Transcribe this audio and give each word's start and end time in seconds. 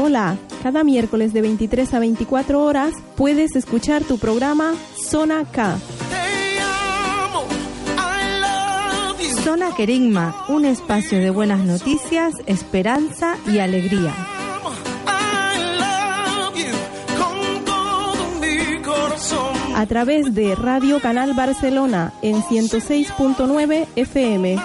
Hola, 0.00 0.36
cada 0.62 0.84
miércoles 0.84 1.32
de 1.32 1.42
23 1.42 1.92
a 1.92 1.98
24 1.98 2.62
horas 2.62 2.94
puedes 3.16 3.56
escuchar 3.56 4.04
tu 4.04 4.16
programa 4.18 4.74
Zona 4.94 5.44
K. 5.44 5.76
Zona 9.42 9.74
Querigma, 9.74 10.44
un 10.48 10.66
espacio 10.66 11.18
de 11.18 11.30
buenas 11.30 11.64
noticias, 11.64 12.34
esperanza 12.46 13.36
y 13.52 13.58
alegría. 13.58 14.14
A 19.74 19.86
través 19.86 20.32
de 20.32 20.54
Radio 20.54 21.00
Canal 21.00 21.34
Barcelona 21.34 22.12
en 22.22 22.40
106.9 22.42 23.86
FM. 23.96 24.58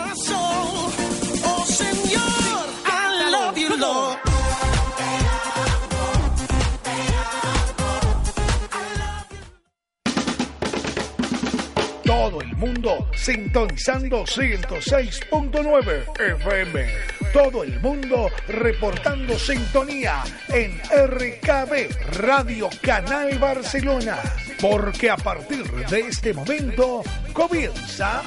Todo 12.24 12.40
el 12.40 12.56
mundo 12.56 13.10
sintonizando 13.18 14.24
106.9 14.24 16.38
FM. 16.38 16.88
Todo 17.34 17.66
el 17.66 17.78
mundo 17.82 18.30
reportando 18.48 19.38
sintonía 19.38 20.24
en 20.48 20.80
RKB 20.80 22.22
Radio 22.22 22.70
Canal 22.82 23.38
Barcelona. 23.40 24.20
Porque 24.62 25.10
a 25.10 25.18
partir 25.18 25.70
de 25.70 26.00
este 26.00 26.34
momento 26.34 27.04
comienza 27.34 28.22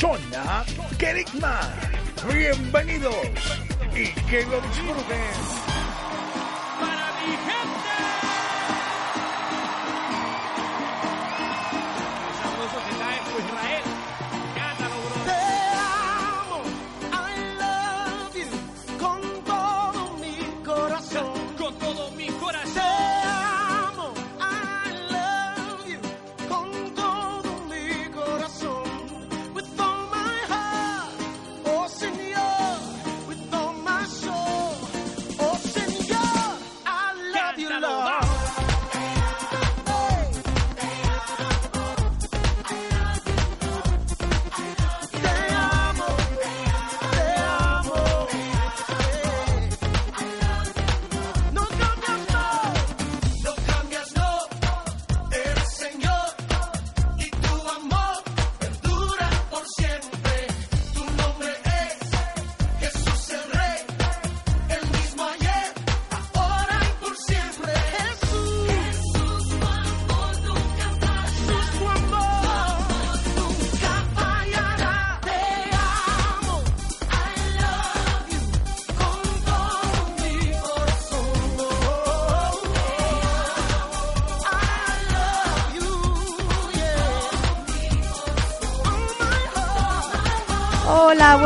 Zona 0.00 0.64
Querigma. 0.96 1.60
Bienvenidos 2.32 3.14
y 3.94 4.08
que 4.30 4.46
lo 4.46 4.58
disfruten. 4.62 5.68
con 6.78 7.87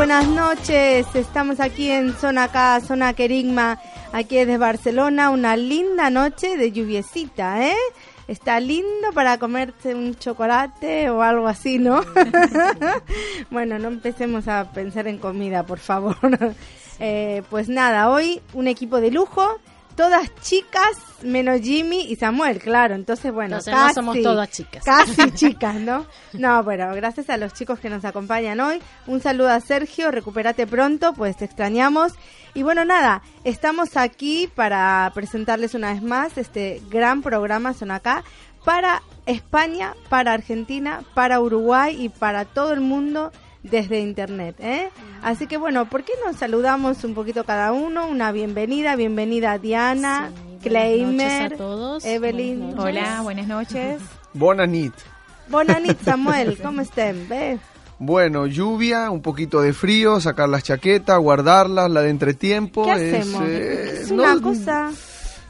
buenas 0.05 0.27
noches. 0.27 1.07
Estamos 1.15 1.61
aquí 1.61 1.89
en 1.89 2.13
Zona 2.13 2.49
K, 2.49 2.81
Zona 2.81 3.13
Querigma, 3.13 3.79
aquí 4.11 4.35
desde 4.35 4.57
Barcelona. 4.57 5.29
Una 5.29 5.55
linda 5.55 6.09
noche 6.09 6.57
de 6.57 6.73
lluviecita, 6.73 7.65
¿eh? 7.65 7.77
Está 8.27 8.59
lindo 8.59 9.13
para 9.13 9.37
comerse 9.37 9.95
un 9.95 10.13
chocolate 10.15 11.09
o 11.09 11.21
algo 11.21 11.47
así, 11.47 11.79
¿no? 11.79 12.01
bueno, 13.49 13.79
no 13.79 13.87
empecemos 13.87 14.49
a 14.49 14.73
pensar 14.73 15.07
en 15.07 15.19
comida, 15.19 15.65
por 15.65 15.79
favor. 15.79 16.17
Eh, 16.99 17.41
pues 17.49 17.69
nada, 17.69 18.09
hoy 18.11 18.39
un 18.53 18.67
equipo 18.67 19.01
de 19.01 19.09
lujo. 19.09 19.59
Todas 19.95 20.33
chicas, 20.41 20.97
menos 21.21 21.61
Jimmy 21.61 22.01
y 22.09 22.15
Samuel, 22.15 22.59
claro. 22.59 22.95
Entonces, 22.95 23.31
bueno, 23.31 23.57
Entonces 23.57 23.73
no 23.73 23.79
casi, 23.79 23.93
somos 23.93 24.21
todas 24.21 24.49
chicas. 24.49 24.83
Casi 24.83 25.31
chicas, 25.35 25.75
¿no? 25.75 26.05
No, 26.33 26.63
bueno, 26.63 26.93
gracias 26.95 27.29
a 27.29 27.37
los 27.37 27.53
chicos 27.53 27.79
que 27.79 27.89
nos 27.89 28.03
acompañan 28.03 28.59
hoy. 28.59 28.81
Un 29.05 29.21
saludo 29.21 29.49
a 29.49 29.59
Sergio, 29.59 30.09
recupérate 30.11 30.65
pronto, 30.65 31.13
pues 31.13 31.37
te 31.37 31.45
extrañamos. 31.45 32.13
Y 32.53 32.63
bueno, 32.63 32.85
nada, 32.85 33.21
estamos 33.43 33.97
aquí 33.97 34.49
para 34.53 35.11
presentarles 35.13 35.73
una 35.75 35.93
vez 35.93 36.01
más 36.01 36.37
este 36.37 36.81
gran 36.89 37.21
programa 37.21 37.73
Son 37.73 37.91
acá 37.91 38.23
para 38.63 39.01
España, 39.25 39.93
para 40.09 40.33
Argentina, 40.33 41.03
para 41.13 41.39
Uruguay 41.39 41.97
y 41.99 42.09
para 42.09 42.45
todo 42.45 42.73
el 42.73 42.81
mundo 42.81 43.31
desde 43.63 43.99
internet, 43.99 44.55
¿eh? 44.59 44.89
Así 45.21 45.47
que 45.47 45.57
bueno, 45.57 45.89
¿por 45.89 46.03
qué 46.03 46.13
nos 46.25 46.35
saludamos 46.35 47.03
un 47.03 47.13
poquito 47.15 47.43
cada 47.45 47.71
uno? 47.71 48.07
Una 48.07 48.31
bienvenida, 48.31 48.95
bienvenida 48.95 49.57
Diana, 49.57 50.31
Kleimer, 50.61 51.41
noches 51.43 51.53
a 51.53 51.57
todos. 51.57 52.05
Evelyn. 52.05 52.75
Buenas. 52.75 52.85
Hola, 52.85 53.21
buenas 53.23 53.47
noches. 53.47 54.01
Buena 54.33 54.65
nit. 54.65 54.93
Bonanit 55.49 55.99
Samuel, 56.05 56.57
¿cómo 56.61 56.81
estén? 56.81 57.27
¿Ve? 57.29 57.59
Bueno, 57.99 58.47
lluvia, 58.47 59.09
un 59.11 59.21
poquito 59.21 59.61
de 59.61 59.71
frío, 59.73 60.19
sacar 60.19 60.49
las 60.49 60.63
chaquetas, 60.63 61.17
guardarlas, 61.19 61.89
la 61.91 62.01
de 62.01 62.09
entretiempo. 62.09 62.85
¿Qué 62.85 62.91
es, 62.91 63.21
hacemos? 63.27 63.43
eh, 63.47 63.99
es 64.01 64.11
no- 64.11 64.23
una 64.23 64.41
cosa... 64.41 64.91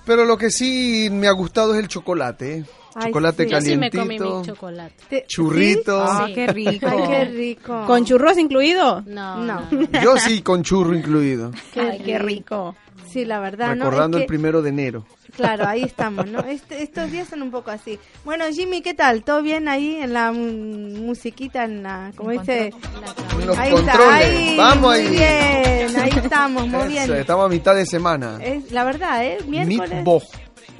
Pero 0.06 0.25
lo 0.25 0.38
que 0.38 0.52
sí 0.52 1.07
me 1.12 1.28
ha 1.28 1.31
gustado 1.31 1.73
es 1.73 1.79
el 1.79 1.88
chocolate. 1.88 2.66
Ay, 2.96 3.08
chocolate 3.08 3.44
sí. 3.46 3.50
Yo 3.52 3.62
sí 3.62 3.78
me 3.78 3.90
calientito. 3.90 4.26
comí 4.29 4.40
mi 4.41 4.46
chocolate. 4.47 4.94
Te- 5.09 5.26
Churrito. 5.28 6.03
Ah, 6.03 6.26
Sí. 6.28 6.34
qué 6.34 6.47
rico. 6.47 6.88
Ay, 6.90 7.03
qué 7.09 7.26
rico. 7.26 7.84
¿Con 7.88 8.06
churros 8.06 8.38
incluido? 8.38 9.02
No, 9.06 9.38
No. 9.38 9.62
no. 9.72 10.02
Yo 10.03 10.17
sí, 10.17 10.41
con 10.41 10.64
churro 10.64 10.96
incluido. 10.96 11.52
Ay, 11.76 12.00
qué 12.06 12.20
rico. 12.20 12.76
Sí, 13.09 13.26
la 13.26 13.40
verdad, 13.40 13.76
¿no? 13.76 13.85
recordando 13.85 14.17
Es 14.17 14.22
el 14.22 14.26
que- 14.26 14.29
primero 14.29 14.62
de 14.62 14.70
enero. 14.70 15.06
Claro, 15.35 15.67
ahí 15.67 15.82
estamos, 15.84 16.28
¿no? 16.29 16.40
Este- 16.41 16.84
estos 16.84 17.12
días 17.12 17.28
son 17.28 17.41
un 17.41 17.50
poco 17.52 17.72
así. 17.72 17.97
Bueno, 18.23 18.46
Jimmy, 18.52 18.82
¿qué 18.82 18.94
tal? 18.94 19.23
¿Todo 19.23 19.41
bien 19.41 19.67
ahí 19.67 19.96
en 19.96 20.14
la 20.14 20.32
musiquita, 20.32 21.64
en 21.66 21.84
la, 21.84 22.12
como 22.16 22.32
dice? 22.32 22.72
En 23.40 23.47
los 23.47 23.58
Ahí 23.58 23.72
controles. 23.72 24.03
está, 24.03 24.16
ahí, 24.16 24.58
Vamos 24.58 24.78
muy 24.78 24.96
ahí. 24.96 25.09
bien, 25.09 26.00
ahí 26.00 26.12
estamos, 26.23 26.67
muy 26.67 26.88
bien. 26.88 27.14
estamos 27.14 27.46
a 27.46 27.50
mitad 27.50 27.76
de 27.76 27.85
semana. 27.85 28.38
Es, 28.44 28.72
la 28.72 28.84
verdad, 28.84 29.26
¿eh? 29.26 29.38
Miércoles. 29.47 30.03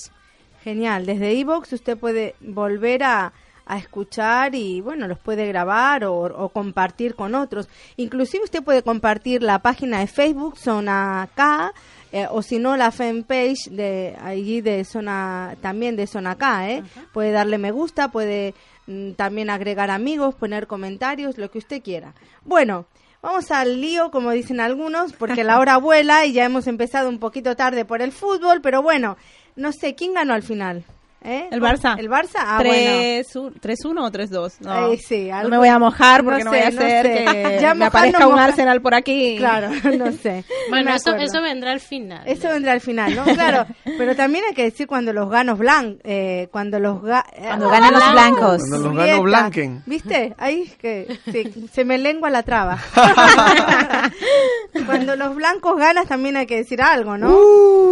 Genial, 0.65 1.07
desde 1.07 1.39
Evox 1.39 1.73
usted 1.73 1.99
puede 1.99 2.35
volver 2.41 3.03
a, 3.03 3.33
a 3.67 3.79
escuchar 3.79 4.55
y 4.55 4.81
bueno, 4.81 5.09
los 5.09 5.19
puede 5.19 5.47
grabar 5.47 6.05
o, 6.05 6.15
o 6.23 6.49
compartir 6.51 7.15
con 7.15 7.35
otros. 7.35 7.69
Inclusive 7.97 8.45
usted 8.45 8.63
puede 8.63 8.83
compartir 8.83 9.43
la 9.43 9.61
página 9.61 10.01
de 10.01 10.07
Facebook 10.07 10.59
Zona 10.59 11.29
K 11.35 11.73
eh, 12.13 12.27
o 12.31 12.43
si 12.43 12.59
no 12.59 12.77
la 12.77 12.91
fanpage 12.91 13.71
de 13.71 14.17
allí 14.23 14.61
de 14.61 14.85
Zona 14.85 15.57
también 15.63 15.97
de 15.97 16.07
Zona 16.07 16.37
K, 16.37 16.71
¿eh? 16.71 16.83
Puede 17.13 17.33
darle 17.33 17.57
me 17.57 17.71
gusta, 17.71 18.09
puede 18.09 18.55
mm, 18.87 19.13
también 19.13 19.49
agregar 19.49 19.91
amigos, 19.91 20.35
poner 20.35 20.67
comentarios, 20.67 21.39
lo 21.39 21.51
que 21.51 21.59
usted 21.59 21.83
quiera. 21.83 22.15
Bueno, 22.45 22.87
Vamos 23.23 23.53
al 23.53 23.81
lío, 23.81 24.11
como 24.11 24.33
dicen 24.33 24.59
algunos, 24.59 25.13
porque 25.13 25.45
la 25.45 25.61
hora 25.61 25.77
vuela 25.77 26.27
y 26.27 26.33
ya 26.33 26.45
hemos 26.45 26.67
empezado 26.67 27.09
un 27.09 27.21
poquito 27.21 27.55
tarde 27.55 27.85
por 27.85 28.03
el 28.03 28.11
fútbol, 28.11 28.61
pero 28.61 28.83
bueno, 28.83 29.17
no 29.57 29.73
sé, 29.73 29.95
¿quién 29.95 30.15
ganó 30.15 30.35
al 30.35 30.43
final? 30.43 30.85
¿Eh? 31.25 31.47
El 31.53 31.61
Barça. 31.63 31.97
¿El 32.01 32.11
Barça? 32.11 32.39
Ah, 32.41 32.61
bueno. 32.65 32.91
3-1 32.91 33.53
3-1 33.61 34.01
o 34.01 34.11
3-2. 34.11 34.55
No. 34.59 34.97
Sí, 34.97 35.31
no 35.31 35.49
me 35.51 35.57
voy 35.57 35.69
a 35.69 35.79
mojar 35.79 36.25
porque 36.25 36.43
no 36.43 36.47
no, 36.47 36.51
voy 36.51 36.59
a 36.59 36.71
sé, 36.73 36.75
no 36.75 36.81
hacer 36.83 37.07
sé. 37.07 37.13
que 37.25 37.59
Ya 37.61 37.75
me 37.75 37.85
mojar 37.85 37.87
aparezca 37.87 38.27
un 38.27 38.33
moja. 38.33 38.45
Arsenal 38.47 38.83
por 38.83 38.95
aquí. 38.97 39.37
Claro, 39.39 39.69
no 39.97 40.11
sé. 40.11 40.39
No 40.49 40.55
Bueno, 40.71 40.93
eso, 40.93 41.15
eso 41.15 41.41
vendrá 41.41 41.71
al 41.71 41.79
final. 41.79 42.23
Eso 42.27 42.49
vendrá 42.49 42.73
al 42.73 42.81
final, 42.81 43.15
¿no? 43.15 43.23
Claro, 43.23 43.67
pero 43.99 44.17
también 44.17 44.47
hay 44.49 44.55
que 44.55 44.65
decir 44.65 44.89
cuando 44.89 45.13
los 45.13 45.31
ganos 45.31 45.61
blan, 45.61 45.99
eh, 46.03 46.49
cuando 46.51 46.81
los 46.81 47.01
ga- 47.03 47.25
Cuando 47.39 47.71
ganan 47.71 47.93
los 47.93 48.13
blancos. 48.13 48.59
Cuando 48.59 48.79
los 48.79 48.89
Julieta, 48.89 49.07
gano 49.13 49.23
blanquen. 49.23 49.83
¿Viste? 49.87 50.35
Ahí 50.39 50.63
es 50.63 50.75
que 50.77 51.19
sí, 51.31 51.69
se 51.73 51.85
me 51.85 51.99
lengua 51.99 52.31
la 52.31 52.43
traba. 52.43 52.81
cuando 54.87 55.15
los 55.15 55.37
blancos 55.37 55.77
ganas 55.79 56.09
también 56.09 56.37
hay 56.37 56.47
que 56.47 56.57
decir 56.57 56.83
algo, 56.83 57.17
¿no? 57.17 57.31
Uh. 57.31 57.92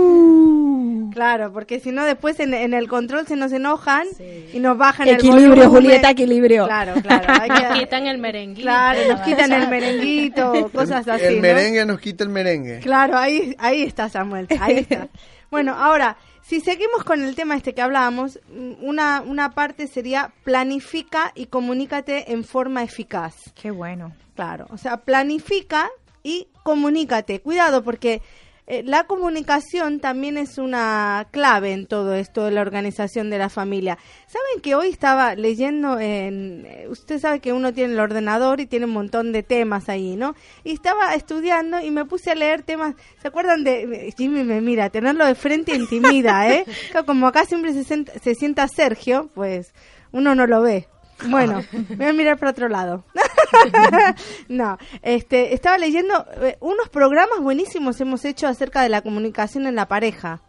Claro, 1.12 1.52
porque 1.52 1.80
si 1.80 1.92
no 1.92 2.04
después 2.04 2.40
en, 2.40 2.54
en 2.54 2.74
el 2.74 2.88
control 2.88 3.26
se 3.26 3.36
nos 3.36 3.52
enojan 3.52 4.06
y 4.52 4.58
nos 4.58 4.76
bajan 4.78 5.08
el 5.08 5.14
Equilibrio. 5.14 5.70
Julieta, 5.70 6.10
equilibrio. 6.10 6.66
Claro, 6.66 6.94
claro. 7.02 7.26
hay 7.40 7.48
Nos 7.48 7.78
quitan 7.78 8.06
el 8.06 8.18
merenguito. 8.18 8.62
Claro, 8.62 9.00
nos 9.08 9.20
quitan 9.20 9.52
el 9.52 9.68
merenguito, 9.68 10.70
cosas 10.72 11.06
así. 11.06 11.24
el 11.24 11.36
¿no? 11.36 11.42
merengue 11.42 11.84
nos 11.84 12.00
quita 12.00 12.24
el 12.24 12.30
merengue. 12.30 12.80
Claro, 12.80 13.16
ahí, 13.16 13.54
ahí 13.58 13.82
está 13.82 14.08
Samuel, 14.08 14.46
ahí 14.60 14.78
está. 14.78 15.08
Bueno, 15.50 15.74
ahora, 15.74 16.16
si 16.42 16.60
seguimos 16.60 17.02
con 17.02 17.24
el 17.24 17.34
tema 17.34 17.56
este 17.56 17.74
que 17.74 17.82
hablábamos, 17.82 18.38
mm, 18.52 18.84
una, 18.84 19.20
una 19.20 19.50
parte 19.50 19.88
sería 19.88 20.32
planifica 20.44 21.32
y 21.34 21.46
comunícate 21.46 22.32
en 22.32 22.44
forma 22.44 22.84
eficaz. 22.84 23.52
Qué 23.60 23.72
bueno. 23.72 24.12
Claro, 24.36 24.66
o 24.70 24.78
sea, 24.78 24.98
planifica 24.98 25.90
y 26.22 26.48
comunícate. 26.62 27.40
Cuidado 27.40 27.82
porque 27.82 28.22
eh, 28.72 28.82
la 28.84 29.02
comunicación 29.04 29.98
también 29.98 30.36
es 30.36 30.56
una 30.56 31.26
clave 31.32 31.72
en 31.72 31.86
todo 31.86 32.14
esto 32.14 32.44
de 32.44 32.52
la 32.52 32.60
organización 32.60 33.28
de 33.28 33.38
la 33.38 33.48
familia. 33.48 33.98
¿Saben 34.28 34.62
que 34.62 34.76
hoy 34.76 34.90
estaba 34.90 35.34
leyendo 35.34 35.98
en... 35.98 36.64
eh, 36.66 36.86
Usted 36.88 37.18
sabe 37.18 37.40
que 37.40 37.52
uno 37.52 37.74
tiene 37.74 37.94
el 37.94 37.98
ordenador 37.98 38.60
y 38.60 38.66
tiene 38.66 38.86
un 38.86 38.92
montón 38.92 39.32
de 39.32 39.42
temas 39.42 39.88
ahí, 39.88 40.14
¿no? 40.14 40.36
Y 40.62 40.72
estaba 40.72 41.14
estudiando 41.16 41.80
y 41.80 41.90
me 41.90 42.04
puse 42.04 42.30
a 42.30 42.36
leer 42.36 42.62
temas... 42.62 42.94
¿Se 43.20 43.26
acuerdan 43.26 43.64
de... 43.64 44.14
Jimmy 44.16 44.44
me 44.44 44.60
mira, 44.60 44.88
tenerlo 44.88 45.26
de 45.26 45.34
frente 45.34 45.74
intimida, 45.74 46.48
¿eh? 46.48 46.64
Como 47.06 47.26
acá 47.26 47.44
siempre 47.46 47.72
se, 47.72 47.82
se 47.84 48.34
sienta 48.36 48.68
Sergio, 48.68 49.30
pues 49.34 49.74
uno 50.12 50.36
no 50.36 50.46
lo 50.46 50.62
ve. 50.62 50.86
Bueno, 51.28 51.62
voy 51.96 52.06
a 52.06 52.12
mirar 52.12 52.38
para 52.38 52.52
otro 52.52 52.68
lado. 52.68 53.04
no, 54.48 54.78
este, 55.02 55.54
estaba 55.54 55.78
leyendo 55.78 56.24
eh, 56.40 56.56
unos 56.60 56.88
programas 56.88 57.40
buenísimos 57.40 58.00
hemos 58.00 58.24
hecho 58.24 58.46
acerca 58.46 58.82
de 58.82 58.88
la 58.88 59.02
comunicación 59.02 59.66
en 59.66 59.74
la 59.74 59.88
pareja. 59.88 60.40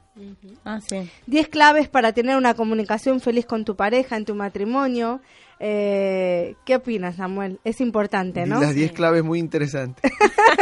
Ah, 0.66 0.80
sí. 0.86 1.10
10 1.28 1.48
claves 1.48 1.88
para 1.88 2.12
tener 2.12 2.36
una 2.38 2.54
comunicación 2.54 3.22
feliz 3.22 3.46
con 3.46 3.66
tu 3.66 3.76
pareja, 3.76 4.18
en 4.18 4.26
tu 4.26 4.36
matrimonio. 4.36 5.22
Eh, 5.60 6.56
¿Qué 6.66 6.76
opinas, 6.76 7.16
Samuel? 7.16 7.60
Es 7.64 7.82
importante, 7.82 8.46
¿no? 8.46 8.60
Las 8.60 8.76
10 8.76 8.92
claves 8.92 9.24
muy 9.24 9.40
interesantes. 9.40 10.12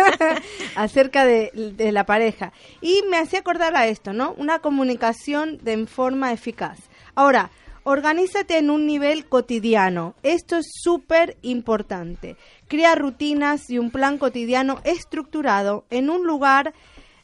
acerca 0.76 1.26
de, 1.26 1.52
de 1.76 1.92
la 1.92 2.06
pareja. 2.06 2.54
Y 2.82 3.04
me 3.10 3.18
hacía 3.18 3.40
acordar 3.40 3.76
a 3.76 3.88
esto, 3.88 4.14
¿no? 4.14 4.34
Una 4.38 4.60
comunicación 4.60 5.58
de 5.64 5.74
en 5.74 5.88
forma 5.88 6.32
eficaz. 6.32 6.80
Ahora, 7.16 7.50
organízate 7.90 8.60
en 8.60 8.70
un 8.70 8.86
nivel 8.86 9.26
cotidiano. 9.26 10.14
Esto 10.22 10.58
es 10.58 10.68
súper 10.72 11.38
importante. 11.42 12.36
Crea 12.68 12.94
rutinas 12.94 13.68
y 13.68 13.80
un 13.80 13.90
plan 13.90 14.20
cotidiano 14.20 14.80
estructurado 14.84 15.86
en 15.90 16.12
un 16.12 16.28
lugar 16.28 16.74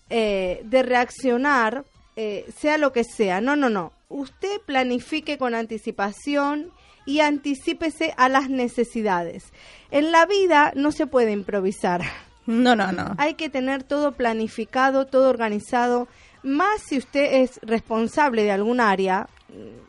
eh, 0.09 0.61
de 0.65 0.81
reaccionar, 0.81 1.85
eh, 2.15 2.47
sea 2.57 2.79
lo 2.79 2.91
que 2.91 3.03
sea. 3.03 3.41
No, 3.41 3.55
no, 3.55 3.69
no. 3.69 3.91
Usted 4.09 4.59
planifique 4.65 5.37
con 5.37 5.53
anticipación 5.53 6.71
y 7.05 7.19
anticípese 7.19 8.15
a 8.17 8.27
las 8.27 8.49
necesidades. 8.49 9.53
En 9.91 10.11
la 10.11 10.25
vida 10.25 10.73
no 10.75 10.91
se 10.91 11.05
puede 11.05 11.31
improvisar. 11.31 12.01
No, 12.47 12.75
no, 12.75 12.91
no. 12.91 13.13
Hay 13.19 13.35
que 13.35 13.49
tener 13.49 13.83
todo 13.83 14.13
planificado, 14.13 15.05
todo 15.05 15.29
organizado, 15.29 16.07
más 16.41 16.81
si 16.81 16.97
usted 16.97 17.41
es 17.41 17.59
responsable 17.63 18.43
de 18.43 18.51
algún 18.51 18.79
área, 18.79 19.27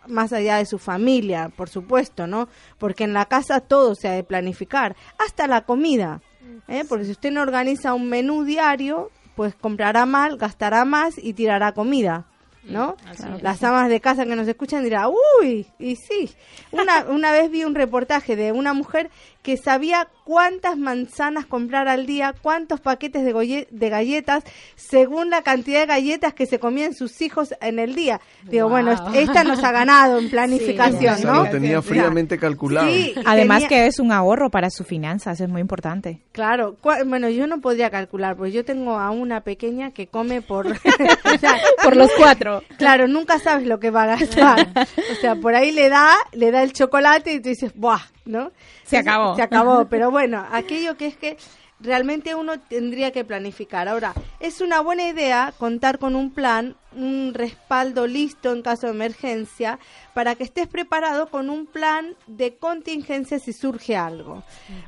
más 0.06 0.32
allá 0.32 0.56
de 0.56 0.66
su 0.66 0.78
familia, 0.78 1.50
por 1.54 1.68
supuesto, 1.68 2.26
¿no? 2.26 2.48
Porque 2.78 3.04
en 3.04 3.12
la 3.12 3.26
casa 3.26 3.60
todo 3.60 3.94
se 3.94 4.08
ha 4.08 4.12
de 4.12 4.24
planificar, 4.24 4.96
hasta 5.18 5.46
la 5.46 5.62
comida, 5.62 6.20
¿eh? 6.68 6.84
Porque 6.88 7.04
si 7.04 7.12
usted 7.12 7.30
no 7.30 7.42
organiza 7.42 7.94
un 7.94 8.08
menú 8.08 8.44
diario, 8.44 9.10
pues 9.34 9.54
comprará 9.54 10.06
mal, 10.06 10.38
gastará 10.38 10.84
más 10.84 11.14
y 11.18 11.34
tirará 11.34 11.72
comida. 11.72 12.26
¿No? 12.68 12.96
Las 13.42 13.62
amas 13.62 13.88
de 13.88 14.00
casa 14.00 14.26
que 14.26 14.34
nos 14.34 14.48
escuchan 14.48 14.82
dirán, 14.82 15.12
uy, 15.40 15.68
y 15.78 15.94
sí. 15.94 16.34
Una, 16.72 17.04
una 17.04 17.30
vez 17.30 17.48
vi 17.48 17.62
un 17.62 17.76
reportaje 17.76 18.34
de 18.34 18.50
una 18.50 18.72
mujer 18.72 19.08
que 19.46 19.56
sabía 19.56 20.08
cuántas 20.24 20.76
manzanas 20.76 21.46
comprar 21.46 21.86
al 21.86 22.04
día, 22.04 22.34
cuántos 22.42 22.80
paquetes 22.80 23.24
de, 23.24 23.88
galletas, 23.88 24.42
según 24.74 25.30
la 25.30 25.42
cantidad 25.42 25.78
de 25.78 25.86
galletas 25.86 26.34
que 26.34 26.46
se 26.46 26.58
comían 26.58 26.94
sus 26.94 27.22
hijos 27.22 27.54
en 27.60 27.78
el 27.78 27.94
día. 27.94 28.20
Digo, 28.42 28.68
bueno, 28.68 28.90
est- 28.90 29.04
esta 29.14 29.44
nos 29.44 29.62
ha 29.62 29.70
ganado 29.70 30.18
en 30.18 30.28
planificación, 30.30 31.14
O 31.14 31.18
sea, 31.18 31.32
¿no? 31.32 31.44
lo 31.44 31.50
tenía 31.50 31.80
fríamente 31.80 32.38
calculado. 32.40 32.88
Sí, 32.88 33.14
Además 33.24 33.58
tenía- 33.62 33.68
que 33.68 33.86
es 33.86 34.00
un 34.00 34.10
ahorro 34.10 34.50
para 34.50 34.68
sus 34.70 34.84
finanzas, 34.84 35.40
es 35.40 35.48
muy 35.48 35.60
importante. 35.60 36.22
Claro, 36.32 36.76
bueno, 37.06 37.28
yo 37.28 37.46
no 37.46 37.60
podría 37.60 37.88
calcular, 37.88 38.36
porque 38.36 38.50
yo 38.50 38.64
tengo 38.64 38.98
a 38.98 39.12
una 39.12 39.42
pequeña 39.42 39.92
que 39.92 40.08
come 40.08 40.42
por... 40.42 40.66
o 41.34 41.38
sea, 41.38 41.56
Por 41.84 41.94
los 41.96 42.10
cuatro. 42.18 42.64
Claro, 42.78 43.06
nunca 43.06 43.38
sabes 43.38 43.64
lo 43.68 43.78
que 43.78 43.90
va 43.90 44.02
a 44.02 44.06
gastar. 44.16 44.66
O 45.12 45.14
sea, 45.20 45.36
por 45.36 45.54
ahí 45.54 45.70
le 45.70 45.88
da, 45.88 46.10
le 46.32 46.50
da 46.50 46.64
el 46.64 46.72
chocolate 46.72 47.32
y 47.34 47.40
tú 47.40 47.48
dices, 47.50 47.70
¡buah! 47.76 48.00
¿No? 48.26 48.52
Se 48.84 48.98
acabó. 48.98 49.34
Se 49.36 49.42
acabó. 49.42 49.86
Pero 49.90 50.10
bueno, 50.10 50.44
aquello 50.50 50.96
que 50.96 51.06
es 51.06 51.16
que 51.16 51.38
realmente 51.80 52.34
uno 52.34 52.58
tendría 52.60 53.12
que 53.12 53.24
planificar. 53.24 53.88
Ahora, 53.88 54.14
es 54.40 54.60
una 54.60 54.80
buena 54.80 55.08
idea 55.08 55.52
contar 55.58 55.98
con 55.98 56.14
un 56.14 56.30
plan, 56.30 56.76
un 56.94 57.32
respaldo 57.34 58.06
listo 58.06 58.52
en 58.52 58.62
caso 58.62 58.86
de 58.86 58.92
emergencia, 58.92 59.78
para 60.14 60.34
que 60.34 60.44
estés 60.44 60.68
preparado 60.68 61.28
con 61.28 61.50
un 61.50 61.66
plan 61.66 62.14
de 62.26 62.56
contingencia 62.56 63.38
si 63.38 63.52
surge 63.52 63.96
algo. 63.96 64.42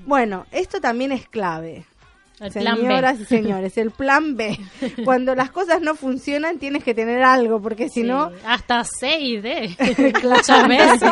Bueno, 0.05 0.47
esto 0.51 0.81
también 0.81 1.13
es 1.13 1.29
clave. 1.29 1.87
El 2.41 2.53
plan 2.53 2.77
B. 2.77 2.81
Señoras 2.83 3.21
y 3.21 3.25
señores, 3.25 3.79
el 3.79 3.91
plan 3.91 4.37
B. 4.37 4.59
Cuando 5.05 5.35
las 5.35 5.51
cosas 5.51 5.81
no 5.81 5.95
funcionan, 5.95 6.59
tienes 6.59 6.85
que 6.85 6.95
tener 6.95 7.23
algo, 7.23 7.61
porque 7.61 7.89
si 7.89 8.03
Sí, 8.03 8.07
no, 8.07 8.31
hasta 8.47 8.85
C 8.85 9.19
y 9.21 9.37
D. 9.41 9.75
Claro. 9.77 10.37
Muchas 10.37 10.69
veces. 10.69 11.11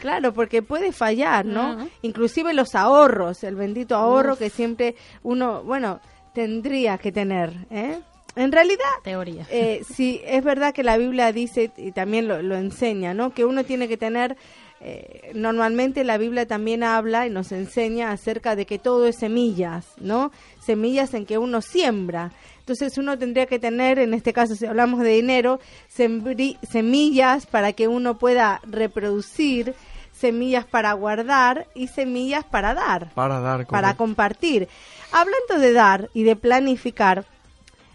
claro, 0.00 0.32
porque 0.32 0.62
puede 0.62 0.92
fallar, 0.92 1.44
¿no? 1.44 1.72
Ajá. 1.72 1.86
Inclusive 2.02 2.52
los 2.54 2.74
ahorros, 2.74 3.42
el 3.44 3.56
bendito 3.56 3.96
ahorro 3.96 4.36
que 4.36 4.50
siempre 4.50 4.94
uno, 5.22 5.62
bueno, 5.64 6.00
tendría 6.32 6.98
que 6.98 7.12
tener, 7.12 7.52
¿eh? 7.70 7.98
En 8.36 8.52
realidad, 8.52 8.84
Teoría. 9.02 9.46
eh, 9.50 9.80
sí, 9.90 10.20
es 10.26 10.44
verdad 10.44 10.74
que 10.74 10.82
la 10.82 10.98
Biblia 10.98 11.32
dice 11.32 11.70
y 11.78 11.92
también 11.92 12.28
lo, 12.28 12.42
lo 12.42 12.56
enseña, 12.56 13.14
¿no? 13.14 13.30
Que 13.32 13.46
uno 13.46 13.64
tiene 13.64 13.88
que 13.88 13.96
tener, 13.96 14.36
eh, 14.80 15.30
normalmente 15.34 16.04
la 16.04 16.18
Biblia 16.18 16.46
también 16.46 16.82
habla 16.82 17.26
y 17.26 17.30
nos 17.30 17.50
enseña 17.52 18.10
acerca 18.12 18.54
de 18.56 18.66
que 18.66 18.78
todo 18.78 19.06
es 19.06 19.16
semillas, 19.16 19.86
¿no? 19.98 20.30
Semillas 20.60 21.14
en 21.14 21.24
que 21.24 21.38
uno 21.38 21.62
siembra. 21.62 22.32
Entonces 22.60 22.98
uno 22.98 23.16
tendría 23.18 23.46
que 23.46 23.58
tener, 23.58 23.98
en 23.98 24.12
este 24.12 24.32
caso 24.32 24.54
si 24.54 24.66
hablamos 24.66 25.00
de 25.00 25.10
dinero, 25.10 25.60
semillas 25.88 27.46
para 27.46 27.72
que 27.72 27.88
uno 27.88 28.18
pueda 28.18 28.60
reproducir, 28.64 29.74
semillas 30.12 30.64
para 30.64 30.92
guardar 30.94 31.66
y 31.74 31.88
semillas 31.88 32.44
para 32.44 32.74
dar 32.74 33.12
Para 33.14 33.40
dar. 33.40 33.66
para 33.66 33.88
correcto. 33.88 33.96
compartir. 33.98 34.68
Hablando 35.12 35.58
de 35.58 35.72
dar 35.72 36.10
y 36.14 36.24
de 36.24 36.36
planificar, 36.36 37.24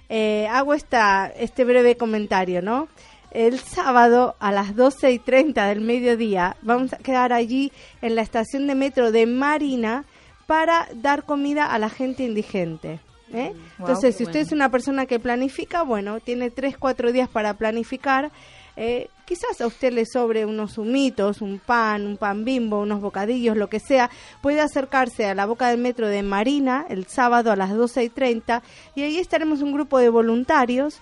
eh, 0.09 0.47
hago 0.51 0.73
esta, 0.73 1.27
este 1.27 1.63
breve 1.63 1.95
comentario, 1.97 2.61
¿no? 2.61 2.87
El 3.31 3.59
sábado 3.59 4.35
a 4.39 4.51
las 4.51 4.75
12 4.75 5.11
y 5.11 5.19
30 5.19 5.65
del 5.67 5.81
mediodía 5.81 6.57
vamos 6.61 6.93
a 6.93 6.97
quedar 6.97 7.31
allí 7.31 7.71
en 8.01 8.15
la 8.15 8.21
estación 8.21 8.67
de 8.67 8.75
metro 8.75 9.11
de 9.11 9.25
Marina 9.25 10.03
para 10.47 10.89
dar 10.93 11.23
comida 11.23 11.65
a 11.65 11.79
la 11.79 11.89
gente 11.89 12.23
indigente. 12.23 12.99
¿eh? 13.33 13.53
Guau, 13.77 13.89
Entonces, 13.89 14.17
si 14.17 14.23
usted 14.23 14.41
es 14.41 14.51
una 14.51 14.69
persona 14.69 15.05
que 15.05 15.17
planifica, 15.17 15.83
bueno, 15.83 16.19
tiene 16.19 16.49
3, 16.49 16.77
4 16.77 17.13
días 17.13 17.29
para 17.29 17.53
planificar. 17.53 18.31
Eh, 18.75 19.07
quizás 19.25 19.61
a 19.61 19.67
usted 19.67 19.93
le 19.93 20.05
sobre 20.05 20.45
unos 20.45 20.77
humitos, 20.77 21.41
un 21.41 21.59
pan, 21.59 22.05
un 22.05 22.17
pan 22.17 22.43
bimbo, 22.43 22.81
unos 22.81 22.99
bocadillos, 22.99 23.55
lo 23.55 23.69
que 23.69 23.79
sea. 23.79 24.09
Puede 24.41 24.59
acercarse 24.59 25.25
a 25.25 25.35
la 25.35 25.45
boca 25.45 25.69
del 25.69 25.79
metro 25.79 26.07
de 26.07 26.21
Marina 26.21 26.85
el 26.89 27.05
sábado 27.07 27.51
a 27.51 27.55
las 27.55 27.73
12 27.73 28.03
y 28.03 28.09
30 28.09 28.61
y 28.95 29.03
ahí 29.03 29.17
estaremos 29.19 29.61
un 29.61 29.71
grupo 29.71 29.99
de 29.99 30.09
voluntarios 30.09 31.01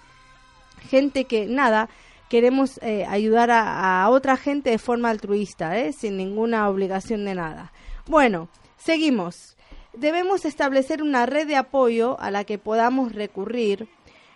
gente 0.79 1.25
que 1.25 1.45
nada 1.45 1.89
queremos 2.29 2.79
eh, 2.81 3.05
ayudar 3.05 3.50
a, 3.51 4.07
otra 4.09 4.38
gente 4.38 4.69
de 4.69 4.77
forma 4.77 5.09
altruista, 5.09 5.77
¿eh? 5.77 5.91
sin 5.91 6.15
ninguna 6.15 6.69
obligación 6.69 7.25
de 7.25 7.36
nada. 7.36 7.74
Bueno, 8.07 8.48
seguimos. 8.77 9.57
Debemos 9.93 10.45
establecer 10.45 11.01
una 11.01 11.25
red 11.25 11.48
de 11.48 11.55
apoyo 11.55 12.19
a 12.19 12.31
la 12.31 12.43
que 12.43 12.59
podamos 12.59 13.13
recurrir. 13.13 13.89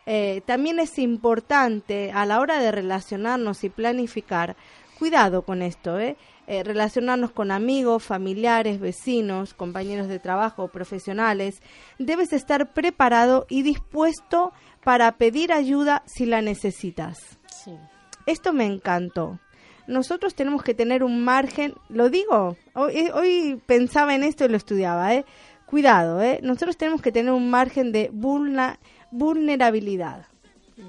Eh, 0.06 0.42
también 0.46 0.80
es 0.80 0.98
importante 1.00 2.12
a 2.12 2.26
la 2.26 2.40
hora 2.40 2.60
de 2.60 2.72
relacionarnos 2.72 3.64
y 3.64 3.70
planificar, 3.70 4.58
cuidado 4.98 5.44
con 5.44 5.62
esto, 5.62 6.00
¿eh? 6.00 6.18
Eh, 6.46 6.62
relacionarnos 6.64 7.32
con 7.32 7.52
amigos, 7.52 8.04
familiares, 8.04 8.82
vecinos, 8.82 9.54
compañeros 9.54 10.10
de 10.10 10.20
trabajo, 10.20 10.68
profesionales. 10.68 11.62
Debes 12.00 12.34
estar 12.34 12.74
preparado 12.74 13.46
y 13.48 13.62
dispuesto 13.62 14.52
para 14.84 15.14
pedir 15.14 15.54
ayuda 15.54 16.04
si 16.06 16.26
la 16.26 16.42
necesitas. 16.42 17.40
Sí. 17.64 17.72
Esto 18.26 18.54
me 18.54 18.66
encantó. 18.66 19.40
Nosotros 19.88 20.34
tenemos 20.34 20.64
que 20.64 20.74
tener 20.74 21.04
un 21.04 21.24
margen, 21.24 21.74
lo 21.90 22.10
digo, 22.10 22.56
hoy, 22.74 22.94
eh, 22.96 23.12
hoy 23.14 23.62
pensaba 23.66 24.16
en 24.16 24.24
esto 24.24 24.46
y 24.46 24.48
lo 24.50 24.56
estudiaba, 24.58 25.14
¿eh? 25.14 25.26
Cuidado, 25.66 26.22
¿eh? 26.22 26.40
Nosotros 26.42 26.78
tenemos 26.78 27.02
que 27.02 27.12
tener 27.12 27.34
un 27.34 27.50
margen 27.50 27.92
de 27.92 28.10
vulna- 28.14 28.80
vulnerabilidad. 29.12 30.26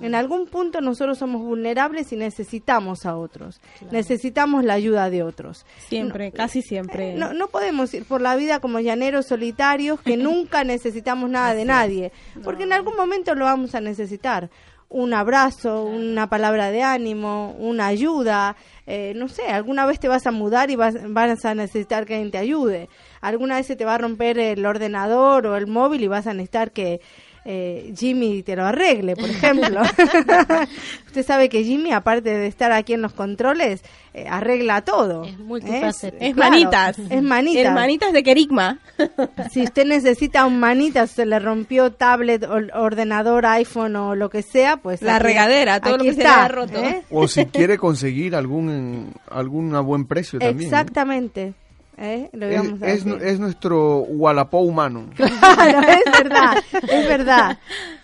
En 0.01 0.15
algún 0.15 0.47
punto 0.47 0.81
nosotros 0.81 1.19
somos 1.19 1.43
vulnerables 1.43 2.11
y 2.13 2.17
necesitamos 2.17 3.05
a 3.05 3.17
otros. 3.17 3.61
Necesitamos 3.91 4.65
la 4.65 4.73
ayuda 4.75 5.11
de 5.11 5.23
otros. 5.23 5.67
Siempre, 5.89 6.33
casi 6.33 6.63
siempre. 6.63 7.15
No, 7.15 7.35
no 7.35 7.49
podemos 7.49 7.93
ir 7.93 8.05
por 8.07 8.23
la 8.23 8.35
vida 8.35 8.61
como 8.61 8.81
llaneros 8.81 9.27
solitarios 9.27 10.01
que 10.01 10.17
nunca 10.17 10.65
necesitamos 10.65 11.29
nada 11.29 11.55
de 11.55 11.67
nadie, 11.67 12.13
porque 12.43 12.63
en 12.63 12.73
algún 12.73 12.97
momento 12.97 13.35
lo 13.35 13.45
vamos 13.45 13.75
a 13.75 13.81
necesitar. 13.81 14.49
Un 14.97 15.13
abrazo, 15.13 15.83
una 15.83 16.29
palabra 16.29 16.71
de 16.71 16.85
ánimo, 16.85 17.57
una 17.59 17.89
ayuda, 17.89 18.55
eh, 18.87 19.13
no 19.17 19.27
sé, 19.27 19.49
alguna 19.49 19.87
vez 19.87 19.99
te 19.99 20.07
vas 20.07 20.25
a 20.29 20.31
mudar 20.31 20.71
y 20.71 20.77
vas, 20.77 20.95
vas 21.09 21.45
a 21.45 21.57
necesitar 21.57 22.07
que 22.07 22.15
alguien 22.15 22.31
te 22.31 22.39
ayude. 22.39 22.89
Alguna 23.21 23.57
vez 23.57 23.67
se 23.67 23.75
te 23.75 23.85
va 23.85 23.97
a 23.97 23.99
romper 23.99 24.39
el 24.39 24.65
ordenador 24.65 25.49
o 25.49 25.57
el 25.57 25.67
móvil 25.67 26.05
y 26.05 26.07
vas 26.07 26.29
a 26.29 26.33
necesitar 26.33 26.71
que 26.71 27.01
eh, 27.45 27.93
Jimmy 27.97 28.43
te 28.43 28.57
lo 28.57 28.65
arregle, 28.65 29.17
por 29.17 29.29
ejemplo. 29.29 29.83
Usted 31.07 31.25
sabe 31.25 31.49
que 31.49 31.63
Jimmy, 31.63 31.93
aparte 31.93 32.31
de 32.31 32.47
estar 32.47 32.73
aquí 32.73 32.93
en 32.95 33.03
los 33.03 33.13
controles, 33.13 33.83
eh, 34.15 34.27
arregla 34.29 34.81
todo. 34.83 35.25
Es 35.25 35.39
multifacético. 35.39 36.25
Es 36.25 36.35
claro, 36.35 36.51
manitas. 36.51 36.99
Es 36.99 37.23
manitas. 37.23 37.65
El 37.67 37.73
manitas 37.75 38.13
de 38.13 38.23
Kerigma. 38.23 38.79
Si 39.53 39.63
usted 39.63 39.85
necesita 39.87 40.47
un 40.47 40.59
manitas, 40.59 41.11
se 41.11 41.27
le 41.27 41.39
rompió 41.39 41.93
tablet, 41.93 42.45
o- 42.45 42.79
ordenador, 42.81 43.47
iPhone 43.47 43.95
o 43.97 44.15
lo 44.15 44.31
que 44.31 44.43
sea, 44.43 44.77
pues 44.79 45.03
La 45.03 45.17
aquí- 45.17 45.25
regadera, 45.25 45.81
todo 45.81 45.99
lo 45.99 46.05
que 46.05 46.13
se 46.13 46.19
le 46.19 46.25
está, 46.25 46.49
roto. 46.49 46.79
¿eh? 46.79 47.03
O 47.11 47.29
si 47.29 47.45
quiere 47.47 47.77
conseguir 47.79 48.35
algún, 48.35 49.13
algún 49.31 49.75
a 49.75 49.81
buen 49.81 50.07
precio 50.07 50.39
también. 50.39 50.69
Exactamente. 50.71 51.55
¿Eh? 51.99 52.31
Lo 52.33 52.47
Es, 52.47 53.05
es, 53.07 53.39
nuestro 53.39 54.01
Wallapó 54.01 54.59
humano. 54.59 55.11
Claro, 55.15 55.89
es 55.89 56.13
verdad, 56.13 56.65
es 56.73 57.09
verdad. 57.09 57.59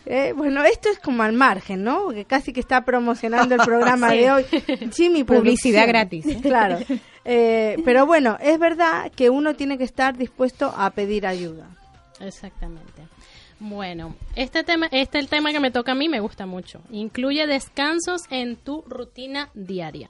Eh, 0.06 0.32
bueno, 0.36 0.64
esto 0.64 0.88
es 0.88 0.98
como 0.98 1.22
al 1.22 1.32
margen, 1.32 1.84
¿no? 1.84 2.08
Que 2.08 2.24
casi 2.24 2.52
que 2.52 2.60
está 2.60 2.84
promocionando 2.84 3.54
el 3.54 3.60
programa 3.62 4.10
de 4.10 4.30
hoy. 4.32 4.44
Jimmy 4.92 5.24
Publicidad 5.24 5.84
Producción. 5.84 5.86
gratis, 5.86 6.26
¿eh? 6.26 6.38
Claro. 6.42 6.78
Eh, 7.26 7.76
pero 7.84 8.06
bueno, 8.06 8.38
es 8.40 8.58
verdad 8.58 9.12
que 9.14 9.28
uno 9.28 9.54
tiene 9.54 9.76
que 9.76 9.84
estar 9.84 10.16
dispuesto 10.16 10.72
a 10.74 10.88
pedir 10.90 11.26
ayuda. 11.26 11.68
Exactamente. 12.18 13.02
Bueno, 13.60 14.16
este 14.36 14.64
tema, 14.64 14.88
este 14.90 15.18
el 15.18 15.28
tema 15.28 15.52
que 15.52 15.60
me 15.60 15.70
toca 15.70 15.92
a 15.92 15.94
mí 15.94 16.08
me 16.08 16.20
gusta 16.20 16.46
mucho. 16.46 16.80
Incluye 16.90 17.46
descansos 17.46 18.22
en 18.30 18.56
tu 18.56 18.82
rutina 18.88 19.50
diaria. 19.52 20.08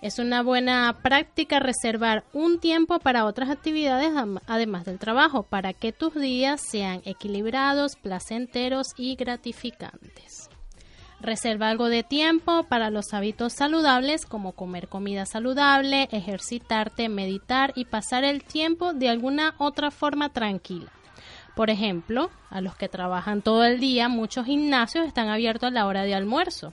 Es 0.00 0.20
una 0.20 0.44
buena 0.44 0.96
práctica 1.02 1.58
reservar 1.58 2.22
un 2.32 2.60
tiempo 2.60 3.00
para 3.00 3.24
otras 3.24 3.50
actividades 3.50 4.12
además 4.46 4.84
del 4.84 5.00
trabajo, 5.00 5.42
para 5.42 5.72
que 5.72 5.92
tus 5.92 6.14
días 6.14 6.60
sean 6.60 7.02
equilibrados, 7.04 7.96
placenteros 7.96 8.88
y 8.96 9.16
gratificantes. 9.16 10.50
Reserva 11.20 11.68
algo 11.68 11.88
de 11.88 12.04
tiempo 12.04 12.62
para 12.68 12.90
los 12.90 13.12
hábitos 13.12 13.54
saludables 13.54 14.24
como 14.24 14.52
comer 14.52 14.86
comida 14.86 15.26
saludable, 15.26 16.08
ejercitarte, 16.12 17.08
meditar 17.08 17.72
y 17.74 17.86
pasar 17.86 18.22
el 18.22 18.44
tiempo 18.44 18.92
de 18.92 19.08
alguna 19.08 19.56
otra 19.58 19.90
forma 19.90 20.28
tranquila. 20.28 20.92
Por 21.56 21.70
ejemplo, 21.70 22.30
a 22.50 22.60
los 22.60 22.76
que 22.76 22.88
trabajan 22.88 23.42
todo 23.42 23.64
el 23.64 23.80
día, 23.80 24.08
muchos 24.08 24.46
gimnasios 24.46 25.08
están 25.08 25.28
abiertos 25.28 25.66
a 25.66 25.72
la 25.72 25.86
hora 25.86 26.04
de 26.04 26.14
almuerzo 26.14 26.72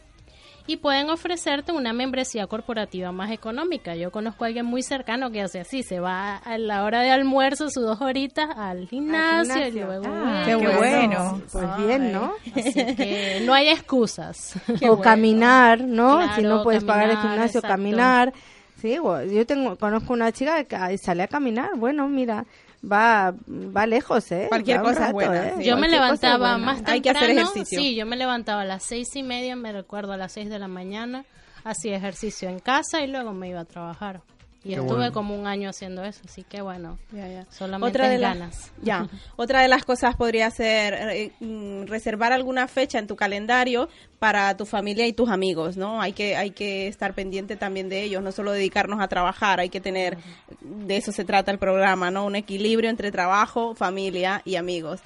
y 0.68 0.78
pueden 0.78 1.10
ofrecerte 1.10 1.72
una 1.72 1.94
membresía 1.94 2.48
corporativa 2.48 3.12
más 3.12 3.32
económica. 3.32 3.96
Yo 3.96 4.12
conozco 4.12 4.44
a 4.44 4.48
alguien 4.48 4.66
muy 4.66 4.82
cercano 4.82 5.32
que 5.32 5.42
hace 5.42 5.60
así, 5.60 5.84
se 5.84 6.00
va 6.00 6.38
a 6.38 6.58
la 6.58 6.84
hora 6.84 7.02
de 7.02 7.12
almuerzo 7.12 7.70
sus 7.70 7.84
dos 7.84 8.02
horitas 8.02 8.50
al 8.56 8.88
gimnasio, 8.88 9.56
y 9.56 9.72
gimnasio. 9.72 9.86
luego 9.86 10.06
Ah, 10.08 10.44
qué 10.46 10.56
bueno. 10.56 11.42
Pues 11.52 11.78
bien, 11.78 12.12
¿no? 12.12 12.34
Así 12.56 12.74
que 12.96 13.44
no 13.46 13.54
hay 13.54 13.70
excusas. 13.70 14.56
o 14.90 15.00
caminar, 15.00 15.82
¿no? 15.82 16.36
si 16.36 16.42
no 16.42 16.64
puedes 16.64 16.84
pagar 16.84 17.10
el 17.10 17.18
gimnasio, 17.18 17.60
exacto. 17.60 17.68
caminar. 17.68 18.34
Sí, 18.82 18.96
yo 18.96 19.46
tengo 19.46 19.78
conozco 19.78 20.14
una 20.14 20.32
chica 20.32 20.64
que 20.64 20.98
sale 20.98 21.24
a 21.24 21.28
caminar. 21.28 21.72
Bueno, 21.76 22.08
mira, 22.08 22.46
va 22.84 23.34
va 23.48 23.86
lejos, 23.86 24.32
¿eh? 24.32 24.48
Cualquier 24.50 24.82
cosa 24.82 25.08
es 25.08 25.14
buena, 25.14 25.48
¿eh? 25.50 25.56
Yo 25.64 25.78
me 25.78 25.88
levantaba 25.88 26.54
buena. 26.54 26.58
más 26.58 26.76
temprano. 26.78 26.94
Hay 26.96 27.02
que 27.02 27.10
hacer 27.10 27.30
ejercicio. 27.32 27.80
Sí, 27.80 27.96
yo 27.96 28.06
me 28.06 28.16
levantaba 28.16 28.62
a 28.62 28.66
las 28.66 28.84
seis 28.84 29.16
y 29.16 29.24
media, 29.24 29.56
me 29.56 29.72
recuerdo 29.72 30.14
a 30.14 30.18
las 30.18 30.32
seis 30.32 30.50
de 30.50 30.60
la 30.60 30.68
mañana, 30.68 31.26
hacía 31.64 31.98
ejercicio 31.98 32.50
en 32.50 32.60
casa 32.60 33.02
y 33.02 33.08
luego 33.08 33.34
me 33.34 33.50
iba 33.50 33.62
a 33.62 33.66
trabajar. 33.66 34.22
Y 34.66 34.70
Qué 34.70 34.76
estuve 34.78 34.96
bueno. 34.96 35.12
como 35.14 35.36
un 35.40 35.46
año 35.46 35.70
haciendo 35.70 36.04
eso, 36.04 36.22
así 36.26 36.42
que 36.44 36.60
bueno, 36.62 36.98
Ya, 37.12 37.28
ya. 37.28 37.46
solamente 37.52 37.88
Otra 37.98 38.10
de 38.10 38.16
es 38.16 38.22
las- 38.22 38.34
ganas. 38.34 38.72
Ya. 38.82 39.08
Otra 39.36 39.62
de 39.62 39.68
las 39.68 39.86
cosas 39.86 40.16
podría 40.16 40.50
ser 40.50 40.96
eh, 40.96 41.32
mm, 41.40 41.84
reservar 41.86 42.34
alguna 42.34 42.68
fecha 42.68 42.98
en 42.98 43.06
tu 43.06 43.16
calendario 43.16 43.90
para 44.18 44.58
tu 44.58 44.66
familia 44.66 45.06
y 45.06 45.14
tus 45.14 45.30
amigos, 45.30 45.78
¿no? 45.78 46.02
Hay 46.02 46.14
que 46.14 46.36
hay 46.36 46.50
que 46.50 46.88
estar 46.88 47.14
pendiente 47.14 47.56
también 47.58 47.90
de 47.90 48.02
ellos, 48.02 48.24
no 48.24 48.32
solo 48.32 48.54
dedicarnos 48.54 49.00
a 49.02 49.08
trabajar, 49.08 49.60
hay 49.60 49.70
que 49.70 49.82
tener 49.82 50.18
de 50.62 50.98
eso 50.98 51.12
se 51.12 51.26
trata 51.26 51.52
el 51.52 51.60
programa, 51.60 52.10
¿no? 52.10 52.26
Un 52.26 52.36
equilibrio 52.36 52.90
entre 52.90 53.12
trabajo, 53.12 53.76
familia 53.76 54.42
y 54.46 54.56
amigos. 54.56 55.00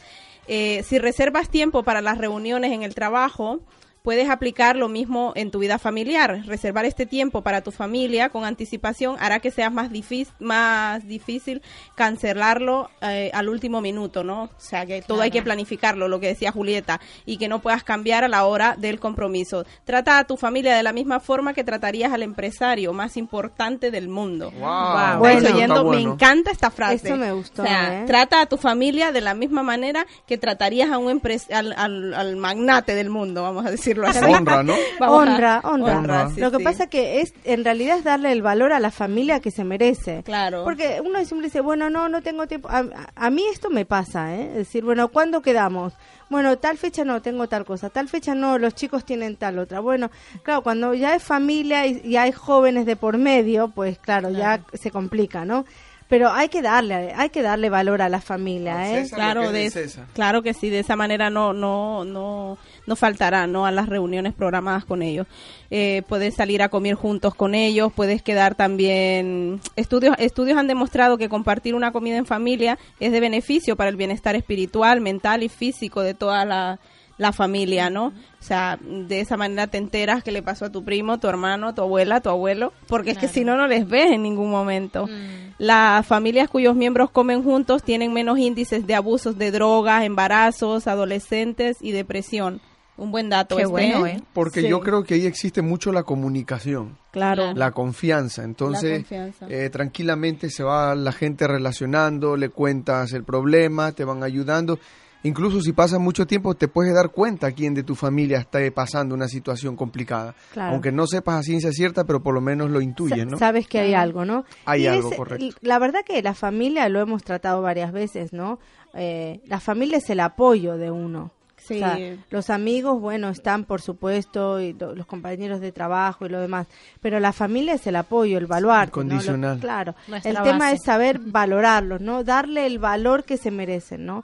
Eh, 0.48 0.84
si 0.84 1.00
reservas 1.00 1.50
tiempo 1.50 1.84
para 1.84 2.02
las 2.02 2.18
reuniones 2.18 2.72
en 2.72 2.84
el 2.84 2.96
trabajo, 2.96 3.60
puedes 4.04 4.30
aplicar 4.30 4.76
lo 4.76 4.90
mismo 4.90 5.34
en 5.36 5.52
tu 5.52 5.60
vida 5.60 5.78
familiar. 5.78 6.44
Reservar 6.46 6.86
este 6.86 7.06
tiempo 7.06 7.42
para 7.42 7.62
tu 7.62 7.72
familia 7.72 8.30
con 8.30 8.46
anticipación 8.46 9.16
hará 9.20 9.40
que 9.40 9.52
sea 9.52 9.70
más 9.70 9.92
difícil, 9.92 10.34
más 10.40 11.06
difícil 11.08 11.62
cancelarlo 11.96 12.90
eh, 13.02 13.30
al 13.34 13.50
último 13.50 13.82
minuto, 13.82 14.24
¿no? 14.24 14.44
O 14.44 14.50
sea, 14.58 14.86
que 14.86 15.02
todo 15.02 15.22
hay 15.22 15.32
que 15.32 15.42
planificarlo, 15.44 16.08
lo 16.08 16.20
que 16.20 16.28
decía 16.28 16.52
Julieta, 16.52 17.00
y 17.26 17.38
que 17.38 17.48
no 17.48 17.60
puedas 17.60 17.84
cambiar 17.84 18.24
a 18.24 18.28
la 18.28 18.46
hora 18.46 18.76
del 18.78 19.00
compromiso. 19.00 19.66
Trata 19.84 20.18
a 20.18 20.24
tu 20.24 20.38
familia 20.38 20.76
de 20.76 20.84
la 20.84 20.94
misma 20.94 21.20
forma 21.20 21.54
que 21.54 21.64
tratarías 21.64 22.12
al 22.14 22.24
empresario 22.24 22.94
más 22.94 23.18
importante 23.18 23.92
del 23.92 24.08
mundo. 24.10 24.52
Wow. 24.52 25.20
Bueno. 25.20 25.38
¿Estáis 25.40 25.54
oyendo? 25.56 25.74
Está 25.76 25.84
Me 25.84 25.88
bueno. 25.98 26.14
encanta 26.14 26.52
esta 26.52 26.72
frase. 26.72 27.08
Eso 27.08 27.18
me 27.18 27.32
gustó, 27.32 27.62
O 27.64 27.66
sea, 27.66 28.02
¿eh? 28.02 28.06
trata 28.08 28.42
a 28.42 28.46
tu 28.46 28.58
familia 28.58 29.12
de 29.12 29.22
la 29.22 29.34
misma 29.34 29.62
manera 29.62 30.06
que 30.26 30.38
tratarías 30.38 30.90
a 30.90 30.98
un 30.98 31.10
al, 31.52 31.74
al- 31.78 32.14
al 32.14 32.36
magnate 32.38 32.96
del 32.96 33.10
mundo, 33.10 33.44
vamos 33.44 33.66
a 33.66 33.70
decirlo 33.90 34.08
así. 34.08 34.20
Honra, 34.34 34.64
¿no? 34.64 34.74
Vamos 35.00 35.18
a- 35.18 35.22
honra, 35.34 35.62
honra. 35.64 35.98
Honra. 35.98 36.30
sí, 36.34 36.40
Lo 36.42 36.52
que 36.52 36.58
sí. 36.58 36.64
pasa 36.64 36.88
que 36.88 37.22
es, 37.22 37.34
en 37.44 37.64
realidad 37.64 37.98
es 37.98 38.04
darle 38.04 38.32
el 38.32 38.42
valor 38.42 38.74
a 38.74 38.80
la 38.80 38.92
familia 38.92 39.40
que 39.40 39.52
se 39.52 39.64
merece. 39.64 40.24
Claro. 40.24 40.64
Porque 40.64 41.02
uno 41.04 41.24
siempre 41.26 41.48
dice, 41.48 41.62
bueno, 41.62 41.90
no, 41.90 42.10
no 42.10 42.22
tengo 42.22 42.48
tiempo. 42.48 42.70
A, 42.70 43.30
mí 43.30 43.44
esto 43.52 43.70
me 43.70 43.86
pasa, 43.86 44.36
¿eh? 44.36 44.48
Es 44.52 44.56
decir, 44.56 44.84
bueno, 44.84 45.08
¿cuándo 45.10 45.42
quedamos? 45.42 45.94
Bueno, 46.30 46.58
tal 46.58 46.78
fecha 46.78 47.04
no, 47.04 47.22
tengo 47.22 47.48
tal 47.48 47.66
cosa. 47.66 47.90
Tal 47.90 48.08
fecha 48.08 48.36
no, 48.36 48.58
los 48.60 48.76
chicos 48.76 49.04
tienen 49.04 49.36
tal 49.36 49.58
otra. 49.58 49.80
Bueno, 49.80 50.12
claro, 50.44 50.62
cuando 50.62 50.94
ya 50.94 51.16
es 51.16 51.24
familia 51.24 51.88
y, 51.88 52.02
y 52.04 52.18
hay 52.18 52.32
jóvenes 52.32 52.86
de 52.86 52.96
por 52.96 53.18
medio, 53.18 53.70
pues 53.70 53.98
claro, 53.98 54.30
ya 54.30 54.62
se 54.74 54.92
complica, 54.92 55.44
¿no? 55.46 55.66
Pero 56.10 56.32
hay 56.32 56.50
que 56.50 56.64
darle, 56.64 57.14
hay 57.16 57.30
que 57.30 57.44
darle 57.44 57.70
valor 57.70 58.02
a 58.02 58.10
la 58.10 58.20
familia, 58.20 59.00
¿eh? 59.00 59.08
Claro, 59.14 59.44
que 59.44 59.52
de, 59.52 59.66
es 59.66 59.74
de 59.76 59.82
César. 59.84 60.08
claro 60.14 60.42
que 60.42 60.56
sí, 60.56 60.72
de 60.72 60.80
esa 60.80 60.96
manera 60.96 61.30
no, 61.30 61.54
no, 61.54 62.04
no, 62.04 62.58
no 62.88 62.96
faltará, 62.96 63.46
¿no? 63.46 63.68
A 63.68 63.72
las 63.72 63.88
reuniones 63.88 64.34
programadas 64.34 64.86
con 64.86 65.04
ellos. 65.04 65.28
Eh, 65.70 66.02
puedes 66.10 66.34
salir 66.34 66.64
a 66.64 66.70
comer 66.70 66.96
juntos 66.96 67.36
con 67.36 67.54
ellos, 67.54 67.94
puedes 67.94 68.24
quedar 68.24 68.56
también. 68.56 69.62
Estudios, 69.76 70.16
estudios 70.18 70.58
han 70.58 70.66
demostrado 70.66 71.20
que 71.20 71.30
compartir 71.30 71.76
una 71.76 71.92
comida 71.92 72.18
en 72.18 72.26
familia 72.26 72.80
es 73.00 73.12
de 73.12 73.20
beneficio 73.20 73.76
para 73.76 73.92
el 73.92 73.96
bienestar 73.96 74.36
espiritual, 74.36 75.02
mental 75.02 75.44
y 75.44 75.50
físico 75.50 76.02
de 76.02 76.16
toda 76.16 76.44
la, 76.44 76.80
la 77.20 77.32
familia, 77.34 77.92
¿no? 77.92 78.08
O 78.08 78.14
sea, 78.44 78.80
de 78.82 79.20
esa 79.20 79.38
manera 79.38 79.68
te 79.68 79.78
enteras 79.78 80.24
qué 80.24 80.32
le 80.32 80.42
pasó 80.42 80.66
a 80.66 80.72
tu 80.72 80.84
primo, 80.84 81.20
tu 81.20 81.28
hermano, 81.28 81.76
tu 81.76 81.82
abuela, 81.82 82.22
tu 82.22 82.30
abuelo, 82.30 82.74
porque 82.88 83.12
es 83.12 83.18
que 83.20 83.28
si 83.28 83.44
no, 83.44 83.56
no 83.58 83.68
les 83.68 83.88
ves 83.88 84.12
en 84.12 84.24
ningún 84.24 84.50
momento. 84.50 85.06
Mm. 85.06 85.54
Las 85.60 86.08
familias 86.08 86.50
cuyos 86.50 86.76
miembros 86.76 87.12
comen 87.12 87.44
juntos 87.44 87.84
tienen 87.84 88.14
menos 88.14 88.40
índices 88.40 88.88
de 88.88 88.96
abusos 88.96 89.38
de 89.38 89.52
drogas, 89.52 90.04
embarazos, 90.06 90.88
adolescentes 90.88 91.78
y 91.82 91.92
depresión. 91.92 92.62
Un 92.96 93.12
buen 93.12 93.30
dato. 93.30 93.56
Qué 93.56 93.62
este, 93.64 93.72
bueno, 93.72 94.06
¿eh? 94.08 94.22
Porque 94.34 94.62
Sí. 94.62 94.68
yo 94.68 94.82
creo 94.82 95.04
que 95.04 95.14
ahí 95.14 95.26
existe 95.26 95.62
mucho 95.62 95.92
la 95.94 96.04
comunicación. 96.04 96.98
Claro. 97.12 97.54
la 97.54 97.72
confianza. 97.72 98.44
Entonces, 98.44 99.00
confianza. 99.00 99.48
eh, 99.50 99.70
tranquilamente 99.70 100.50
se 100.50 100.64
va 100.64 100.94
la 100.96 101.12
gente 101.12 101.48
relacionando, 101.48 102.38
le 102.38 102.50
cuentas 102.50 103.14
el 103.14 103.24
problema, 103.24 103.92
te 103.94 104.04
van 104.06 104.22
ayudando. 104.24 104.80
Incluso 105.24 105.62
si 105.62 105.74
pasa 105.74 106.00
mucho 106.00 106.26
tiempo, 106.26 106.56
te 106.56 106.68
puedes 106.70 106.94
dar 106.94 107.10
cuenta 107.10 107.52
quién 107.52 107.74
de 107.74 107.84
tu 107.84 107.94
familia 107.96 108.38
está 108.40 108.60
pasando 108.74 109.14
una 109.16 109.28
situación 109.28 109.76
complicada. 109.76 110.34
Claro. 110.54 110.72
Aunque 110.74 110.92
no 110.92 111.08
sepas 111.08 111.36
a 111.40 111.44
ciencia 111.44 111.72
cierta, 111.74 112.06
pero 112.06 112.24
por 112.24 112.34
lo 112.34 112.42
menos 112.42 112.70
lo 112.72 112.80
intuyes, 112.80 113.20
Sa- 113.20 113.26
¿no? 113.26 113.38
Sabes 113.38 113.68
que 113.68 113.80
hay 113.80 113.94
algo, 113.94 114.24
¿no? 114.24 114.46
Hay 114.66 114.84
Y 114.84 114.88
algo, 114.88 115.12
es- 115.12 115.18
correcto. 115.18 115.58
La 115.62 115.78
verdad 115.80 116.02
que 116.06 116.22
la 116.22 116.34
familia 116.34 116.88
lo 116.88 117.02
hemos 117.02 117.24
tratado 117.24 117.62
varias 117.62 117.92
veces, 117.92 118.32
¿no? 118.32 118.60
Eh, 118.94 119.42
la 119.46 119.60
familia 119.60 119.98
es 119.98 120.10
el 120.10 120.22
apoyo 120.22 120.78
de 120.78 120.90
uno. 120.90 121.32
Sí. 121.58 121.76
O 121.76 121.80
sea, 121.80 121.98
los 122.32 122.50
amigos, 122.50 123.00
bueno, 123.00 123.30
están 123.30 123.66
por 123.66 123.82
supuesto, 123.82 124.60
y 124.62 124.74
lo- 124.74 124.96
los 124.96 125.06
compañeros 125.06 125.60
de 125.60 125.72
trabajo 125.72 126.26
y 126.26 126.30
lo 126.30 126.40
demás, 126.40 126.66
pero 127.02 127.20
la 127.20 127.32
familia 127.34 127.74
es 127.76 127.86
el 127.86 127.98
apoyo, 127.98 128.38
el 128.40 128.48
baluarte. 128.48 128.92
¿no? 128.92 128.96
Lo- 128.96 129.04
Incondicional. 129.04 129.60
claro. 129.60 129.96
Nuestra 130.08 130.32
el 130.32 130.38
tema 130.38 130.58
base. 130.60 130.76
es 130.76 130.82
saber 130.84 131.20
valorarlos, 131.20 132.02
¿no? 132.02 132.24
Darle 132.24 132.66
el 132.66 132.80
valor 132.80 133.24
que 133.26 133.38
se 133.38 133.52
merecen, 133.52 134.06
¿no? 134.06 134.24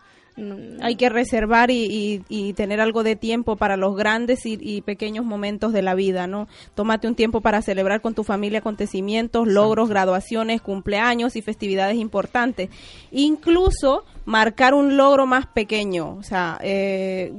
Hay 0.82 0.96
que 0.98 1.08
reservar 1.10 1.72
y, 1.72 1.86
y- 1.86 2.24
y 2.28 2.54
tener 2.54 2.82
algo 2.82 3.04
de 3.04 3.16
tiempo 3.16 3.56
para 3.56 3.78
los 3.78 3.96
grandes 3.96 4.46
y, 4.46 4.58
y 4.62 4.82
pequeños 4.82 5.24
momentos 5.24 5.72
de 5.72 5.82
la 5.82 5.96
vida, 5.96 6.28
¿no? 6.28 6.48
Tómate 6.76 7.08
un 7.08 7.16
tiempo 7.16 7.40
para 7.42 7.62
celebrar 7.62 8.02
con 8.02 8.14
tu 8.16 8.24
familia 8.26 8.60
acontecimientos, 8.60 9.48
logros, 9.48 9.88
graduaciones, 9.90 10.62
cumpleaños 10.62 11.36
y 11.38 11.42
festividades 11.42 11.96
importantes. 11.96 12.70
Incluso 13.12 14.04
marcar 14.26 14.74
un 14.74 14.98
logro 14.98 15.26
más 15.26 15.46
pequeño, 15.48 16.16
o 16.16 16.24
sea, 16.24 16.58
eh, 16.62 17.32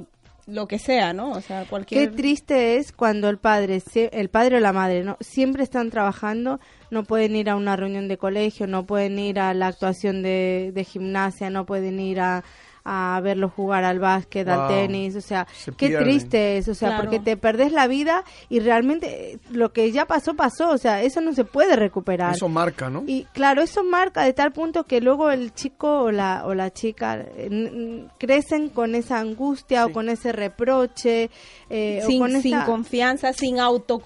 lo 0.47 0.67
que 0.67 0.79
sea, 0.79 1.13
¿no? 1.13 1.33
O 1.33 1.41
sea, 1.41 1.65
Qué 1.65 1.69
cualquier... 1.69 2.15
triste 2.15 2.77
es 2.77 2.93
cuando 2.93 3.29
el 3.29 3.37
padre, 3.39 3.83
el 3.95 4.29
padre 4.31 4.57
o 4.57 4.61
la 4.61 4.73
madre, 4.73 5.05
no 5.05 5.17
siempre 5.21 5.63
están 5.65 5.91
trabajando, 5.91 6.61
no 6.91 7.03
pueden 7.05 7.37
ir 7.37 7.51
a 7.51 7.57
una 7.57 7.77
reunión 7.77 8.09
de 8.09 8.17
colegio, 8.17 8.67
no 8.67 8.87
pueden 8.87 9.19
ir 9.19 9.39
a 9.41 9.53
la 9.55 9.67
actuación 9.67 10.23
de, 10.23 10.71
de 10.73 10.85
gimnasia, 10.85 11.51
no 11.51 11.67
pueden 11.67 11.99
ir 12.01 12.21
a, 12.21 12.45
a 12.89 13.21
verlo 13.21 13.49
jugar 13.49 13.83
al 13.85 13.99
básquet, 13.99 14.47
al 14.49 14.69
tenis, 14.69 15.17
o 15.17 15.21
sea, 15.21 15.47
Se 15.57 15.73
qué 15.73 15.89
pierden. 15.89 16.05
triste 16.09 16.59
es, 16.59 16.69
o 16.69 16.75
sea, 16.75 16.91
Claro. 16.91 17.03
porque 17.03 17.19
te 17.19 17.37
perdés 17.37 17.73
la 17.73 17.89
vida 17.89 18.23
y 18.49 18.61
realmente 18.61 19.33
eh, 19.33 19.39
lo 19.51 19.73
que 19.73 19.91
ya 19.91 20.05
pasó, 20.07 20.35
pasó, 20.35 20.71
o 20.71 20.79
sea, 20.79 21.03
eso 21.03 21.21
no 21.21 21.33
se 21.35 21.45
puede 21.45 21.75
recuperar. 21.75 22.35
Eso 22.35 22.49
marca, 22.49 22.89
¿no? 22.89 23.03
Y 23.07 23.25
claro, 23.33 23.61
eso 23.63 23.83
marca 23.83 24.23
de 24.23 24.33
tal 24.33 24.53
punto 24.53 24.85
que 24.85 25.01
luego 25.01 25.31
el 25.31 25.53
chico 25.53 26.03
o 26.03 26.11
la, 26.13 26.45
o 26.47 26.55
la 26.55 26.73
chica 26.73 27.25
eh, 27.37 28.07
crecen 28.19 28.69
con 28.69 28.95
esa 28.95 29.19
angustia 29.19 29.85
o 29.87 29.93
con 29.93 30.09
ese 30.09 30.31
reproche. 30.33 31.31
eh, 31.69 32.01
o 32.05 32.07
sin, 32.07 32.21
con 32.21 32.41
sin 32.41 32.55
esa- 32.55 32.65
confianza, 32.67 33.33
sin 33.33 33.59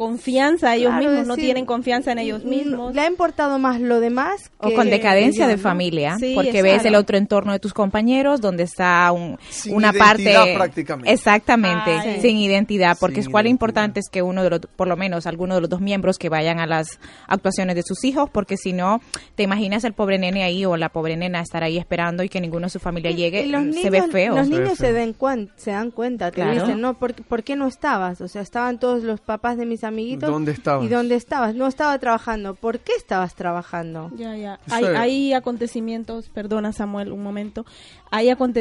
autoconfianza, 0.04 0.74
ellos 0.76 0.90
Claro, 0.92 1.04
mismos 1.10 1.26
no 1.26 1.34
decir, 1.34 1.44
tienen 1.48 1.66
confianza 1.66 2.12
en 2.12 2.18
ellos 2.18 2.44
mismos. 2.44 2.94
Le 2.94 3.02
ha 3.02 3.06
importado 3.06 3.58
más 3.58 3.80
lo 3.80 4.00
demás 4.00 4.50
O 4.58 4.68
que 4.68 4.74
con 4.74 4.88
decadencia 4.88 5.44
ellos, 5.44 5.56
de 5.58 5.62
¿no? 5.62 5.62
familia, 5.68 6.16
Sí, 6.18 6.32
porque 6.34 6.62
ves 6.62 6.84
el 6.84 6.94
otro 6.94 7.18
entorno 7.18 7.52
de 7.52 7.58
tus 7.58 7.74
compañeros 7.74 8.40
donde 8.40 8.66
está 8.70 9.10
un- 9.12 9.38
Sin 9.50 9.74
una 9.74 9.88
identidad 9.90 10.36
parte 10.40 10.54
prácticamente. 10.54 11.12
exactamente 11.12 11.90
Ay. 11.90 12.20
sin 12.20 12.36
identidad, 12.36 12.96
porque 12.98 13.16
Sin 13.16 13.22
es 13.22 13.28
cuál 13.28 13.44
identidad. 13.46 13.54
importante 13.54 14.00
es 14.00 14.08
que 14.10 14.22
uno 14.22 14.42
de 14.42 14.50
los, 14.50 14.60
por 14.76 14.88
lo 14.88 14.96
menos 14.96 15.26
alguno 15.26 15.54
de 15.54 15.60
los 15.60 15.70
dos 15.70 15.80
miembros 15.80 16.18
que 16.18 16.28
vayan 16.28 16.58
a 16.60 16.66
las 16.66 16.98
actuaciones 17.26 17.76
de 17.76 17.82
sus 17.82 18.04
hijos, 18.04 18.30
porque 18.30 18.56
si 18.56 18.72
no 18.72 19.00
te 19.34 19.42
imaginas 19.42 19.84
el 19.84 19.92
pobre 19.92 20.18
nene 20.18 20.42
ahí 20.44 20.64
o 20.64 20.76
la 20.76 20.88
pobre 20.88 21.16
nena 21.16 21.40
estar 21.40 21.62
ahí 21.62 21.78
esperando 21.78 22.22
y 22.22 22.28
que 22.28 22.40
ninguno 22.40 22.66
de 22.66 22.70
su 22.70 22.78
familia 22.80 23.10
llegue, 23.10 23.42
Y 23.42 23.46
los 23.50 23.62
niños, 23.62 23.82
se 23.82 23.90
ve 23.90 24.02
feo. 24.08 24.34
Los 24.36 24.46
Se 24.48 24.52
niños 24.52 24.70
se, 24.78 24.86
feo. 24.86 24.94
den 24.94 25.14
cuen- 25.16 25.50
se 25.56 25.70
dan 25.72 25.90
cuenta, 25.90 26.30
te 26.30 26.36
Claro. 26.36 26.54
dicen, 26.60 26.80
no, 26.80 26.94
¿por, 26.98 27.14
¿por 27.14 27.42
qué 27.42 27.56
no 27.56 27.66
estabas? 27.66 28.20
O 28.20 28.28
sea, 28.28 28.42
estaban 28.42 28.78
todos 28.78 29.02
los 29.02 29.20
papás 29.20 29.56
de 29.58 29.66
mis 29.66 29.84
amiguitos. 29.84 30.28
¿Dónde 30.30 30.52
estabas? 30.52 30.84
¿Y 30.84 30.88
dónde 30.88 31.14
estabas? 31.16 31.54
No 31.54 31.66
estaba 31.66 31.98
trabajando. 31.98 32.54
¿Por 32.54 32.78
qué 32.80 32.92
estabas 32.96 33.34
trabajando? 33.34 34.10
Ya, 34.16 34.36
ya. 34.36 34.60
Hay, 34.70 34.84
hay 34.84 35.32
acontecimientos, 35.32 36.28
perdona 36.28 36.72
Samuel, 36.72 37.12
un 37.12 37.22
momento. 37.22 37.64
Hay 38.12 38.28
acontecimientos, 38.28 38.59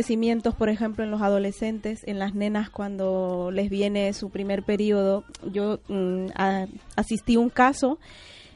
por 0.55 0.69
ejemplo, 0.69 1.03
en 1.03 1.11
los 1.11 1.21
adolescentes, 1.21 2.01
en 2.05 2.19
las 2.19 2.33
nenas 2.35 2.69
cuando 2.69 3.51
les 3.51 3.69
viene 3.69 4.13
su 4.13 4.29
primer 4.29 4.63
periodo. 4.63 5.23
Yo 5.51 5.79
mm, 5.87 6.27
asistí 6.95 7.35
a 7.35 7.39
un 7.39 7.49
caso 7.49 7.99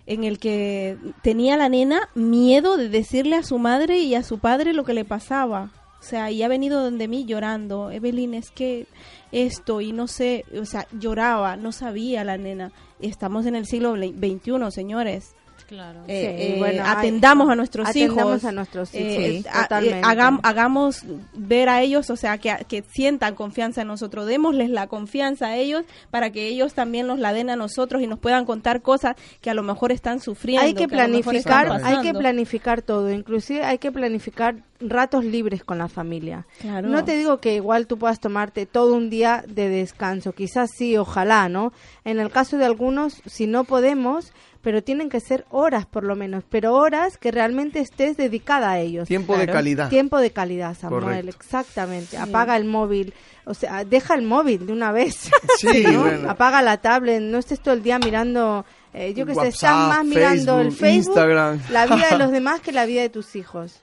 en 0.06 0.24
el 0.24 0.40
que 0.40 0.98
tenía 1.22 1.58
la 1.58 1.70
nena 1.70 2.10
miedo 2.16 2.78
de 2.78 2.90
decirle 2.90 3.36
a 3.36 3.44
su 3.44 3.58
madre 3.58 4.00
y 4.00 4.16
a 4.16 4.24
su 4.24 4.40
padre 4.40 4.74
lo 4.74 4.84
que 4.84 4.94
le 4.94 5.06
pasaba. 5.06 5.72
O 6.00 6.06
sea, 6.06 6.32
y 6.32 6.44
ha 6.44 6.50
venido 6.50 6.84
donde 6.84 7.08
mí 7.08 7.26
llorando. 7.26 7.90
Evelyn, 7.90 8.34
es 8.34 8.52
que 8.52 8.88
esto, 9.32 9.80
y 9.80 9.94
no 9.94 10.08
sé, 10.08 10.44
o 10.60 10.66
sea, 10.66 10.86
lloraba, 10.92 11.56
no 11.56 11.72
sabía 11.72 12.26
la 12.26 12.38
nena. 12.38 12.74
Estamos 13.00 13.46
en 13.46 13.56
el 13.56 13.66
siglo 13.66 13.96
XXI, 13.96 14.72
señores. 14.72 15.36
Claro. 15.68 16.02
Eh, 16.08 16.36
Sí, 16.38 16.44
eh, 16.44 16.56
bueno, 16.60 16.84
hay- 16.86 16.92
atendamos 16.98 17.50
a 17.50 17.56
nuestros 17.56 17.88
atendamos 17.88 18.24
hijos. 18.40 18.46
a 18.46 18.52
nuestros 18.52 18.94
hijos, 18.94 19.08
eh, 19.08 19.42
sí, 19.44 19.48
a- 19.52 19.60
eh, 19.60 19.64
totalmente. 19.64 20.02
hagam- 20.08 20.40
hagamos 20.44 21.04
ver 21.34 21.70
a 21.70 21.82
ellos, 21.82 22.10
o 22.10 22.16
sea, 22.16 22.38
que, 22.38 22.56
que 22.68 22.84
sientan 22.94 23.36
confianza 23.36 23.82
en 23.82 23.88
nosotros. 23.88 24.26
Démosles 24.28 24.70
la 24.70 24.88
confianza 24.88 25.48
a 25.48 25.58
ellos 25.58 25.84
para 26.12 26.32
que 26.32 26.48
ellos 26.48 26.74
también 26.74 27.08
nos 27.08 27.20
la 27.20 27.34
den 27.34 27.50
a 27.50 27.56
nosotros 27.56 28.02
y 28.02 28.08
nos 28.08 28.20
puedan 28.20 28.46
contar 28.46 28.82
cosas 28.82 29.16
que 29.42 29.50
a 29.50 29.54
lo 29.54 29.64
mejor 29.64 29.92
están 29.92 30.20
sufriendo. 30.20 30.66
hay 30.66 30.74
que 30.74 30.84
están 30.84 30.98
planificar, 30.98 31.82
hay 31.84 32.02
que 32.02 32.14
planificar 32.14 32.82
todo, 32.82 33.10
inclusive 33.12 33.64
hay 33.64 33.78
que 33.78 33.92
planificar 33.92 34.56
ratos 34.80 35.24
libres 35.24 35.64
con 35.64 35.78
la 35.78 35.88
familia. 35.88 36.46
Claro. 36.60 36.90
No 36.90 37.06
te 37.06 37.16
digo 37.16 37.40
que 37.40 37.56
igual 37.56 37.88
tú 37.88 37.98
puedas 37.98 38.20
tomarte 38.20 38.66
todo 38.66 38.94
un 38.96 39.10
día 39.10 39.44
de 39.48 39.70
descanso, 39.70 40.34
quizás 40.34 40.72
sí, 40.78 40.98
ojalá, 40.98 41.48
¿no? 41.48 41.72
En 42.04 42.20
el 42.20 42.30
caso 42.30 42.58
de 42.58 42.66
algunos, 42.66 43.22
si 43.26 43.48
no 43.48 43.64
podemos, 43.64 44.34
pero 44.64 44.82
tienen 44.82 45.10
que 45.10 45.20
ser 45.20 45.46
horas 45.50 45.86
por 45.86 46.04
lo 46.06 46.16
menos, 46.16 46.44
pero 46.50 46.74
horas 46.74 47.18
que 47.18 47.32
realmente 47.32 47.82
estés 47.82 48.16
dedicada 48.16 48.72
a 48.72 48.80
ellos. 48.80 49.08
Tiempo 49.10 49.38
de 49.38 49.46
calidad. 49.46 49.90
Tiempo 49.90 50.18
de 50.20 50.32
calidad, 50.32 50.76
Samuel, 50.76 51.04
Correcto. 51.04 51.36
exactamente. 51.38 52.18
Apaga 52.18 52.56
el 52.56 52.64
móvil, 52.64 53.14
o 53.46 53.54
sea, 53.54 53.84
deja 53.84 54.16
el 54.16 54.24
móvil 54.24 54.66
de 54.66 54.72
una 54.72 54.92
vez. 54.94 55.30
Sí, 55.60 55.84
¿no? 55.92 56.04
bueno. 56.04 56.30
Apaga 56.32 56.62
la 56.62 56.78
tablet, 56.78 57.22
no 57.22 57.38
estés 57.38 57.60
todo 57.60 57.74
el 57.74 57.84
día 57.84 58.00
mirando, 58.00 58.66
eh, 58.94 59.14
yo 59.14 59.26
que 59.26 59.36
sé, 59.36 59.50
estás 59.50 59.72
WhatsApp, 59.74 59.88
más 59.90 60.06
mirando 60.06 60.60
el 60.62 60.72
Facebook, 60.72 60.80
Facebook, 60.80 60.96
Instagram. 61.18 61.60
la 61.70 61.86
vida 61.86 62.08
de 62.12 62.18
los 62.24 62.32
demás 62.32 62.62
que 62.62 62.72
la 62.72 62.86
vida 62.86 63.02
de 63.02 63.10
tus 63.10 63.36
hijos. 63.36 63.82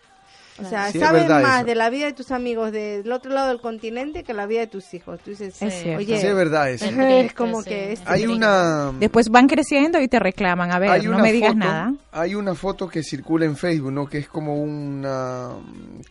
O 0.64 0.68
sea, 0.68 0.90
Sí, 0.90 0.98
es 0.98 1.04
sabes 1.04 1.28
más 1.28 1.56
eso. 1.58 1.66
de 1.66 1.74
la 1.74 1.90
vida 1.90 2.06
de 2.06 2.12
tus 2.12 2.30
amigos 2.30 2.72
del 2.72 3.10
otro 3.12 3.30
lado 3.32 3.48
del 3.48 3.60
continente 3.60 4.22
que 4.24 4.34
la 4.34 4.46
vida 4.46 4.60
de 4.60 4.66
tus 4.66 4.92
hijos. 4.94 5.20
Tú 5.24 5.30
dices, 5.30 5.60
Es 5.60 5.74
cierto. 5.82 5.98
oye, 5.98 6.20
Sí, 6.20 6.26
es 6.26 6.34
verdad 6.34 6.70
eso. 6.70 6.84
Es 6.86 7.32
como 7.34 7.62
sí. 7.62 7.70
que 7.70 7.92
es 7.92 8.02
Hay 8.06 8.26
una... 8.26 8.92
Después 8.98 9.28
van 9.28 9.46
creciendo 9.48 10.00
y 10.00 10.08
te 10.08 10.18
reclaman. 10.18 10.70
A 10.72 10.78
ver, 10.78 11.04
no 11.04 11.18
me 11.18 11.32
digas 11.32 11.52
foto- 11.54 11.58
nada. 11.64 11.94
Hay 12.12 12.34
una 12.34 12.54
foto 12.54 12.88
que 12.88 13.02
circula 13.02 13.44
en 13.46 13.56
Facebook, 13.56 13.92
¿no? 13.92 14.06
Que 14.06 14.18
es 14.18 14.28
como 14.28 14.56
una 14.60 15.50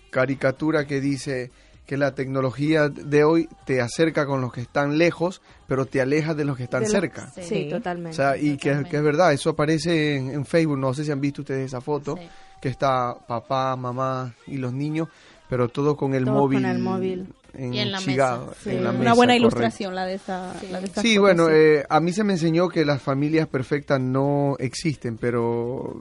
caricatura 0.10 0.86
que 0.86 1.00
dice 1.02 1.52
que 1.86 1.98
la 1.98 2.14
tecnología 2.14 2.88
de 2.90 3.24
hoy 3.24 3.50
te 3.66 3.82
acerca 3.82 4.28
con 4.28 4.42
los 4.42 4.54
que 4.54 4.62
están 4.62 5.00
lejos, 5.00 5.42
pero 5.68 5.88
te 5.88 6.00
aleja 6.02 6.36
de 6.36 6.46
los 6.46 6.56
que 6.56 6.64
están 6.64 6.86
cerca. 6.86 7.32
Sí, 7.34 7.42
Sí. 7.42 7.68
O 7.74 7.78
totalmente. 7.78 8.16
sea, 8.16 8.38
y 8.38 8.58
que, 8.58 8.84
que 8.88 8.98
es 8.98 9.02
verdad, 9.04 9.34
eso 9.34 9.50
aparece 9.52 10.16
en, 10.16 10.30
en 10.30 10.46
Facebook, 10.46 10.78
no 10.78 10.94
sé 10.94 11.04
si 11.04 11.12
han 11.12 11.20
visto 11.20 11.42
ustedes 11.42 11.66
esa 11.66 11.82
foto, 11.82 12.16
Sí. 12.16 12.30
Que 12.62 12.70
está 12.70 13.16
papá, 13.28 13.76
mamá 13.76 14.34
y 14.48 14.58
los 14.58 14.74
niños, 14.74 15.08
pero 15.50 15.70
todo 15.70 15.96
con 15.98 16.14
el 16.14 16.26
Todos 16.26 16.38
móvil. 16.38 16.62
con 16.62 16.70
el 16.72 16.80
móvil. 16.80 17.34
Y 17.58 17.80
en 17.80 17.92
la 17.92 17.98
enchigado, 17.98 18.48
mesa. 18.48 18.58
Sí. 18.64 18.70
en 18.70 18.84
la 18.84 18.92
Una 18.92 19.14
buena 19.14 19.34
correcto. 19.34 19.36
ilustración 19.36 19.96
la 19.96 20.06
de 20.06 20.14
esa. 20.16 20.54
la 20.72 20.80
de 20.82 20.86
esa 20.88 21.02
Sí, 21.02 21.16
foto, 21.16 21.22
bueno, 21.22 21.46
sí. 21.48 21.52
eh, 21.56 21.84
a 21.90 22.00
mí 22.00 22.12
se 22.14 22.24
me 22.24 22.34
enseñó 22.34 22.70
que 22.70 22.86
las 22.86 23.02
familias 23.02 23.48
perfectas 23.48 24.00
no 24.00 24.56
existen, 24.60 25.18
pero 25.18 26.00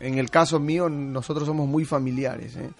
en 0.00 0.18
el 0.18 0.30
caso 0.30 0.58
mío 0.60 0.88
nosotros 0.88 1.46
somos 1.46 1.68
muy 1.68 1.84
familiares. 1.84 2.56
¿eh? 2.56 2.70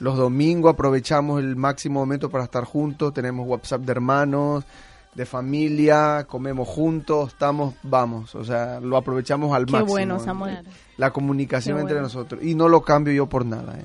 Los 0.00 0.16
domingos 0.16 0.72
aprovechamos 0.74 1.40
el 1.40 1.56
máximo 1.56 2.00
momento 2.00 2.30
para 2.30 2.44
estar 2.44 2.64
juntos, 2.64 3.12
tenemos 3.12 3.46
WhatsApp 3.46 3.82
de 3.82 3.92
hermanos, 3.92 4.64
de 5.16 5.24
familia, 5.24 6.26
comemos 6.28 6.68
juntos, 6.68 7.30
estamos, 7.32 7.74
vamos, 7.82 8.34
o 8.34 8.44
sea, 8.44 8.80
lo 8.80 8.98
aprovechamos 8.98 9.54
al 9.56 9.64
Qué 9.64 9.72
máximo. 9.72 9.90
bueno, 9.92 10.18
¿no? 10.18 10.24
Samuel. 10.24 10.58
La 10.98 11.10
comunicación 11.10 11.76
Qué 11.76 11.80
entre 11.80 11.94
bueno. 11.96 12.06
nosotros 12.08 12.42
y 12.44 12.54
no 12.54 12.68
lo 12.68 12.82
cambio 12.82 13.14
yo 13.14 13.26
por 13.26 13.46
nada. 13.46 13.78
¿eh? 13.78 13.84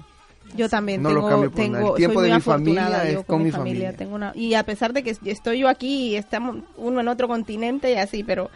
Yo 0.57 0.67
también 0.67 1.01
No 1.01 1.09
lo 1.09 1.21
tengo, 1.21 1.29
cambio 1.29 1.51
por 1.51 1.69
nada. 1.69 1.87
El 1.87 1.93
tiempo 1.95 2.21
de 2.21 2.33
mi 2.33 2.41
familia 2.41 3.09
es 3.09 3.23
con 3.25 3.43
mi 3.43 3.51
familia. 3.51 3.95
Tengo 3.95 4.13
una, 4.15 4.33
y 4.35 4.55
a 4.55 4.63
pesar 4.63 4.91
de 4.91 5.03
que 5.03 5.17
estoy 5.25 5.59
yo 5.59 5.69
aquí 5.69 6.09
y 6.09 6.15
estamos 6.17 6.57
uno 6.75 6.99
en 6.99 7.07
otro 7.07 7.29
continente 7.29 7.93
y 7.93 7.95
así, 7.95 8.23
pero 8.25 8.49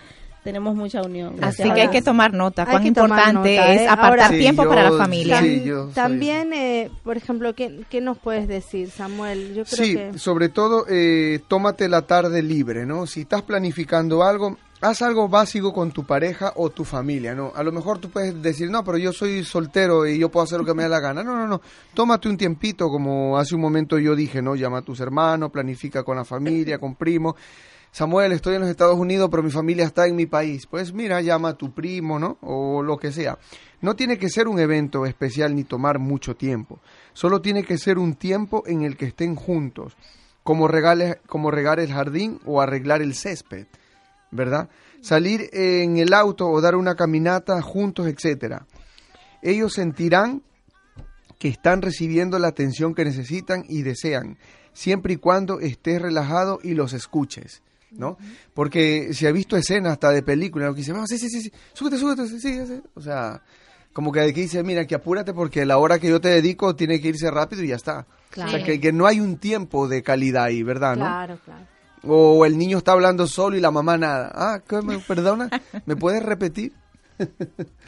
tenemos 0.46 0.76
mucha 0.76 1.02
unión. 1.02 1.36
Así 1.44 1.64
que 1.64 1.82
hay 1.82 1.88
que 1.90 2.02
tomar 2.04 2.32
nota. 2.34 2.66
Cuán 2.66 2.86
importante 2.86 3.34
nota, 3.58 3.74
es 3.74 3.82
¿eh? 3.82 3.88
apartar 3.88 4.06
Ahora- 4.10 4.28
Sí, 4.30 4.38
tiempo 4.38 4.66
para 4.70 4.84
la 4.90 4.98
familia. 4.98 5.42
sí, 5.42 5.64
yo 5.66 5.88
También, 5.88 6.54
eh, 6.54 6.90
por 7.04 7.18
ejemplo, 7.18 7.54
¿qué, 7.56 7.82
qué 7.90 8.00
nos 8.00 8.18
puedes 8.20 8.48
decir, 8.48 8.92
Samuel? 8.92 9.56
Yo 9.56 9.66
creo 9.66 9.86
Sí, 9.86 9.96
que... 9.96 10.20
sobre 10.20 10.50
todo, 10.50 10.86
eh, 10.88 11.42
tómate 11.48 11.90
la 11.90 12.04
tarde 12.04 12.44
libre, 12.44 12.86
¿no? 12.86 13.08
Si 13.08 13.22
estás 13.22 13.42
planificando 13.42 14.24
algo, 14.24 14.56
haz 14.82 15.02
algo 15.02 15.28
básico 15.28 15.74
con 15.74 15.90
tu 15.92 16.04
pareja 16.06 16.54
o 16.58 16.70
tu 16.70 16.84
familia, 16.86 17.34
¿no? 17.34 17.52
A 17.56 17.64
lo 17.64 17.72
mejor 17.72 17.98
tú 17.98 18.12
puedes 18.12 18.40
decir, 18.40 18.70
no, 18.70 18.84
pero 18.84 19.00
yo 19.00 19.12
soy 19.14 19.44
soltero 19.44 20.06
y 20.06 20.20
yo 20.20 20.30
puedo 20.30 20.44
hacer 20.44 20.60
lo 20.60 20.66
que 20.66 20.76
me 20.76 20.84
dé 20.84 20.90
la 20.90 21.00
gana. 21.00 21.24
No, 21.24 21.36
no, 21.36 21.48
no. 21.48 21.60
Tómate 21.96 22.30
un 22.30 22.38
tiempito, 22.38 22.88
como 22.90 23.36
hace 23.40 23.56
un 23.56 23.62
momento 23.62 23.98
yo 23.98 24.16
dije, 24.16 24.44
¿no? 24.44 24.56
Llama 24.56 24.78
a 24.78 24.82
tus 24.84 25.00
hermanos, 25.00 25.50
planifica 25.52 26.04
con 26.04 26.18
la 26.18 26.24
familia, 26.24 26.78
con 26.78 26.94
primos. 26.94 27.34
Samuel, 27.96 28.34
estoy 28.34 28.56
en 28.56 28.60
los 28.60 28.70
Estados 28.70 29.00
Unidos, 29.00 29.30
pero 29.32 29.42
mi 29.42 29.52
familia 29.52 29.86
está 29.86 30.06
en 30.06 30.18
mi 30.18 30.26
país. 30.26 30.68
Pues 30.68 30.92
mira, 30.92 31.22
llama 31.22 31.48
a 31.48 31.54
tu 31.54 31.74
primo, 31.74 32.20
¿no? 32.20 32.38
O 32.42 32.84
lo 32.84 32.98
que 32.98 33.14
sea. 33.14 33.40
No 33.80 33.96
tiene 33.96 34.18
que 34.18 34.28
ser 34.28 34.50
un 34.50 34.60
evento 34.60 35.06
especial 35.06 35.56
ni 35.56 35.64
tomar 35.64 35.98
mucho 35.98 36.36
tiempo. 36.36 36.82
Solo 37.14 37.40
tiene 37.40 37.64
que 37.64 37.78
ser 37.78 37.98
un 37.98 38.16
tiempo 38.16 38.64
en 38.68 38.82
el 38.82 38.98
que 38.98 39.06
estén 39.06 39.36
juntos, 39.36 39.96
como, 40.44 40.68
regales, 40.68 41.20
como 41.26 41.52
regar 41.52 41.80
el 41.80 41.90
jardín 41.90 42.42
o 42.46 42.60
arreglar 42.60 43.02
el 43.02 43.16
césped, 43.16 43.66
¿verdad? 44.30 44.68
Salir 45.00 45.50
en 45.54 45.96
el 45.96 46.14
auto 46.14 46.50
o 46.50 46.60
dar 46.60 46.76
una 46.76 46.96
caminata 46.96 47.62
juntos, 47.62 48.08
etcétera. 48.08 48.68
Ellos 49.42 49.72
sentirán 49.72 50.44
que 51.40 51.48
están 51.48 51.82
recibiendo 51.82 52.40
la 52.40 52.50
atención 52.50 52.94
que 52.94 53.06
necesitan 53.06 53.64
y 53.70 53.84
desean, 53.84 54.38
siempre 54.74 55.14
y 55.14 55.18
cuando 55.18 55.62
estés 55.62 56.02
relajado 56.02 56.60
y 56.62 56.74
los 56.74 56.92
escuches, 56.92 57.62
¿no? 57.98 58.18
Porque 58.54 59.14
si 59.14 59.26
ha 59.28 59.32
visto 59.32 59.56
escenas 59.58 59.94
hasta 59.94 60.12
de 60.12 60.24
películas, 60.24 60.72
que 60.72 60.78
dice, 60.78 60.92
vamos, 60.94 61.10
sí, 61.10 61.18
sí, 61.18 61.30
sí, 61.30 61.42
sí, 61.42 61.52
súbete, 61.74 61.98
súbete, 61.98 62.28
sí, 62.28 62.40
sí, 62.40 62.66
sí", 62.68 62.82
o 62.94 63.02
sea, 63.02 63.42
como 63.94 64.12
que 64.12 64.20
aquí 64.22 64.42
dice, 64.42 64.62
mira, 64.64 64.86
que 64.86 64.96
apúrate 64.96 65.34
porque 65.34 65.66
la 65.66 65.78
hora 65.78 66.00
que 66.00 66.10
yo 66.10 66.20
te 66.20 66.30
dedico 66.30 66.76
tiene 66.76 67.00
que 67.02 67.10
irse 67.10 67.30
rápido 67.32 67.64
y 67.64 67.68
ya 67.70 67.76
está. 67.76 68.06
Claro. 68.30 68.50
O 68.50 68.52
sea, 68.52 68.64
que, 68.66 68.80
que 68.82 68.92
no 68.92 69.06
hay 69.08 69.20
un 69.22 69.38
tiempo 69.38 69.88
de 69.88 70.04
calidad 70.04 70.44
ahí, 70.46 70.64
¿verdad? 70.64 70.96
¿no? 70.98 71.06
Claro, 71.06 71.40
claro. 71.46 71.66
O 72.08 72.46
el 72.46 72.58
niño 72.58 72.78
está 72.78 72.92
hablando 72.92 73.26
solo 73.26 73.58
y 73.58 73.62
la 73.62 73.72
mamá 73.72 73.98
nada. 73.98 74.32
Ah, 74.36 74.60
¿qué 74.68 74.82
me 74.82 75.00
perdona? 75.00 75.50
¿Me 75.86 75.96
puedes 75.96 76.22
repetir? 76.22 76.74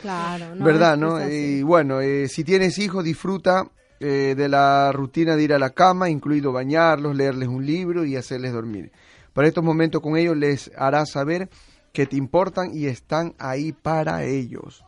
Claro, 0.02 0.56
no, 0.56 0.64
¿Verdad, 0.66 0.94
es- 0.94 1.00
no? 1.00 1.20
es. 1.20 1.34
Y 1.34 1.64
bueno, 1.64 2.02
eh, 2.02 2.28
si 2.30 2.44
tienes 2.44 2.78
hijos, 2.78 3.04
disfruta 3.04 3.68
eh, 4.00 4.36
de 4.38 4.48
la 4.48 4.92
rutina 4.92 5.36
de 5.36 5.44
ir 5.44 5.54
a 5.54 5.60
la 5.60 5.72
cama, 5.72 6.10
incluido 6.10 6.52
bañarlos, 6.52 7.16
leerles 7.16 7.50
un 7.50 7.66
libro 7.66 8.06
y 8.06 8.16
hacerles 8.16 8.54
dormir. 8.54 8.92
Para 9.38 9.50
estos 9.50 9.64
momentos 9.64 10.02
con 10.02 10.18
ellos 10.18 10.36
les 10.36 10.72
hará 10.76 11.06
saber 11.06 11.48
que 11.94 12.08
te 12.08 12.16
importan 12.16 12.72
y 12.74 12.88
están 12.88 13.36
ahí 13.38 13.72
para 13.72 14.24
ellos. 14.24 14.84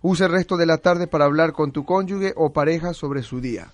Usa 0.00 0.24
el 0.24 0.32
resto 0.32 0.56
de 0.56 0.64
la 0.64 0.78
tarde 0.78 1.06
para 1.06 1.26
hablar 1.26 1.52
con 1.52 1.70
tu 1.70 1.84
cónyuge 1.84 2.32
o 2.34 2.50
pareja 2.50 2.94
sobre 2.94 3.22
su 3.22 3.42
día. 3.42 3.70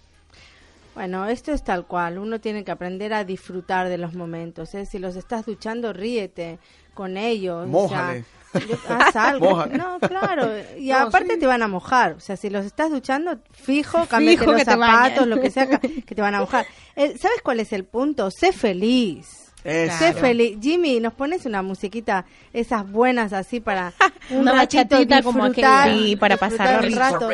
Bueno, 0.96 1.26
esto 1.26 1.52
es 1.52 1.62
tal 1.62 1.86
cual. 1.86 2.18
Uno 2.18 2.40
tiene 2.40 2.64
que 2.64 2.72
aprender 2.72 3.14
a 3.14 3.22
disfrutar 3.22 3.88
de 3.88 3.98
los 3.98 4.14
momentos. 4.14 4.74
¿eh? 4.74 4.84
Si 4.84 4.98
los 4.98 5.14
estás 5.14 5.46
duchando, 5.46 5.92
ríete 5.92 6.58
con 6.92 7.16
ellos. 7.16 7.68
Mójale. 7.68 8.24
O 8.52 8.58
sea, 8.58 8.96
haz 8.96 9.14
algo. 9.30 9.50
Mójale. 9.50 9.78
No, 9.78 10.00
claro. 10.00 10.50
Y 10.76 10.88
No, 10.88 10.96
aparte 11.02 11.34
sí. 11.34 11.38
te 11.38 11.46
van 11.46 11.62
a 11.62 11.68
mojar. 11.68 12.14
O 12.14 12.20
sea, 12.20 12.36
si 12.36 12.50
los 12.50 12.66
estás 12.66 12.90
duchando, 12.90 13.38
fijo, 13.52 14.06
cámbiate 14.06 14.44
los 14.44 14.62
zapatos, 14.64 15.24
lo 15.28 15.40
que 15.40 15.52
sea, 15.52 15.68
que 15.78 16.14
te 16.16 16.20
van 16.20 16.34
a 16.34 16.40
mojar. 16.40 16.66
Eh, 16.96 17.16
¿Sabes 17.16 17.42
cuál 17.44 17.60
es 17.60 17.72
el 17.72 17.84
punto? 17.84 18.28
Sé 18.32 18.52
feliz. 18.52 19.45
Eso. 19.66 19.98
Sé 19.98 20.12
feliz. 20.14 20.58
Jimmy, 20.60 21.00
¿nos 21.00 21.12
pones 21.14 21.44
una 21.44 21.62
musiquita, 21.62 22.24
esas 22.52 22.88
buenas 22.90 23.32
así 23.32 23.60
para 23.60 23.92
un 24.30 24.38
Una 24.40 24.52
ratito 24.52 24.82
bachatita 24.82 25.22
como. 25.22 25.52
Sí, 25.52 26.16
para 26.16 26.36
pasarlo 26.36 26.86
un 26.86 26.94
rato? 26.94 27.30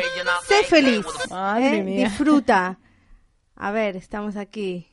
Sé 0.47 0.63
feliz. 0.63 1.05
Ay, 1.31 1.65
¿eh? 1.65 1.83
Disfruta. 1.83 2.79
A 3.55 3.71
ver, 3.71 3.95
estamos 3.95 4.35
aquí. 4.35 4.87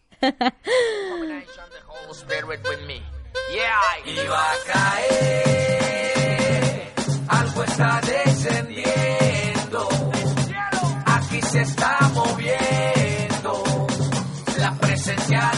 Iba 4.06 4.40
a 4.40 4.54
caer, 4.72 6.12
algo 7.28 7.64
está 7.64 8.00
descendiendo, 8.00 9.88
aquí 11.06 11.42
se 11.42 11.62
está 11.62 11.98
moviendo 12.14 13.62
la 14.58 14.72
presencia 14.78 15.49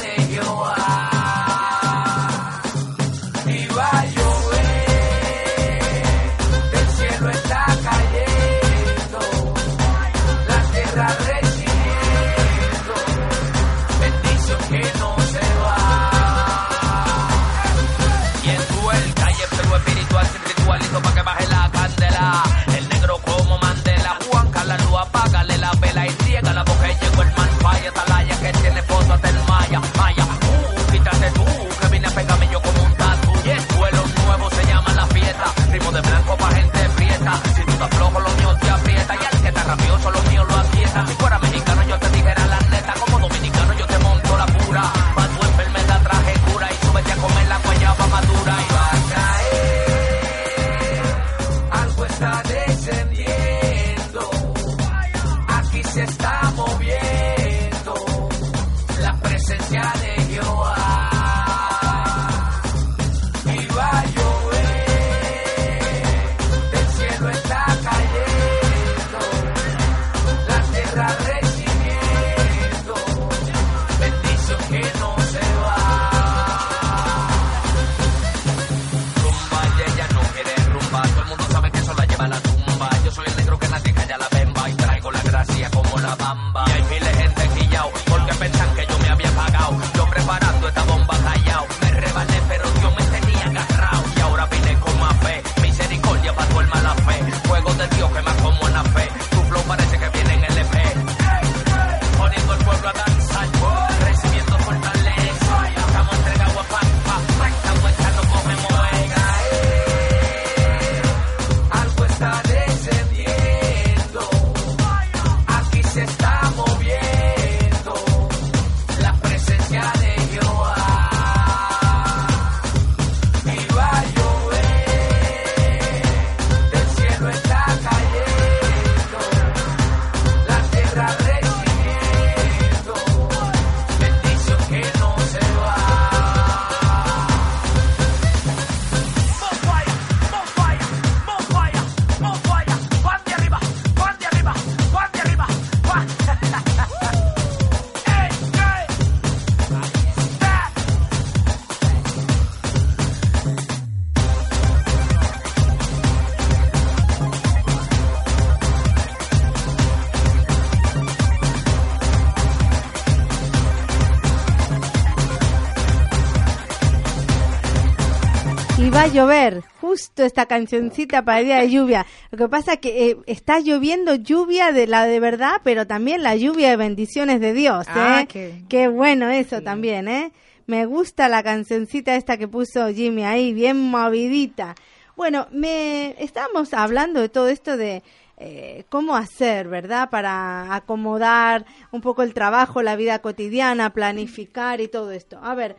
va 168.94 169.02
a 169.02 169.06
llover. 169.08 169.62
Justo 169.80 170.24
esta 170.24 170.46
cancioncita 170.46 171.24
para 171.24 171.40
el 171.40 171.46
día 171.46 171.58
de 171.60 171.70
lluvia. 171.70 172.06
Lo 172.30 172.38
que 172.38 172.48
pasa 172.48 172.74
es 172.74 172.78
que 172.80 173.10
eh, 173.10 173.16
está 173.26 173.60
lloviendo 173.60 174.14
lluvia 174.14 174.72
de 174.72 174.86
la 174.86 175.04
de 175.06 175.20
verdad, 175.20 175.60
pero 175.64 175.86
también 175.86 176.22
la 176.22 176.36
lluvia 176.36 176.70
de 176.70 176.76
bendiciones 176.76 177.40
de 177.40 177.52
Dios. 177.52 177.86
Ah, 177.88 178.20
¿eh? 178.22 178.26
qué- 178.26 178.62
Qué 178.68 178.88
bueno 178.88 179.30
eso 179.30 179.62
también, 179.62 180.08
¿eh? 180.08 180.32
Me 180.66 180.86
gusta 180.86 181.28
la 181.28 181.42
cancioncita 181.42 182.14
esta 182.16 182.36
que 182.36 182.48
puso 182.48 182.88
Jimmy 182.92 183.24
ahí, 183.24 183.52
bien 183.52 183.78
movidita. 183.80 184.74
Bueno, 185.16 185.46
me 185.50 186.14
estábamos 186.22 186.72
hablando 186.72 187.20
de 187.20 187.28
todo 187.28 187.48
esto 187.48 187.76
de 187.76 188.02
eh, 188.38 188.84
cómo 188.88 189.14
hacer, 189.16 189.68
¿verdad? 189.68 190.08
Para 190.10 190.74
acomodar 190.74 191.64
un 191.90 192.00
poco 192.00 192.22
el 192.22 192.32
trabajo, 192.34 192.82
la 192.82 192.96
vida 192.96 193.18
cotidiana, 193.20 193.90
planificar 193.92 194.80
y 194.80 194.88
todo 194.88 195.10
esto. 195.12 195.38
A 195.42 195.54
ver, 195.54 195.76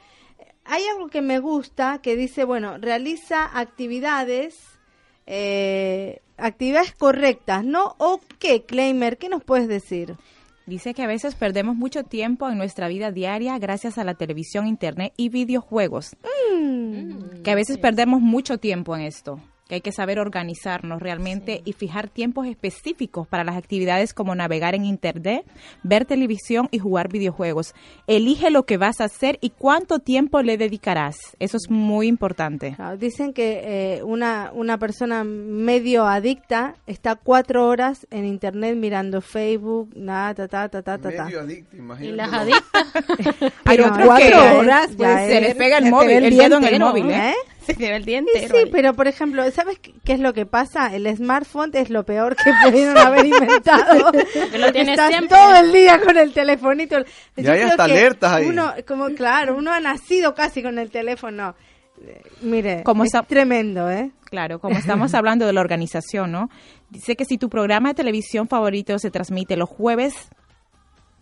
hay 0.66 0.84
algo 0.88 1.08
que 1.10 1.22
me 1.22 1.40
gusta 1.40 2.00
que 2.02 2.16
dice, 2.16 2.44
bueno, 2.44 2.78
realiza 2.78 3.58
actividades, 3.58 4.58
eh, 5.26 6.22
actividades 6.38 6.94
correctas, 6.94 7.64
¿no? 7.64 7.96
¿O 7.98 8.20
qué, 8.40 8.64
Claimer? 8.64 9.18
¿Qué 9.18 9.30
nos 9.30 9.44
puedes 9.44 9.68
decir? 9.68 10.16
Dice 10.66 10.94
que 10.94 11.04
a 11.04 11.08
veces 11.08 11.36
perdemos 11.36 11.76
mucho 11.76 12.04
tiempo 12.04 12.50
en 12.50 12.58
nuestra 12.58 12.88
vida 12.88 13.12
diaria 13.12 13.58
gracias 13.60 13.98
a 13.98 14.06
la 14.06 14.14
televisión, 14.14 14.66
internet 14.66 15.14
y 15.18 15.28
videojuegos. 15.30 16.16
Que 17.44 17.52
a 17.52 17.56
veces 17.56 17.78
perdemos 17.78 18.22
mucho 18.22 18.58
tiempo 18.58 18.96
en 18.96 19.02
esto. 19.02 19.42
Que 19.68 19.76
hay 19.76 19.82
que 19.82 19.94
saber 19.94 20.20
organizarnos 20.20 21.02
realmente 21.02 21.62
y 21.64 21.72
fijar 21.72 22.10
tiempos 22.10 22.48
específicos 22.48 23.28
para 23.28 23.46
las 23.46 23.56
actividades 23.56 24.14
como 24.14 24.36
navegar 24.36 24.76
en 24.76 24.84
internet, 24.84 25.46
ver 25.84 26.04
televisión 26.06 26.68
y 26.70 26.80
jugar 26.80 27.08
videojuegos. 27.08 27.74
Elige 28.06 28.50
lo 28.52 28.64
que 28.66 28.76
vas 28.78 29.00
a 29.00 29.06
hacer 29.06 29.38
y 29.40 29.52
cuánto 29.52 30.00
tiempo 30.00 30.42
le 30.42 30.58
dedicarás. 30.58 31.16
Eso 31.40 31.56
es 31.56 31.70
muy 31.70 32.08
importante. 32.08 32.74
Claro, 32.76 32.98
dicen 32.98 33.32
que 33.32 33.62
eh, 34.00 34.04
una, 34.04 34.52
una 34.54 34.78
persona 34.78 35.24
medio 35.24 36.06
adicta 36.08 36.76
está 36.86 37.16
cuatro 37.16 37.66
horas 37.68 38.06
en 38.12 38.26
internet 38.26 38.76
mirando 38.76 39.22
Facebook, 39.22 39.92
nada, 39.96 40.34
ta, 40.34 40.48
ta, 40.50 40.68
ta, 40.70 40.82
ta, 40.82 40.98
ta, 40.98 41.10
ta. 41.10 41.26
Medio 41.26 41.40
adicto, 41.40 41.76
Y 41.76 41.80
imagínate. 41.80 42.16
las 42.18 42.34
adictas. 42.34 43.54
Pero 43.64 43.84
cuatro 44.06 44.18
que 44.18 44.58
horas, 44.58 44.88
pues, 44.88 44.98
ya 44.98 45.18
se 45.20 45.36
es- 45.38 45.42
les 45.42 45.56
pega 45.56 45.78
el 45.78 45.90
móvil, 45.90 46.12
el 46.12 46.24
el 46.26 46.38
dedo 46.38 46.58
en 46.58 46.64
el 46.66 46.80
móvil. 46.82 47.10
¿eh? 47.12 47.30
¿Eh? 47.30 47.34
Se 47.66 47.74
lleva 47.76 47.96
el 47.98 48.06
día 48.06 48.20
Sí, 48.22 48.26
entero. 48.34 48.56
sí, 48.56 48.64
ahí. 48.66 48.70
pero 48.72 48.94
por 48.94 49.08
ejemplo, 49.08 49.50
¿sabes 49.52 49.80
qué 49.80 50.14
es 50.14 50.20
lo 50.20 50.34
que 50.34 50.46
pasa? 50.46 50.94
El 50.96 51.08
smartphone 51.16 51.72
es 51.74 51.90
lo 51.90 52.04
peor 52.06 52.36
que 52.36 52.52
pudieron 52.64 52.98
haber 52.98 53.26
inventado. 53.26 54.12
lo 54.58 54.72
tienes 54.72 54.90
Estás 55.00 55.10
siempre. 55.10 55.30
todo 55.38 55.56
el 55.56 55.72
día 55.74 56.00
con 56.02 56.18
el 56.18 56.34
telefonito. 56.34 57.00
Yo 57.00 57.06
Y 57.38 57.48
hay 57.48 57.62
hasta 57.62 57.84
alertas 57.86 58.32
ahí. 58.34 58.46
Uno, 58.48 58.74
como 58.88 59.08
claro, 59.10 59.56
uno 59.58 59.72
ha 59.72 59.80
nacido 59.80 60.34
casi 60.34 60.62
con 60.64 60.78
el 60.80 60.90
teléfono. 60.92 61.56
Eh, 62.06 62.22
Mire, 62.42 62.84
Como 62.84 63.04
es 63.04 63.12
tremendo, 63.28 63.90
¿eh? 63.90 64.12
Claro, 64.26 64.60
como 64.60 64.78
estamos 64.78 65.14
hablando 65.14 65.46
de 65.46 65.54
la 65.54 65.62
organización, 65.62 66.32
¿no? 66.32 66.50
Dice 66.90 67.16
que 67.16 67.24
si 67.24 67.38
tu 67.38 67.50
programa 67.50 67.90
de 67.90 67.96
televisión 67.96 68.48
favorito 68.48 68.98
se 68.98 69.12
transmite 69.12 69.56
los 69.56 69.70
jueves 69.70 70.16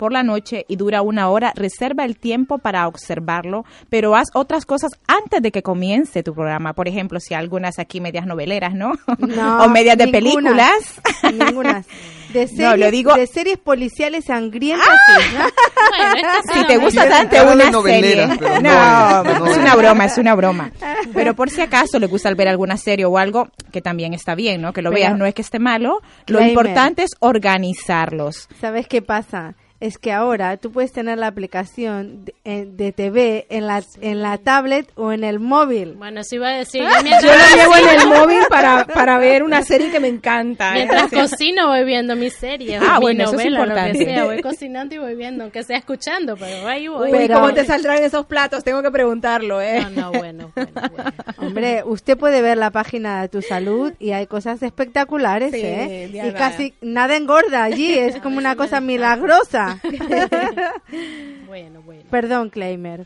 por 0.02 0.12
la 0.12 0.24
noche 0.24 0.66
y 0.68 0.78
dura 0.78 1.04
una 1.04 1.30
hora, 1.30 1.54
reserva 1.56 2.06
el 2.06 2.18
tiempo 2.18 2.58
para 2.58 2.88
observarlo, 2.88 3.66
pero 3.88 4.16
haz 4.16 4.30
otras 4.34 4.66
cosas 4.66 4.90
antes 5.08 5.44
de 5.44 5.52
que 5.52 5.62
comience 5.62 6.24
tu 6.24 6.34
programa. 6.34 6.74
Por 6.74 6.88
ejemplo, 6.88 7.20
si 7.20 7.36
hay 7.36 7.40
algunas 7.42 7.78
aquí 7.78 8.02
medias 8.02 8.26
noveleras, 8.26 8.74
¿no? 8.74 8.94
No, 9.20 9.64
o 9.64 9.70
medias 9.70 9.96
de 10.00 10.08
ninguna. 10.08 10.20
películas. 10.50 11.02
Ninguna. 11.32 11.84
De 12.32 12.48
series, 12.48 12.60
No, 12.70 12.78
lo 12.78 12.90
digo- 12.92 13.14
de 13.14 13.28
series 13.28 13.58
policiales 13.58 14.24
sangrientas. 14.24 14.88
sí, 14.88 15.36
¿no? 15.38 15.44
Bueno, 15.44 16.30
esta 16.40 16.54
Si 16.54 16.60
sí 16.62 16.66
te 16.66 16.76
no 16.78 16.82
gusta 16.86 17.10
tanto 17.10 17.36
una 17.52 17.82
serie. 17.84 18.26
no 18.26 18.62
No, 18.62 19.48
es, 19.48 19.58
una 19.58 19.76
broma, 19.76 20.06
es 20.06 20.18
una 20.18 20.34
broma. 20.34 20.72
Pero 21.14 21.36
por 21.36 21.50
si 21.50 21.60
acaso 21.60 22.00
le 22.00 22.08
gusta 22.08 22.34
ver 22.34 22.48
alguna 22.48 22.78
serie 22.78 23.04
o 23.04 23.18
algo, 23.18 23.50
que 23.74 23.82
también 23.82 24.14
está 24.14 24.34
bien, 24.34 24.62
¿no? 24.62 24.72
Que 24.72 24.82
lo 24.82 24.92
Pero- 24.92 25.02
veas, 25.02 25.18
no 25.18 25.26
es 25.26 25.34
que 25.34 25.42
esté 25.42 25.60
malo. 25.60 26.00
Lo 26.28 26.38
Claimer. 26.38 26.48
importante 26.52 27.04
es 27.04 27.10
organizarlos. 27.20 28.48
¿Sabes 28.62 28.88
qué 28.88 29.02
pasa? 29.02 29.56
Es 29.82 29.98
que 29.98 30.14
ahora 30.14 30.56
tú 30.58 30.72
puedes 30.72 30.92
tener 30.94 31.18
la 31.18 31.28
aplicación 31.28 32.24
de, 32.24 32.34
eh, 32.46 32.66
de 32.72 32.92
TV 32.92 33.48
en 33.50 33.66
la, 33.66 33.84
en 34.00 34.22
la 34.22 34.38
tablet 34.38 34.88
o 34.96 35.12
en 35.12 35.24
el 35.24 35.40
móvil. 35.40 35.96
Bueno, 35.98 36.22
eso 36.22 36.36
iba 36.36 36.50
a 36.50 36.54
decir. 36.58 36.84
Yo 36.84 36.88
Yo 37.22 37.32
lo 37.34 37.56
llevo 37.56 37.76
en 37.90 38.00
el 38.00 38.08
móvil 38.08 38.40
para, 38.48 38.86
para 38.94 39.18
ver 39.18 39.42
una 39.42 39.64
serie 39.64 39.90
que 39.92 40.00
me 40.00 40.08
encanta. 40.08 40.70
¿eh? 40.70 40.86
mientras 40.86 41.10
cocino 41.12 41.68
voy 41.68 41.84
viendo 41.84 42.16
mis 42.16 42.34
series. 42.34 42.80
Ah, 42.80 42.96
mi 43.00 43.02
bueno, 43.02 43.24
eso 43.24 43.32
es 43.34 43.38
novela, 43.38 43.50
lo 43.50 43.64
que 43.66 43.70
importante. 43.72 44.06
sea. 44.06 44.26
Voy 44.26 44.42
cocinando 44.44 44.96
y 44.96 44.98
voy 45.00 45.16
viendo, 45.16 45.44
aunque 45.46 45.64
sea 45.64 45.78
escuchando, 45.78 46.38
pero 46.38 46.68
ahí 46.68 46.88
voy. 46.88 47.12
Uy, 47.12 47.18
Pero- 47.18 47.36
¿cómo 47.42 47.54
te 47.54 47.66
saldrán 47.66 48.04
esos 48.04 48.28
platos? 48.28 48.64
Tengo 48.64 48.84
que 48.84 48.92
preguntarlo, 48.92 49.62
¿eh? 49.62 49.82
No, 49.82 49.90
no, 49.90 50.12
bueno, 50.12 50.52
bueno, 50.56 50.72
bueno. 50.76 51.12
Hombre, 51.40 51.82
usted 51.86 52.18
puede 52.20 52.44
ver 52.44 52.58
la 52.58 52.70
página 52.70 53.24
de 53.24 53.30
tu 53.30 53.42
salud 53.42 53.94
y 53.98 54.12
hay 54.12 54.28
cosas 54.28 54.62
espectaculares, 54.62 55.52
Sí, 55.52 55.62
¿eh? 55.64 56.22
Y 56.24 56.32
casi 56.34 56.76
nada 56.82 57.16
engorda 57.16 57.64
allí, 57.64 57.98
es 57.98 58.18
como 58.18 58.38
una 58.38 58.56
cosa 58.56 58.80
milagrosa. 58.80 59.71
Bueno, 61.48 61.82
bueno. 61.82 62.04
Perdón, 62.10 62.50
Claimer. 62.50 63.06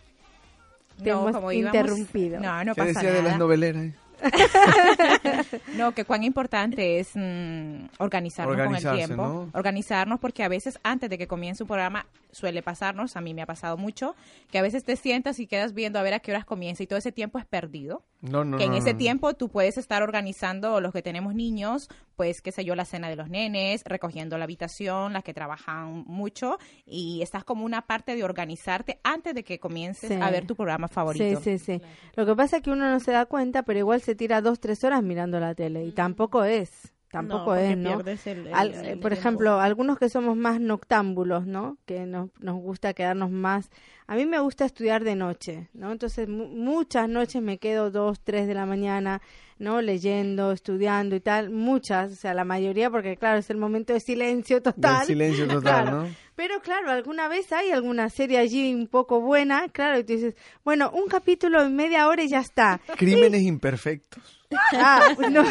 Te 1.03 1.09
No, 1.11 1.21
hemos 1.21 1.35
como 1.35 1.51
íbamos- 1.51 1.75
interrumpido. 1.75 2.39
No, 2.39 2.63
no 2.63 2.73
¿Qué 2.73 2.81
pasa 2.81 2.93
decía 2.93 3.09
de 3.11 3.15
las 3.17 3.23
nada. 3.33 3.37
noveleras? 3.37 3.85
No, 5.75 5.91
que 5.93 6.05
cuán 6.05 6.23
importante 6.23 6.99
es 6.99 7.09
mm, 7.15 7.87
organizarnos 7.99 8.55
con 8.55 8.75
el 8.75 8.81
tiempo. 8.97 9.15
¿no? 9.15 9.49
Organizarnos 9.53 10.19
porque 10.21 10.43
a 10.43 10.47
veces 10.47 10.79
antes 10.83 11.09
de 11.09 11.17
que 11.17 11.27
comience 11.27 11.63
un 11.63 11.67
programa 11.67 12.05
suele 12.31 12.61
pasarnos, 12.63 13.17
a 13.17 13.21
mí 13.21 13.33
me 13.33 13.41
ha 13.41 13.45
pasado 13.45 13.75
mucho, 13.77 14.15
que 14.51 14.57
a 14.57 14.61
veces 14.61 14.83
te 14.85 14.95
sientas 14.95 15.39
y 15.39 15.47
quedas 15.47 15.73
viendo 15.73 15.99
a 15.99 16.01
ver 16.03 16.13
a 16.13 16.19
qué 16.19 16.31
horas 16.31 16.45
comienza 16.45 16.81
y 16.83 16.87
todo 16.87 16.97
ese 16.97 17.11
tiempo 17.11 17.39
es 17.39 17.45
perdido. 17.45 18.03
No, 18.29 18.43
no, 18.43 18.57
que 18.57 18.65
en 18.65 18.71
no, 18.71 18.77
ese 18.77 18.93
no. 18.93 18.97
tiempo 18.97 19.33
tú 19.35 19.49
puedes 19.49 19.77
estar 19.77 20.03
organizando 20.03 20.81
los 20.81 20.91
que 20.93 21.01
tenemos 21.01 21.35
niños, 21.35 21.89
pues 22.15 22.41
qué 22.41 22.51
sé 22.51 22.65
yo, 22.65 22.75
la 22.75 22.85
cena 22.85 23.09
de 23.09 23.15
los 23.15 23.29
nenes, 23.29 23.83
recogiendo 23.85 24.37
la 24.37 24.45
habitación, 24.45 25.13
las 25.13 25.23
que 25.23 25.33
trabajan 25.33 26.03
mucho 26.07 26.57
y 26.85 27.21
estás 27.21 27.43
como 27.43 27.65
una 27.65 27.83
parte 27.83 28.15
de 28.15 28.23
organizarte 28.23 28.99
antes 29.03 29.33
de 29.35 29.43
que 29.43 29.59
comiences 29.59 30.09
Sí. 30.09 30.17
a 30.21 30.31
ver 30.31 30.45
tu 30.47 30.55
programa 30.55 30.87
favorito. 30.87 31.41
Sí, 31.41 31.57
sí, 31.59 31.79
sí. 31.79 31.81
Lo 32.15 32.25
que 32.25 32.35
pasa 32.35 32.57
es 32.57 32.63
que 32.63 32.71
uno 32.71 32.89
no 32.89 32.99
se 32.99 33.11
da 33.11 33.25
cuenta, 33.25 33.63
pero 33.63 33.79
igual 33.79 34.01
se 34.01 34.15
tira 34.15 34.41
dos, 34.41 34.59
tres 34.59 34.83
horas 34.83 35.03
mirando 35.03 35.39
la 35.39 35.53
tele 35.55 35.85
y 35.85 35.91
tampoco 35.91 36.43
es. 36.43 36.93
Tampoco 37.11 37.55
es, 37.55 37.77
¿no? 37.77 38.01
el- 38.01 38.07
el- 38.47 38.53
Al- 38.53 38.73
el 38.73 38.75
por 38.75 38.83
tiempo. 38.83 39.07
ejemplo, 39.09 39.59
algunos 39.61 39.97
que 39.97 40.09
somos 40.09 40.35
más 40.35 40.59
noctámbulos, 40.59 41.45
¿no? 41.45 41.77
Que 41.85 42.05
nos, 42.05 42.29
nos 42.39 42.55
gusta 42.61 42.93
quedarnos 42.93 43.31
más. 43.31 43.69
A 44.07 44.15
mí 44.15 44.25
me 44.25 44.39
gusta 44.39 44.65
estudiar 44.65 45.03
de 45.03 45.15
noche, 45.15 45.69
¿no? 45.73 45.91
Entonces, 45.91 46.27
mu- 46.27 46.47
muchas 46.49 47.07
noches 47.09 47.41
me 47.41 47.57
quedo 47.57 47.89
dos, 47.89 48.19
tres 48.21 48.47
de 48.47 48.53
la 48.53 48.65
mañana, 48.65 49.21
¿no? 49.57 49.81
Leyendo, 49.81 50.51
estudiando 50.51 51.15
y 51.15 51.21
tal. 51.21 51.49
Muchas, 51.51 52.11
o 52.11 52.15
sea, 52.15 52.33
la 52.33 52.43
mayoría, 52.43 52.89
porque 52.91 53.15
claro, 53.15 53.39
es 53.39 53.49
el 53.49 53.57
momento 53.57 53.93
de 53.93 53.99
silencio 54.01 54.61
total. 54.61 55.05
Silencio 55.05 55.47
total, 55.47 55.61
Claro. 55.85 56.03
¿no? 56.03 56.15
Pero 56.35 56.59
claro, 56.59 56.91
alguna 56.91 57.29
vez 57.29 57.51
hay 57.53 57.71
alguna 57.71 58.09
serie 58.09 58.37
allí 58.39 58.73
un 58.73 58.87
poco 58.87 59.21
buena, 59.21 59.69
claro, 59.69 59.97
y 59.99 60.03
tú 60.03 60.13
dices, 60.13 60.35
bueno, 60.65 60.91
un 60.93 61.07
capítulo 61.07 61.61
en 61.63 61.75
media 61.77 62.07
hora 62.09 62.21
y 62.23 62.27
ya 62.27 62.41
está. 62.41 62.81
Crímenes 62.97 63.41
imperfectos. 63.43 64.34
Ah, 64.73 65.01
no, 65.31 65.43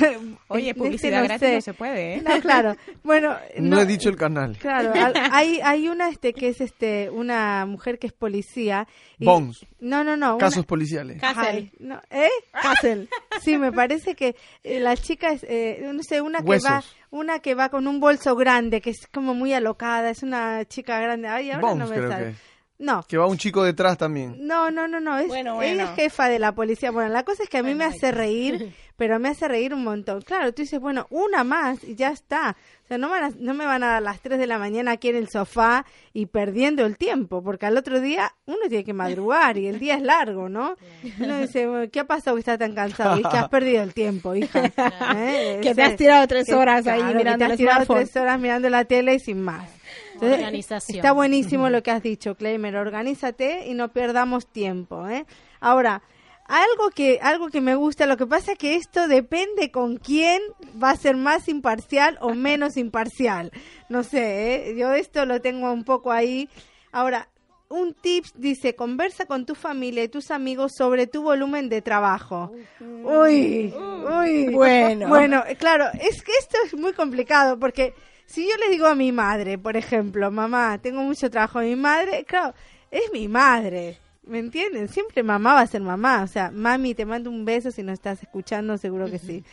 Oye, 0.49 0.71
este 0.71 0.75
publicidad 0.81 1.19
no 1.21 1.25
gratis 1.25 1.49
sé. 1.49 1.55
no 1.57 1.61
se 1.61 1.75
puede, 1.75 2.15
¿eh? 2.15 2.23
No, 2.23 2.41
claro. 2.41 2.77
Bueno, 3.03 3.37
No, 3.59 3.81
he 3.81 3.87
dicho 3.87 4.09
el 4.09 4.17
canal. 4.17 4.57
Claro, 4.59 4.93
hay, 5.33 5.61
hay 5.63 5.89
una 5.89 6.09
este 6.09 6.33
que 6.33 6.49
es 6.49 6.61
este 6.61 7.11
una 7.11 7.67
mujer 7.67 7.99
que 7.99 8.07
es 8.07 8.13
policía. 8.13 8.87
y- 9.19 9.25
Bones. 9.25 9.67
No, 9.81 10.05
no, 10.05 10.17
no. 10.17 10.37
una- 10.37 10.39
Casos 10.45 10.65
policiales. 10.67 11.19
Ay, 11.23 11.71
no, 11.81 12.01
¿Eh? 12.11 12.29
Castle. 12.63 13.09
Sí, 13.43 13.59
me 13.59 13.73
parece 13.73 14.15
que 14.15 14.37
eh, 14.63 14.81
la 14.81 14.97
chica 14.97 15.33
es, 15.33 15.45
eh, 15.49 15.89
no 15.93 16.03
sé, 16.03 16.21
una 16.21 16.41
que 16.41 16.45
Huesos. 16.51 16.71
va, 16.71 16.83
una 17.11 17.39
que 17.41 17.55
va 17.55 17.69
con 17.69 17.87
un 17.87 18.01
bolso 18.01 18.35
grande, 18.37 18.81
que 18.81 18.91
es 18.91 19.07
como 19.13 19.35
muy 19.35 19.53
alocada, 19.53 20.11
es 20.11 20.23
una 20.23 20.65
chica 20.67 21.01
grande. 21.01 21.29
Ay, 21.29 21.51
ahora 21.51 21.69
Bones, 21.69 21.79
no 21.79 21.87
me 21.95 21.97
creo 21.97 22.11
sale. 22.11 22.25
que. 22.33 22.55
No. 22.77 23.05
Que 23.07 23.17
va 23.17 23.27
un 23.29 23.39
chico 23.39 23.63
detrás 23.63 23.97
también. 23.97 24.37
No, 24.47 24.69
no, 24.71 24.89
no, 24.89 24.99
no. 25.01 25.17
Es, 25.19 25.29
Bueno, 25.29 25.63
Ella 25.63 25.75
bueno. 25.77 25.91
es 25.91 25.97
jefa 25.97 26.29
de 26.29 26.41
la 26.41 26.53
policía. 26.57 26.91
Bueno, 26.91 27.09
la 27.09 27.23
cosa 27.23 27.45
es 27.45 27.49
que 27.49 27.59
a 27.59 27.63
mí 27.63 27.73
me 27.75 27.85
hace 27.85 28.11
reír, 28.11 28.75
pero 28.97 29.19
me 29.19 29.29
hace 29.29 29.49
reír 29.49 29.75
un 29.75 29.83
montón. 29.85 30.23
Claro, 30.23 30.53
tú 30.55 30.63
dices, 30.63 30.79
bueno, 30.81 31.07
una 31.11 31.43
más 31.45 31.83
y 31.85 31.95
ya 31.97 32.11
está. 32.11 32.57
O 32.85 32.87
sea, 32.87 32.99
no, 32.99 33.09
van 33.09 33.25
a- 33.25 33.33
no 33.39 33.55
me 33.55 33.65
van 33.67 33.83
a 33.83 33.89
dar 33.89 34.03
las 34.03 34.21
3 34.21 34.39
de 34.39 34.47
la 34.47 34.59
mañana 34.59 34.93
aquí 34.93 35.09
en 35.09 35.17
el 35.17 35.29
sofá 35.29 35.85
y 36.13 36.27
perdiendo 36.27 36.85
el 36.87 36.97
tiempo, 36.97 37.43
porque 37.43 37.67
al 37.67 37.77
otro 37.77 38.01
día 38.01 38.35
uno 38.47 38.59
tiene 38.69 38.85
que 38.85 38.93
madrugar 38.93 39.57
y 39.59 39.67
el 39.67 39.79
día 39.79 39.95
es 39.97 40.03
largo, 40.03 40.49
¿no? 40.49 40.77
Uno 41.19 41.39
dice, 41.41 41.67
bueno, 41.67 41.91
¿qué 41.91 42.01
ha 42.01 42.05
pasado 42.07 42.37
que 42.37 42.41
estás 42.41 42.59
tan 42.59 42.75
cansado? 42.75 43.19
Y 43.19 43.23
que 43.23 43.37
has 43.37 43.49
perdido 43.49 43.83
el 43.83 43.95
tiempo, 43.95 44.35
hija. 44.35 44.63
¿Eh? 45.17 45.61
Que 45.63 45.75
te 45.75 45.83
has 45.83 45.97
tirado 45.97 46.27
tres 46.29 46.47
que- 46.47 46.55
horas 46.55 46.87
ahí 46.87 46.99
claro, 47.01 47.13
que 47.13 47.19
mirando 47.19 47.39
te 47.39 47.45
el 47.47 47.51
has 47.53 47.57
tirado 47.59 47.77
smartphone. 47.85 47.97
tres 48.05 48.17
horas 48.17 48.41
mirando 48.41 48.71
la 48.71 48.85
tele 48.85 49.15
y 49.15 49.19
sin 49.19 49.41
más. 49.43 49.69
Entonces, 50.15 50.39
Organización. 50.39 50.97
Está 50.97 51.11
buenísimo 51.13 51.69
lo 51.71 51.83
que 51.83 51.91
has 51.91 52.03
dicho, 52.03 52.37
Claymer. 52.37 52.77
Organízate 52.77 53.67
y 53.67 53.75
no 53.75 53.89
perdamos 53.89 54.47
tiempo. 54.47 55.09
¿eh? 55.09 55.25
Ahora, 55.61 56.03
algo 56.47 56.91
que, 56.91 57.19
algo 57.23 57.49
que 57.49 57.61
me 57.61 57.75
gusta, 57.75 58.07
lo 58.07 58.17
que 58.17 58.27
pasa 58.27 58.53
es 58.53 58.59
que 58.59 58.77
esto 58.77 59.09
depende 59.09 59.71
con 59.71 59.97
quién 59.97 60.43
va 60.83 60.91
a 60.91 60.97
ser 60.97 61.17
más 61.17 61.49
imparcial 61.49 62.19
o 62.21 62.35
menos 62.35 62.77
imparcial. 62.77 63.51
No 63.89 64.03
sé, 64.03 64.71
¿eh? 64.71 64.77
yo 64.77 64.93
esto 64.93 65.25
lo 65.25 65.41
tengo 65.41 65.73
un 65.73 65.85
poco 65.85 66.13
ahí. 66.13 66.49
Ahora, 66.93 67.29
un 67.71 67.95
tip 67.95 68.27
dice, 68.35 68.75
conversa 68.75 69.27
con 69.27 69.47
tu 69.47 69.55
familia 69.55 70.05
y 70.05 70.09
tus 70.09 70.31
amigos 70.31 70.73
sobre 70.77 71.07
tu 71.07 71.23
volumen 71.23 71.69
de 71.69 71.83
trabajo. 71.83 72.53
Uy, 72.81 73.73
uy. 73.75 74.49
Bueno. 74.53 75.09
Bueno, 75.15 75.43
claro, 75.59 75.87
es 76.01 76.23
que 76.23 76.33
esto 76.39 76.59
es 76.67 76.75
muy 76.75 76.93
complicado 76.93 77.59
porque 77.59 77.95
si 78.27 78.49
yo 78.49 78.57
le 78.59 78.71
digo 78.71 78.87
a 78.87 78.95
mi 78.95 79.13
madre, 79.13 79.59
por 79.59 79.77
ejemplo, 79.77 80.31
mamá, 80.31 80.79
tengo 80.79 81.03
mucho 81.03 81.31
trabajo, 81.31 81.61
mi 81.61 81.77
madre, 81.77 82.25
claro, 82.25 82.55
es 82.91 83.11
mi 83.13 83.29
madre. 83.29 83.99
¿Me 84.27 84.39
entienden? 84.39 84.89
Siempre 84.89 85.23
mamá 85.23 85.55
va 85.55 85.61
a 85.61 85.67
ser 85.67 85.83
mamá. 85.83 86.23
O 86.23 86.27
sea, 86.27 86.51
mami, 86.51 86.95
te 86.95 87.05
mando 87.05 87.31
un 87.31 87.45
beso 87.45 87.71
si 87.71 87.83
no 87.83 87.93
estás 87.93 88.23
escuchando, 88.23 88.79
seguro 88.79 89.07
que 89.11 89.19
sí. 89.19 89.45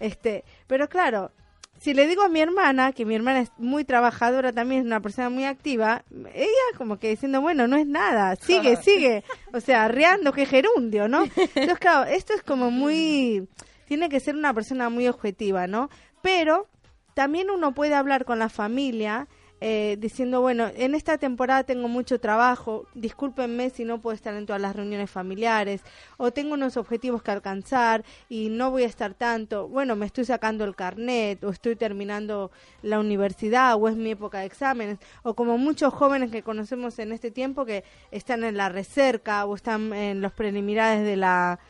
Este, 0.00 0.44
pero 0.66 0.88
claro, 0.88 1.32
si 1.78 1.94
le 1.94 2.06
digo 2.06 2.22
a 2.22 2.28
mi 2.28 2.40
hermana, 2.40 2.92
que 2.92 3.04
mi 3.04 3.14
hermana 3.14 3.40
es 3.40 3.50
muy 3.58 3.84
trabajadora, 3.84 4.52
también 4.52 4.82
es 4.82 4.86
una 4.86 5.00
persona 5.00 5.30
muy 5.30 5.44
activa, 5.44 6.04
ella 6.32 6.78
como 6.78 6.98
que 6.98 7.08
diciendo, 7.08 7.40
bueno, 7.40 7.66
no 7.66 7.76
es 7.76 7.86
nada, 7.86 8.36
sigue, 8.36 8.76
sigue, 8.76 9.24
o 9.52 9.60
sea, 9.60 9.84
arreando 9.84 10.32
que 10.32 10.46
gerundio, 10.46 11.08
¿no? 11.08 11.24
Entonces, 11.24 11.78
claro, 11.80 12.08
esto 12.08 12.34
es 12.34 12.42
como 12.44 12.70
muy, 12.70 13.48
tiene 13.86 14.08
que 14.08 14.20
ser 14.20 14.36
una 14.36 14.54
persona 14.54 14.90
muy 14.90 15.08
objetiva, 15.08 15.66
¿no? 15.66 15.90
Pero 16.20 16.68
también 17.14 17.50
uno 17.50 17.74
puede 17.74 17.94
hablar 17.94 18.24
con 18.24 18.38
la 18.38 18.48
familia 18.48 19.26
eh, 19.64 19.96
diciendo, 20.00 20.40
bueno, 20.40 20.68
en 20.74 20.96
esta 20.96 21.18
temporada 21.18 21.62
tengo 21.62 21.86
mucho 21.86 22.18
trabajo, 22.18 22.86
discúlpenme 22.94 23.70
si 23.70 23.84
no 23.84 24.00
puedo 24.00 24.12
estar 24.12 24.34
en 24.34 24.44
todas 24.44 24.60
las 24.60 24.74
reuniones 24.74 25.08
familiares, 25.08 25.82
o 26.16 26.32
tengo 26.32 26.54
unos 26.54 26.76
objetivos 26.76 27.22
que 27.22 27.30
alcanzar 27.30 28.04
y 28.28 28.48
no 28.48 28.72
voy 28.72 28.82
a 28.82 28.86
estar 28.86 29.14
tanto, 29.14 29.68
bueno, 29.68 29.94
me 29.94 30.06
estoy 30.06 30.24
sacando 30.24 30.64
el 30.64 30.74
carnet, 30.74 31.44
o 31.44 31.50
estoy 31.50 31.76
terminando 31.76 32.50
la 32.82 32.98
universidad, 32.98 33.76
o 33.76 33.86
es 33.88 33.94
mi 33.94 34.10
época 34.10 34.40
de 34.40 34.46
exámenes, 34.46 34.98
o 35.22 35.34
como 35.34 35.58
muchos 35.58 35.94
jóvenes 35.94 36.32
que 36.32 36.42
conocemos 36.42 36.98
en 36.98 37.12
este 37.12 37.30
tiempo 37.30 37.64
que 37.64 37.84
están 38.10 38.42
en 38.42 38.56
la 38.56 38.68
recerca 38.68 39.44
o 39.44 39.54
están 39.54 39.92
en 39.92 40.20
los 40.20 40.32
preliminares 40.32 41.04
de 41.04 41.16
la 41.16 41.60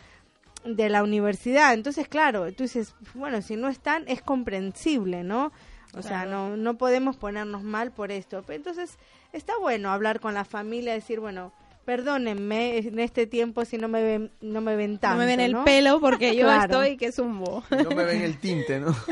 de 0.64 0.88
la 0.88 1.02
universidad. 1.02 1.74
Entonces, 1.74 2.08
claro, 2.08 2.52
tú 2.52 2.62
dices, 2.62 2.94
bueno, 3.14 3.42
si 3.42 3.56
no 3.56 3.68
están, 3.68 4.04
es 4.06 4.22
comprensible, 4.22 5.24
¿no? 5.24 5.52
O 5.94 6.02
sea, 6.02 6.24
no, 6.24 6.56
no 6.56 6.78
podemos 6.78 7.16
ponernos 7.16 7.62
mal 7.62 7.92
por 7.92 8.10
esto. 8.10 8.42
Pero 8.46 8.56
entonces, 8.56 8.98
está 9.32 9.52
bueno 9.58 9.90
hablar 9.90 10.20
con 10.20 10.32
la 10.34 10.44
familia, 10.44 10.94
decir, 10.94 11.20
bueno, 11.20 11.52
perdónenme 11.84 12.78
en 12.78 12.98
este 12.98 13.26
tiempo 13.26 13.64
si 13.64 13.76
no 13.76 13.88
me 13.88 14.02
ven, 14.02 14.30
no 14.40 14.60
me 14.60 14.76
ven 14.76 14.98
tanto, 14.98 15.16
no 15.16 15.20
me 15.20 15.26
ven 15.26 15.40
el 15.40 15.52
¿no? 15.52 15.64
pelo 15.64 16.00
porque 16.00 16.34
yo 16.36 16.42
Claro. 16.46 16.82
estoy 16.82 16.96
que 16.96 17.12
zumbo. 17.12 17.62
No 17.70 17.90
me 17.90 18.04
ven 18.04 18.22
el 18.22 18.38
tinte, 18.38 18.80
¿no? 18.80 18.94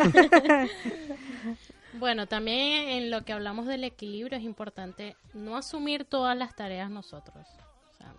Bueno, 1.95 2.27
también 2.27 2.89
en 2.89 3.11
lo 3.11 3.25
que 3.25 3.33
hablamos 3.33 3.67
del 3.67 3.85
equilibrio 3.85 4.39
es 4.39 4.45
importante 4.45 5.17
no 5.35 5.57
asumir 5.57 6.05
todas 6.05 6.37
las 6.37 6.55
tareas 6.55 6.89
nosotros. 6.89 7.47
O 7.91 7.97
sea, 7.97 8.15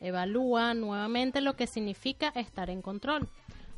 evalúa 0.00 0.74
nuevamente 0.74 1.40
lo 1.40 1.54
que 1.54 1.66
significa 1.66 2.32
estar 2.34 2.70
en 2.70 2.82
control. 2.82 3.28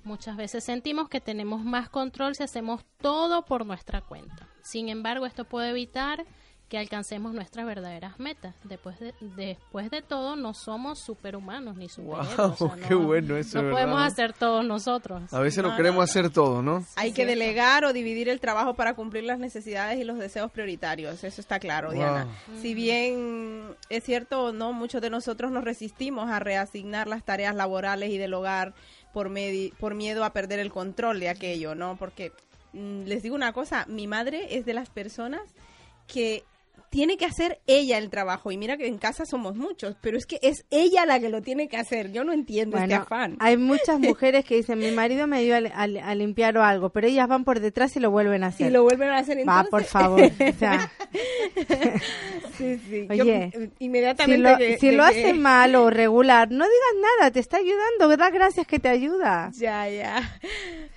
Muchas 0.04 0.36
veces 0.36 0.62
sentimos 0.64 1.08
que 1.08 1.20
tenemos 1.20 1.64
más 1.64 1.88
control 1.88 2.34
si 2.34 2.42
hacemos 2.42 2.84
todo 3.00 3.44
por 3.44 3.64
nuestra 3.66 4.00
cuenta. 4.02 4.46
Sin 4.62 4.88
embargo, 4.88 5.26
esto 5.26 5.44
puede 5.44 5.70
evitar 5.70 6.24
que 6.68 6.78
alcancemos 6.78 7.34
nuestras 7.34 7.66
verdaderas 7.66 8.18
metas. 8.18 8.54
Después 8.64 8.98
de, 8.98 9.14
después 9.36 9.90
de 9.90 10.00
todo, 10.00 10.34
no 10.34 10.54
somos 10.54 10.98
superhumanos 10.98 11.76
ni 11.76 11.88
superhéroes. 11.90 12.38
O 12.60 12.68
sea, 12.68 12.88
qué 12.88 12.94
no- 12.94 13.00
bueno 13.00 13.36
eso, 13.36 13.58
No 13.58 13.64
¿verdad? 13.64 13.76
podemos 13.80 14.02
hacer 14.02 14.32
todos 14.32 14.64
nosotros. 14.64 15.32
A 15.32 15.40
veces 15.40 15.62
lo 15.62 15.70
No, 15.70 15.76
queremos 15.76 15.96
no, 15.98 16.02
hacer 16.02 16.30
todo, 16.30 16.62
¿no? 16.62 16.84
Hay 16.96 17.12
que 17.12 17.26
delegar 17.26 17.84
o 17.84 17.92
dividir 17.92 18.28
el 18.30 18.40
trabajo 18.40 18.74
para 18.74 18.94
cumplir 18.94 19.24
las 19.24 19.38
necesidades 19.38 19.98
y 20.00 20.04
los 20.04 20.18
deseos 20.18 20.50
prioritarios. 20.50 21.22
Eso 21.22 21.40
está 21.40 21.58
claro, 21.60 21.88
Wow. 21.88 21.96
Diana. 21.98 22.26
Si 22.62 22.72
bien 22.74 23.76
es 23.90 24.02
cierto, 24.04 24.52
no, 24.52 24.72
muchos 24.72 25.02
de 25.02 25.10
nosotros 25.10 25.52
nos 25.52 25.64
resistimos 25.64 26.30
a 26.30 26.38
reasignar 26.40 27.08
las 27.08 27.24
tareas 27.24 27.54
laborales 27.54 28.10
y 28.10 28.16
del 28.18 28.32
hogar 28.34 28.74
por, 29.14 29.30
por 29.78 29.94
miedo 29.94 30.24
a 30.24 30.32
perder 30.34 30.58
el 30.58 30.70
control 30.70 31.20
de 31.20 31.30
aquello, 31.30 31.74
¿no? 31.74 31.96
Porque 31.96 32.32
mm, 32.74 33.04
les 33.04 33.22
digo 33.22 33.34
una 33.34 33.54
cosa, 33.54 33.86
mi 33.88 34.06
madre 34.06 34.58
es 34.58 34.66
de 34.66 34.74
las 34.74 34.90
personas 34.90 35.40
que 36.06 36.44
tiene 36.94 37.16
que 37.16 37.24
hacer 37.24 37.60
ella 37.66 37.98
el 37.98 38.08
trabajo. 38.08 38.52
Y 38.52 38.56
mira 38.56 38.76
que 38.76 38.86
en 38.86 38.98
casa 38.98 39.24
somos 39.26 39.56
muchos, 39.56 39.96
pero 40.00 40.16
es 40.16 40.26
que 40.26 40.38
es 40.42 40.64
ella 40.70 41.04
la 41.06 41.18
que 41.18 41.28
lo 41.28 41.42
tiene 41.42 41.66
que 41.68 41.76
hacer. 41.76 42.12
Yo 42.12 42.22
no 42.22 42.32
entiendo 42.32 42.76
este 42.78 42.94
afán. 42.94 43.36
hay 43.40 43.56
muchas 43.56 43.98
mujeres 43.98 44.44
que 44.44 44.54
dicen, 44.54 44.78
mi 44.78 44.92
marido 44.92 45.26
me 45.26 45.42
dio 45.42 45.56
a, 45.56 45.58
a- 45.58 45.82
a 46.10 46.14
limpiar 46.14 46.56
o 46.56 46.62
algo, 46.62 46.90
pero 46.90 47.08
ellas 47.08 47.26
van 47.26 47.42
por 47.42 47.58
detrás 47.58 47.96
y 47.96 48.00
lo 48.00 48.12
vuelven 48.12 48.44
a 48.44 48.46
hacer. 48.46 48.68
Y 48.68 48.70
lo 48.70 48.84
vuelven 48.84 49.08
a 49.10 49.18
hacer 49.18 49.38
Va, 49.38 49.40
entonces. 49.64 49.70
por 49.70 49.82
favor. 49.84 50.22
O 50.22 50.58
sea, 50.58 50.92
Sí, 52.56 52.78
sí. 52.88 53.06
Oye, 53.10 53.50
Yo, 53.52 53.60
si 53.60 53.70
inmediatamente 53.80 54.38
lo, 54.50 54.56
que- 54.56 54.78
si 54.78 54.92
lo 54.92 55.02
que- 55.04 55.08
hace 55.08 55.34
mal 55.34 55.74
o 55.74 55.90
regular, 56.02 56.48
no 56.52 56.64
digas 56.64 57.08
nada, 57.18 57.30
te 57.32 57.40
está 57.40 57.56
ayudando, 57.56 58.16
da 58.16 58.30
gracias 58.30 58.66
que 58.66 58.78
te 58.78 58.88
ayuda. 58.88 59.50
Ya, 59.56 59.88
ya. 59.88 60.38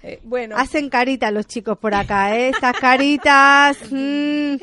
Eh, 0.04 0.20
bueno, 0.24 0.56
Hacen 0.58 0.90
carita 0.90 1.32
los 1.32 1.48
chicos 1.48 1.78
por 1.80 1.96
acá, 1.96 2.38
¿eh? 2.38 2.50
Estas 2.50 2.78
caritas. 2.80 3.78
mm, 3.92 4.56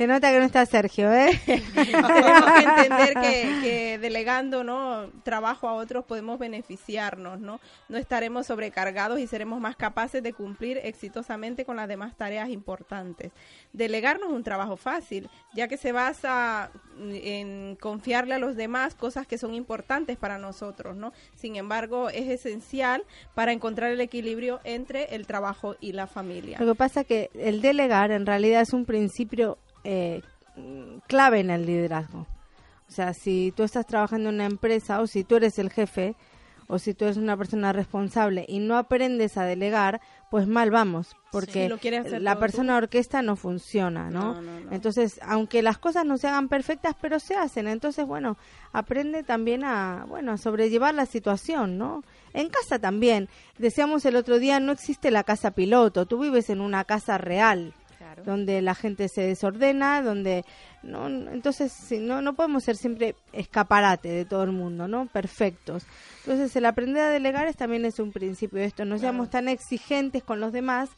se 0.00 0.06
nota 0.06 0.30
que 0.30 0.38
no 0.38 0.46
está 0.46 0.64
Sergio, 0.64 1.12
¿eh? 1.12 1.38
tenemos 1.44 2.52
que 2.52 2.62
entender 2.62 3.14
que, 3.20 3.60
que 3.60 3.98
delegando 3.98 4.64
no 4.64 5.10
trabajo 5.24 5.68
a 5.68 5.74
otros 5.74 6.06
podemos 6.06 6.38
beneficiarnos, 6.38 7.38
¿no? 7.38 7.60
No 7.90 7.98
estaremos 7.98 8.46
sobrecargados 8.46 9.20
y 9.20 9.26
seremos 9.26 9.60
más 9.60 9.76
capaces 9.76 10.22
de 10.22 10.32
cumplir 10.32 10.80
exitosamente 10.84 11.66
con 11.66 11.76
las 11.76 11.86
demás 11.86 12.16
tareas 12.16 12.48
importantes. 12.48 13.30
Delegar 13.74 14.18
no 14.20 14.28
es 14.28 14.32
un 14.32 14.42
trabajo 14.42 14.78
fácil, 14.78 15.28
ya 15.52 15.68
que 15.68 15.76
se 15.76 15.92
basa 15.92 16.70
en 16.98 17.76
confiarle 17.76 18.32
a 18.32 18.38
los 18.38 18.56
demás 18.56 18.94
cosas 18.94 19.26
que 19.26 19.36
son 19.36 19.52
importantes 19.52 20.16
para 20.16 20.38
nosotros, 20.38 20.96
¿no? 20.96 21.12
Sin 21.34 21.56
embargo, 21.56 22.08
es 22.08 22.26
esencial 22.26 23.04
para 23.34 23.52
encontrar 23.52 23.90
el 23.90 24.00
equilibrio 24.00 24.60
entre 24.64 25.14
el 25.14 25.26
trabajo 25.26 25.76
y 25.78 25.92
la 25.92 26.06
familia. 26.06 26.56
Lo 26.58 26.72
que 26.72 26.74
pasa 26.74 27.04
que 27.04 27.28
el 27.34 27.60
delegar 27.60 28.12
en 28.12 28.24
realidad 28.24 28.62
es 28.62 28.72
un 28.72 28.86
principio 28.86 29.58
eh, 29.84 30.22
clave 31.06 31.40
en 31.40 31.50
el 31.50 31.66
liderazgo. 31.66 32.26
O 32.88 32.92
sea, 32.92 33.14
si 33.14 33.52
tú 33.56 33.62
estás 33.62 33.86
trabajando 33.86 34.28
en 34.28 34.36
una 34.36 34.46
empresa 34.46 35.00
o 35.00 35.06
si 35.06 35.22
tú 35.22 35.36
eres 35.36 35.58
el 35.58 35.70
jefe 35.70 36.16
o 36.66 36.78
si 36.78 36.94
tú 36.94 37.04
eres 37.04 37.16
una 37.16 37.36
persona 37.36 37.72
responsable 37.72 38.44
y 38.48 38.58
no 38.58 38.76
aprendes 38.76 39.36
a 39.36 39.44
delegar, 39.44 40.00
pues 40.30 40.46
mal 40.46 40.70
vamos, 40.70 41.16
porque 41.32 41.68
Sí, 41.82 42.00
la 42.20 42.38
persona 42.38 42.76
orquesta 42.76 43.22
no 43.22 43.34
funciona, 43.34 44.10
¿no? 44.10 44.34
No, 44.34 44.42
no, 44.42 44.60
no. 44.60 44.72
Entonces, 44.72 45.20
aunque 45.24 45.62
las 45.62 45.78
cosas 45.78 46.04
no 46.04 46.16
se 46.16 46.28
hagan 46.28 46.48
perfectas, 46.48 46.94
pero 47.00 47.18
se 47.18 47.34
hacen, 47.34 47.66
entonces, 47.66 48.06
bueno, 48.06 48.36
aprende 48.72 49.24
también 49.24 49.64
a, 49.64 50.04
bueno, 50.08 50.32
a 50.32 50.36
sobrellevar 50.36 50.94
la 50.94 51.06
situación, 51.06 51.76
¿no? 51.78 52.04
En 52.34 52.48
casa 52.48 52.78
también. 52.78 53.28
Decíamos 53.58 54.04
el 54.04 54.14
otro 54.14 54.38
día, 54.38 54.60
no 54.60 54.70
existe 54.70 55.10
la 55.10 55.24
casa 55.24 55.50
piloto, 55.50 56.06
tú 56.06 56.20
vives 56.20 56.50
en 56.50 56.60
una 56.60 56.84
casa 56.84 57.18
real 57.18 57.74
donde 58.24 58.62
la 58.62 58.74
gente 58.74 59.08
se 59.08 59.22
desordena, 59.22 60.02
donde 60.02 60.44
no, 60.82 61.06
entonces 61.08 61.72
no 62.00 62.22
no 62.22 62.34
podemos 62.34 62.64
ser 62.64 62.76
siempre 62.76 63.14
escaparate 63.32 64.08
de 64.08 64.24
todo 64.24 64.42
el 64.44 64.52
mundo, 64.52 64.88
¿no? 64.88 65.06
Perfectos. 65.06 65.84
Entonces 66.20 66.54
el 66.56 66.66
aprender 66.66 67.02
a 67.04 67.10
delegar 67.10 67.46
es 67.48 67.56
también 67.56 67.84
es 67.84 67.98
un 67.98 68.12
principio 68.12 68.58
de 68.58 68.66
esto, 68.66 68.84
no 68.84 68.98
seamos 68.98 69.30
tan 69.30 69.48
exigentes 69.48 70.22
con 70.22 70.40
los 70.40 70.52
demás 70.52 70.90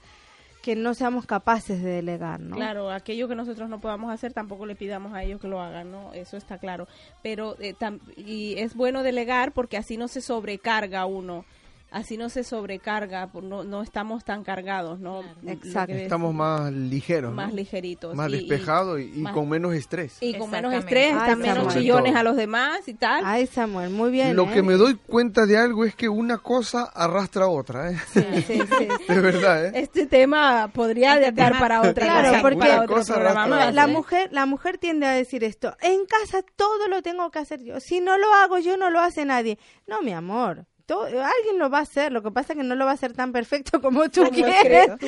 que 0.63 0.77
no 0.77 0.95
seamos 0.95 1.27
capaces 1.27 1.83
de 1.83 1.91
delegar, 1.91 2.41
¿no? 2.41 2.55
Claro, 2.55 2.91
aquello 2.91 3.27
que 3.27 3.35
nosotros 3.35 3.69
no 3.69 3.81
podamos 3.81 4.13
hacer 4.13 4.33
tampoco 4.33 4.65
le 4.65 4.77
pidamos 4.77 5.13
a 5.13 5.25
ellos 5.25 5.41
que 5.41 5.49
lo 5.49 5.61
hagan, 5.61 5.91
¿no? 5.91 6.15
Eso 6.15 6.37
está 6.37 6.59
claro. 6.59 6.87
Pero 7.21 7.57
eh, 7.59 7.75
y 8.17 8.55
es 8.57 8.75
bueno 8.75 9.03
delegar 9.03 9.53
porque 9.53 9.77
así 9.77 9.97
no 9.97 10.07
se 10.07 10.21
sobrecarga 10.21 11.05
uno, 11.05 11.45
así 11.93 12.16
no 12.16 12.28
se 12.28 12.43
sobrecarga, 12.45 13.28
por- 13.28 13.45
no, 13.45 13.64
no 13.64 13.82
estamos 13.82 14.24
tan 14.24 14.43
cargados, 14.45 14.99
¿no? 14.99 15.20
Exacto. 15.47 15.93
Estamos 15.95 16.34
más 16.34 16.72
ligeros, 16.72 17.30
¿no? 17.30 17.36
más 17.36 17.53
ligeritos. 17.55 18.14
Más 18.14 18.28
y- 18.30 18.32
despejados 18.38 19.01
y, 19.01 19.12
y 19.14 19.20
más- 19.20 19.32
con 19.34 19.49
menos 19.49 19.74
estrés. 19.74 20.16
y 20.20 20.34
con 20.38 20.51
menos 20.51 20.72
estrés, 20.74 21.12
Ay, 21.12 21.18
están 21.18 21.38
menos 21.40 21.74
chillones 21.74 22.14
a 22.16 22.22
los 22.22 22.36
demás 22.36 22.88
y 22.88 22.95
tal. 22.95 23.22
Ay, 23.24 23.47
Samuel, 23.47 23.90
muy 23.90 24.11
bien. 24.11 24.34
Lo 24.34 24.45
¿eh? 24.45 24.51
que 24.55 24.62
me 24.62 24.74
doy 24.74 24.95
cuenta 24.97 25.47
de 25.47 25.57
algo 25.59 25.84
es 25.84 25.95
que 25.95 26.09
una 26.09 26.38
cosa 26.38 26.84
arrastra 26.84 27.45
a 27.45 27.49
otra, 27.49 27.90
¿eh? 27.90 27.97
Sí, 28.12 28.22
sí, 28.47 28.61
sí. 28.61 28.88
De 29.12 29.20
verdad, 29.20 29.66
¿eh? 29.66 29.72
Este 29.74 30.07
tema 30.07 30.68
podría 30.72 31.14
Este 31.18 31.32
dar 31.32 31.49
tema- 31.53 31.59
para 31.61 31.80
otra 31.82 32.05
Claro, 32.07 32.28
cosa, 32.30 32.43
porque- 32.43 32.59
para 32.59 32.80
otro 32.82 32.97
Cosa 32.97 33.14
programa 33.14 33.43
arrastra 33.45 33.66
más, 33.66 33.74
la 33.74 33.84
¿eh? 33.84 33.86
mujer 33.95 34.28
la 34.32 34.47
mujer 34.47 34.78
tiende 34.78 35.07
a 35.07 35.12
decir 35.12 35.45
esto 35.45 35.76
en 35.80 36.07
casa 36.07 36.43
todo 36.57 36.88
lo 36.88 37.03
tengo 37.03 37.30
que 37.30 37.38
hacer 37.38 37.62
yo 37.62 37.80
si 37.80 38.01
no 38.01 38.16
lo 38.18 38.32
hago 38.34 38.59
yo 38.59 38.76
no 38.76 38.90
lo 38.90 39.01
hace 39.01 39.24
nadie 39.24 39.59
no 39.86 40.01
mi 40.03 40.12
amor 40.12 40.66
alguien 40.89 41.59
lo 41.59 41.70
va 41.70 41.78
a 41.78 41.83
hacer 41.83 42.12
lo 42.12 42.22
que 42.22 42.30
pasa 42.30 42.53
es 42.53 42.59
que 42.59 42.64
no 42.64 42.74
lo 42.74 42.85
va 42.85 42.91
a 42.93 42.95
hacer 42.95 43.12
tan 43.12 43.33
perfecto 43.33 43.80
como 43.80 44.09
tú 44.09 44.24
Como 44.24 44.35
quieres 44.37 44.91
tú 44.99 45.07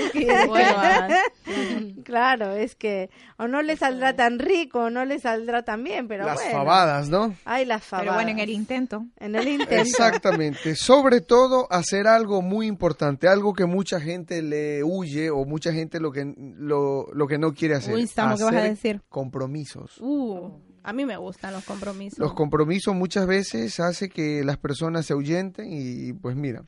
bueno, 0.49 1.09
claro 2.05 2.53
es 2.53 2.75
que 2.75 3.11
o 3.39 3.49
no 3.49 3.62
le 3.62 3.77
saldrá 3.77 4.14
tan 4.16 4.39
rico 4.39 4.85
o 4.85 4.91
no 4.91 5.05
le 5.05 5.18
saldrá 5.18 5.62
tan 5.62 5.83
bien 5.85 6.09
pero 6.09 6.25
Las 6.25 6.37
bueno 6.37 6.51
fabadas, 6.53 7.09
¿no? 7.09 7.35
ay 7.45 7.64
las 7.64 7.83
fabadas 7.85 8.05
Pero 8.07 8.14
bueno, 8.14 8.31
en 8.31 8.39
el 8.39 8.51
intento. 8.51 9.05
en 9.18 9.35
el 9.37 9.49
intento 9.49 9.75
Exactamente. 9.75 10.75
Sobre 10.77 11.20
todo 11.20 11.66
hacer 11.70 12.07
algo 12.07 12.43
muy 12.43 12.66
importante, 12.66 13.29
algo 13.29 13.53
que 13.53 13.66
mucha 13.66 14.01
gente 14.01 14.43
le 14.43 14.83
huye 14.85 15.31
o 15.31 15.45
mucha 15.45 15.72
gente 15.72 16.01
lo 16.01 16.11
que 16.12 16.33
lo, 16.37 17.07
lo 17.12 17.27
que 17.27 17.39
no 17.39 17.53
quiere 17.53 17.75
hacer. 17.77 17.95
Uy, 17.95 18.07
Samu, 18.07 18.37
¿qué 18.37 18.45
vas 18.45 18.55
a 18.55 18.59
Hacer 18.59 18.70
decir? 18.70 19.03
Compromisos. 19.09 19.99
uh, 20.01 20.51
A 20.85 20.93
mí 20.93 21.07
me 21.07 21.16
gustan 21.16 21.55
los 21.55 21.64
compromisos. 21.64 22.18
Los 22.18 22.35
compromisos 22.35 22.95
muchas 22.95 23.26
veces 23.26 23.80
hace 23.80 24.11
que 24.11 24.45
las 24.45 24.59
personas 24.59 25.07
se 25.07 25.14
ahuyenten 25.14 25.66
y 25.70 26.12
pues 26.12 26.37
mira, 26.37 26.66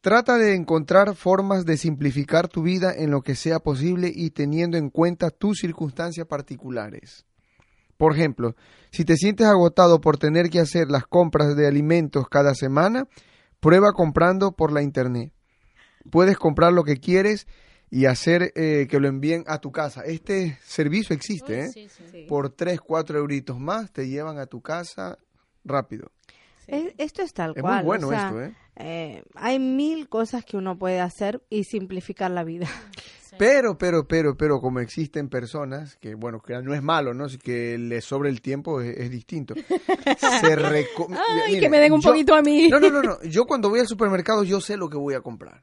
trata 0.00 0.36
de 0.38 0.56
encontrar 0.56 1.14
formas 1.14 1.64
de 1.64 1.76
simplificar 1.76 2.48
tu 2.48 2.62
vida 2.62 2.92
en 2.92 3.12
lo 3.12 3.22
que 3.22 3.36
sea 3.36 3.60
posible 3.60 4.10
y 4.12 4.30
teniendo 4.30 4.76
en 4.76 4.90
cuenta 4.90 5.30
tus 5.30 5.58
circunstancias 5.58 6.26
particulares. 6.26 7.26
Por 7.96 8.12
ejemplo, 8.12 8.56
si 8.90 9.04
te 9.04 9.14
sientes 9.14 9.46
agotado 9.46 10.00
por 10.00 10.18
tener 10.18 10.50
que 10.50 10.58
hacer 10.58 10.88
las 10.90 11.06
compras 11.06 11.54
de 11.54 11.68
alimentos 11.68 12.28
cada 12.28 12.56
semana, 12.56 13.06
prueba 13.60 13.92
comprando 13.92 14.50
por 14.50 14.72
la 14.72 14.82
internet. 14.82 15.32
Puedes 16.10 16.38
comprar 16.38 16.72
lo 16.72 16.82
que 16.82 16.96
quieres 16.96 17.46
y 17.90 18.06
hacer 18.06 18.52
eh, 18.54 18.86
que 18.90 19.00
lo 19.00 19.08
envíen 19.08 19.44
a 19.46 19.58
tu 19.60 19.72
casa. 19.72 20.02
Este 20.04 20.58
servicio 20.64 21.14
existe, 21.16 21.60
¿eh? 21.64 21.68
Sí, 21.68 21.88
sí, 21.88 22.04
sí. 22.10 22.26
Por 22.28 22.50
3, 22.50 22.80
4 22.80 23.18
euritos 23.18 23.58
más 23.58 23.92
te 23.92 24.08
llevan 24.08 24.38
a 24.38 24.46
tu 24.46 24.60
casa 24.60 25.18
rápido. 25.64 26.10
Es- 26.66 26.92
esto 26.98 27.22
es 27.22 27.32
tal 27.32 27.50
Es 27.56 27.62
muy 27.62 27.62
cual. 27.62 27.84
bueno 27.84 28.08
o 28.08 28.10
sea, 28.10 28.26
esto, 28.26 28.42
¿eh? 28.42 28.54
eh, 28.76 29.22
hay 29.34 29.58
mil 29.58 30.08
cosas 30.08 30.44
que 30.44 30.56
uno 30.58 30.78
puede 30.78 31.00
hacer 31.00 31.42
y 31.48 31.64
simplificar 31.64 32.30
la 32.30 32.44
vida. 32.44 32.68
Pero, 33.38 33.78
pero, 33.78 34.08
pero, 34.08 34.36
pero, 34.36 34.58
como 34.60 34.80
existen 34.80 35.28
personas 35.28 35.96
que, 35.96 36.14
bueno, 36.16 36.40
que 36.40 36.54
no 36.60 36.74
es 36.74 36.82
malo, 36.82 37.14
¿no? 37.14 37.28
Si 37.28 37.38
que 37.38 37.78
les 37.78 38.04
sobre 38.04 38.30
el 38.30 38.40
tiempo 38.40 38.80
es, 38.80 38.96
es 38.98 39.10
distinto. 39.10 39.54
Se 40.18 40.56
reco- 40.56 41.08
Ay, 41.46 41.60
que 41.60 41.68
me 41.68 41.78
den 41.78 41.92
un 41.92 42.00
yo- 42.00 42.10
poquito 42.10 42.34
a 42.34 42.42
mí. 42.42 42.68
No, 42.68 42.80
no, 42.80 42.90
no, 42.90 43.02
no. 43.02 43.22
Yo 43.22 43.44
cuando 43.46 43.68
voy 43.68 43.80
al 43.80 43.86
supermercado 43.86 44.42
yo 44.44 44.60
sé 44.60 44.76
lo 44.76 44.88
que 44.88 44.96
voy 44.96 45.14
a 45.14 45.20
comprar. 45.20 45.62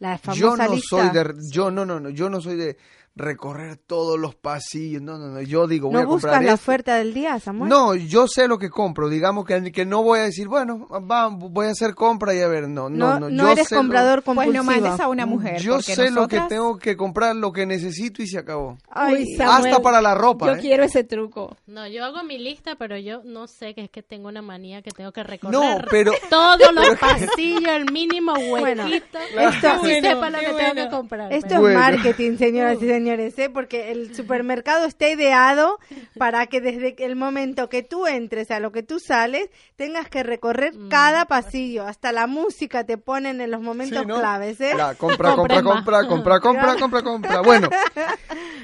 La 0.00 0.18
famosa 0.18 0.40
Yo 0.40 0.56
no 0.56 0.74
lista. 0.74 0.88
soy 0.88 1.10
de, 1.10 1.34
yo 1.50 1.70
no, 1.70 1.86
no, 1.86 2.00
no, 2.00 2.08
yo 2.10 2.28
no 2.28 2.40
soy 2.40 2.56
de 2.56 2.76
recorrer 3.16 3.76
todos 3.76 4.18
los 4.18 4.34
pasillos. 4.34 5.02
No, 5.02 5.18
no, 5.18 5.26
no. 5.28 5.40
Yo 5.42 5.66
digo, 5.66 5.88
voy 5.88 5.94
¿No 5.94 6.00
a 6.00 6.04
comprar 6.06 6.32
buscas 6.34 6.44
la 6.44 6.52
esto. 6.54 6.62
oferta 6.62 6.94
del 6.96 7.12
día, 7.12 7.38
Samuel? 7.40 7.68
No, 7.68 7.94
yo 7.94 8.26
sé 8.28 8.48
lo 8.48 8.58
que 8.58 8.70
compro. 8.70 9.08
Digamos 9.08 9.44
que, 9.44 9.72
que 9.72 9.84
no 9.84 10.02
voy 10.02 10.20
a 10.20 10.22
decir, 10.22 10.48
bueno, 10.48 10.86
va, 10.88 11.28
voy 11.28 11.66
a 11.66 11.70
hacer 11.70 11.94
compra 11.94 12.34
y 12.34 12.40
a 12.40 12.48
ver, 12.48 12.68
no, 12.68 12.88
no, 12.88 13.14
No, 13.14 13.20
no. 13.20 13.30
no 13.30 13.42
yo 13.44 13.52
eres 13.52 13.68
sé 13.68 13.74
lo- 13.74 13.80
comprador 13.82 14.22
Pues 14.22 14.36
compulsivo. 14.36 14.64
no 14.64 14.64
mandes 14.64 15.00
a 15.00 15.08
una 15.08 15.26
mujer. 15.26 15.60
Yo 15.60 15.82
sé 15.82 16.10
lo 16.10 16.28
que 16.28 16.40
tengo 16.48 16.78
que 16.78 16.96
comprar, 16.96 17.36
lo 17.36 17.52
que 17.52 17.66
necesito 17.66 18.22
y 18.22 18.26
se 18.26 18.38
acabó. 18.38 18.78
Ay, 18.88 19.24
Uy, 19.24 19.36
Samuel, 19.36 19.72
Hasta 19.72 19.82
para 19.82 20.00
la 20.00 20.14
ropa. 20.14 20.46
Yo 20.46 20.52
¿eh? 20.54 20.58
quiero 20.60 20.84
ese 20.84 21.04
truco. 21.04 21.56
No, 21.66 21.86
yo 21.88 22.04
hago 22.04 22.22
mi 22.22 22.38
lista, 22.38 22.76
pero 22.76 22.96
yo 22.96 23.22
no 23.24 23.46
sé 23.48 23.74
que 23.74 23.82
es 23.84 23.90
que 23.90 24.02
tengo 24.02 24.28
una 24.28 24.40
manía 24.42 24.82
que 24.82 24.90
tengo 24.92 25.12
que 25.12 25.22
recorrer 25.24 25.52
No, 25.52 25.78
pero 25.90 26.12
todos 26.30 26.72
los 26.74 26.96
pasillos, 27.00 27.68
el 27.68 27.90
mínimo 27.92 28.32
Bueno, 28.48 28.84
huequito, 28.84 29.18
esto- 29.18 29.18
Bueno, 29.80 30.00
sepa 30.00 30.30
lo 30.30 30.38
qué 30.38 30.44
que 30.46 30.52
tengo 30.52 30.74
que 30.74 30.88
comprar. 30.88 31.32
Esto 31.32 31.60
Bueno. 31.60 31.68
es 31.68 31.74
marketing, 31.96 32.36
señoras 32.38 32.76
y 32.76 32.80
señores, 32.80 32.99
¿eh? 33.08 33.50
porque 33.52 33.90
el 33.90 34.14
supermercado 34.14 34.86
está 34.86 35.08
ideado 35.08 35.78
para 36.18 36.46
que 36.46 36.60
desde 36.60 36.94
el 37.04 37.16
momento 37.16 37.68
que 37.68 37.82
tú 37.82 38.06
entres 38.06 38.50
a 38.50 38.60
lo 38.60 38.72
que 38.72 38.82
tú 38.82 38.98
sales, 39.00 39.50
tengas 39.76 40.08
que 40.08 40.22
recorrer 40.22 40.74
Mm. 40.74 40.88
cada 40.88 41.24
pasillo, 41.26 41.86
hasta 41.86 42.12
la 42.12 42.26
música 42.26 42.84
te 42.84 42.98
ponen 42.98 43.40
en 43.40 43.50
los 43.50 43.60
momentos 43.62 44.00
Sí, 44.00 44.06
¿no? 44.06 44.18
claves, 44.18 44.60
¿eh? 44.60 44.72
La 44.76 44.94
compra, 44.94 45.34
compra, 45.34 45.62
compra, 45.62 46.06
compra, 46.06 46.40
compra, 46.40 46.74
compra, 46.76 47.02
compra. 47.02 47.40
Bueno, 47.40 47.68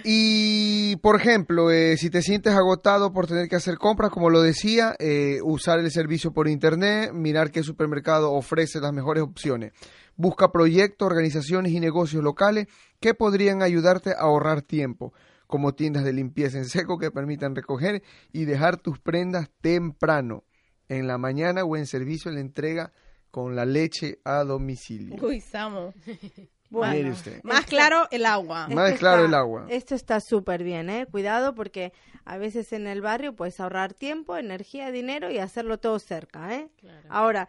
y 0.05 0.97
por 0.97 1.17
ejemplo, 1.17 1.71
eh, 1.71 1.97
si 1.97 2.11
te 2.11 2.23
sientes 2.23 2.55
agotado 2.55 3.13
por 3.13 3.27
tener 3.27 3.49
que 3.49 3.57
hacer 3.57 3.77
compras, 3.79 4.11
como 4.11 4.31
lo 4.31 4.43
decía, 4.43 4.95
eh, 4.99 5.39
usar 5.43 5.79
el 5.81 5.91
servicio 5.91 6.33
por 6.33 6.49
internet, 6.49 7.11
mirar 7.13 7.51
qué 7.51 7.63
supermercado 7.63 8.33
ofrece 8.33 8.81
las 8.81 8.93
mejores 8.93 9.23
opciones. 9.23 9.73
Busca 10.17 10.51
proyectos, 10.51 11.07
organizaciones 11.07 11.73
y 11.73 11.81
negocios 11.81 12.23
locales 12.23 12.67
que 13.01 13.15
podrían 13.15 13.63
ayudarte 13.63 14.11
a 14.11 14.21
ahorrar 14.23 14.63
tiempo, 14.63 15.13
como 15.47 15.75
tiendas 15.75 16.05
de 16.05 16.13
limpieza 16.13 16.59
en 16.59 16.65
seco 16.65 16.99
que 16.99 17.11
permitan 17.11 17.55
recoger 17.55 18.03
y 18.33 18.45
dejar 18.47 18.79
tus 18.79 18.99
prendas 18.99 19.51
temprano, 19.61 20.45
en 20.89 21.07
la 21.07 21.19
mañana 21.19 21.65
o 21.65 21.77
en 21.77 21.87
servicio 21.87 22.31
de 22.33 22.41
entrega 22.41 22.93
con 23.31 23.55
la 23.57 23.65
leche 23.67 24.19
a 24.25 24.45
domicilio. 24.45 25.17
Uy, 25.23 25.41
Samu. 25.41 25.93
Mire 26.71 27.11
usted. 27.11 27.41
Más 27.45 27.65
claro 27.65 28.09
el 28.11 28.27
agua. 28.27 28.67
Más 28.69 28.89
Esto 28.89 28.99
claro 29.01 29.17
está- 29.25 29.29
el 29.29 29.35
agua. 29.35 29.67
Esto 29.69 29.95
está 29.95 30.19
súper 30.21 30.65
bien, 30.65 30.91
¿eh? 30.91 31.07
Cuidado 31.11 31.55
porque 31.55 31.93
a 32.25 32.39
veces 32.39 32.73
en 32.73 32.87
el 32.89 33.03
barrio 33.03 33.35
puedes 33.37 33.61
ahorrar 33.61 33.95
tiempo, 33.95 34.37
energía, 34.37 34.91
dinero 34.91 35.31
y 35.31 35.39
hacerlo 35.39 35.79
todo 35.79 35.99
cerca, 36.01 36.55
¿eh? 36.55 36.69
Ahora, 37.09 37.49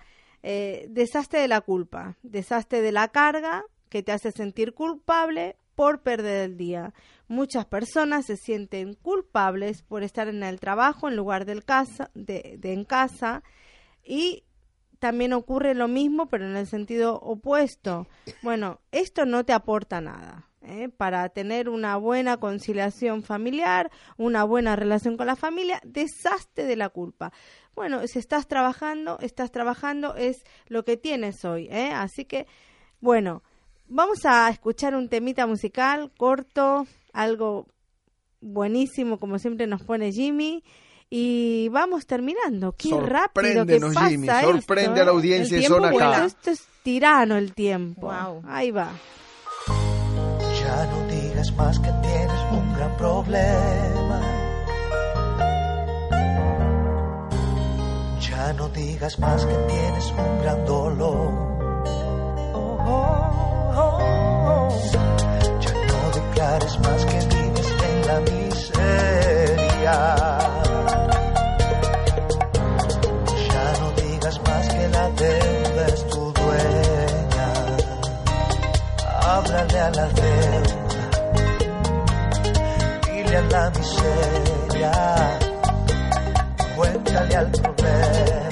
eh, 0.49 0.87
de 0.87 1.47
la 1.49 1.59
culpa, 1.59 2.15
deshazte 2.23 2.81
de 2.81 2.93
la 2.93 3.09
carga 3.09 3.65
que 3.89 4.01
te 4.01 4.13
hace 4.13 4.31
sentir 4.31 4.73
culpable 4.73 5.57
por 5.75 6.01
perder 6.03 6.49
el 6.49 6.57
día. 6.57 6.93
Muchas 7.27 7.65
personas 7.65 8.25
se 8.25 8.37
sienten 8.37 8.93
culpables 8.93 9.83
por 9.83 10.03
estar 10.03 10.29
en 10.29 10.43
el 10.43 10.61
trabajo 10.61 11.09
en 11.09 11.17
lugar 11.17 11.43
del 11.43 11.65
casa, 11.65 12.11
de, 12.13 12.55
de 12.59 12.71
en 12.71 12.85
casa 12.85 13.43
y 14.05 14.45
también 14.99 15.33
ocurre 15.33 15.75
lo 15.75 15.89
mismo, 15.89 16.27
pero 16.27 16.45
en 16.45 16.55
el 16.55 16.65
sentido 16.65 17.19
opuesto. 17.19 18.07
Bueno, 18.41 18.79
esto 18.93 19.25
no 19.25 19.43
te 19.43 19.51
aporta 19.51 19.99
nada. 19.99 20.47
¿Eh? 20.67 20.89
Para 20.89 21.29
tener 21.29 21.69
una 21.69 21.97
buena 21.97 22.37
conciliación 22.37 23.23
familiar, 23.23 23.89
una 24.17 24.43
buena 24.43 24.75
relación 24.75 25.17
con 25.17 25.27
la 25.27 25.35
familia, 25.35 25.81
deshazte 25.83 26.65
de 26.65 26.75
la 26.75 26.89
culpa. 26.89 27.31
Bueno, 27.75 28.05
si 28.07 28.19
estás 28.19 28.47
trabajando, 28.47 29.17
estás 29.21 29.51
trabajando, 29.51 30.15
es 30.15 30.43
lo 30.67 30.83
que 30.83 30.97
tienes 30.97 31.45
hoy. 31.45 31.67
¿eh? 31.71 31.91
Así 31.93 32.25
que, 32.25 32.47
bueno, 32.99 33.43
vamos 33.87 34.25
a 34.25 34.49
escuchar 34.49 34.95
un 34.95 35.09
temita 35.09 35.47
musical 35.47 36.11
corto, 36.17 36.87
algo 37.13 37.67
buenísimo, 38.41 39.19
como 39.19 39.39
siempre 39.39 39.67
nos 39.67 39.83
pone 39.83 40.11
Jimmy. 40.11 40.63
Y 41.09 41.69
vamos 41.69 42.05
terminando. 42.05 42.75
Qué 42.77 42.89
rápido 42.99 43.65
que 43.65 43.79
pasa 43.79 44.09
Jimmy. 44.09 44.27
esto, 44.27 44.51
Sorprende 44.51 45.01
a 45.01 45.05
la 45.05 45.11
¿eh? 45.11 45.13
audiencia 45.13 45.57
El 45.57 45.65
tiempo. 45.65 45.97
K. 45.97 46.25
Esto 46.25 46.51
es 46.51 46.67
tirano 46.83 47.37
el 47.37 47.53
tiempo. 47.53 48.07
Wow. 48.07 48.43
Ahí 48.45 48.71
va. 48.71 48.91
Ya 50.77 50.85
no 50.85 50.99
digas 51.07 51.51
más 51.53 51.79
que 51.79 51.91
tienes 51.91 52.41
un 52.51 52.73
gran 52.75 52.95
problema. 52.97 54.21
Ya 58.19 58.53
no 58.53 58.69
digas 58.69 59.17
más 59.17 59.43
que 59.43 59.55
tienes 59.55 60.11
un 60.11 60.41
gran 60.43 60.65
dolor. 60.65 61.33
Oh, 62.53 62.77
oh, 62.85 63.73
oh. 63.75 64.69
Ya 65.61 65.73
no 65.73 66.11
declares 66.13 66.79
más 66.79 67.05
que 67.05 67.25
vives 67.25 67.73
en 67.89 68.07
la 68.07 68.19
miseria. 68.19 69.95
Háblale 79.47 79.79
a 79.79 79.89
la 79.91 80.07
deuda, 80.09 81.09
dile 83.05 83.37
a 83.37 83.41
la 83.43 83.69
miseria, 83.69 84.91
cuéntale 86.75 87.35
al 87.35 87.51
problema. 87.51 88.46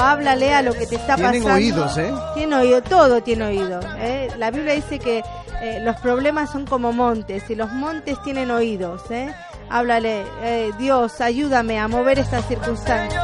Háblale 0.00 0.54
a 0.54 0.62
lo 0.62 0.72
que 0.72 0.86
te 0.86 0.96
está 0.96 1.16
Tienen 1.16 1.42
pasando. 1.42 1.54
oídos, 1.54 1.98
¿eh? 1.98 2.12
Tiene 2.34 2.56
oído, 2.56 2.82
todo 2.82 3.22
tiene 3.22 3.44
oído. 3.46 3.80
¿eh? 3.98 4.28
La 4.38 4.50
Biblia 4.50 4.74
dice 4.74 4.98
que 4.98 5.22
eh, 5.62 5.78
los 5.82 5.96
problemas 5.96 6.50
son 6.50 6.66
como 6.66 6.92
montes 6.92 7.48
y 7.50 7.54
los 7.54 7.70
montes 7.72 8.20
tienen 8.22 8.50
oídos. 8.50 9.02
¿eh? 9.10 9.32
Háblale, 9.68 10.24
eh, 10.42 10.70
Dios, 10.78 11.20
ayúdame 11.20 11.78
a 11.78 11.86
mover 11.86 12.18
esta 12.18 12.42
circunstancia. 12.42 13.20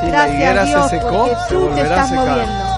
Si 0.00 0.06
la 0.06 0.26
Gracias 0.26 0.34
higuera 0.34 0.62
se 0.62 0.68
Dios, 0.68 0.90
secó, 0.90 1.08
porque 1.08 1.36
se 1.48 1.54
tú 1.54 1.68
te 1.74 1.80
a 1.80 1.84
estás 1.84 2.10
moviendo. 2.10 2.73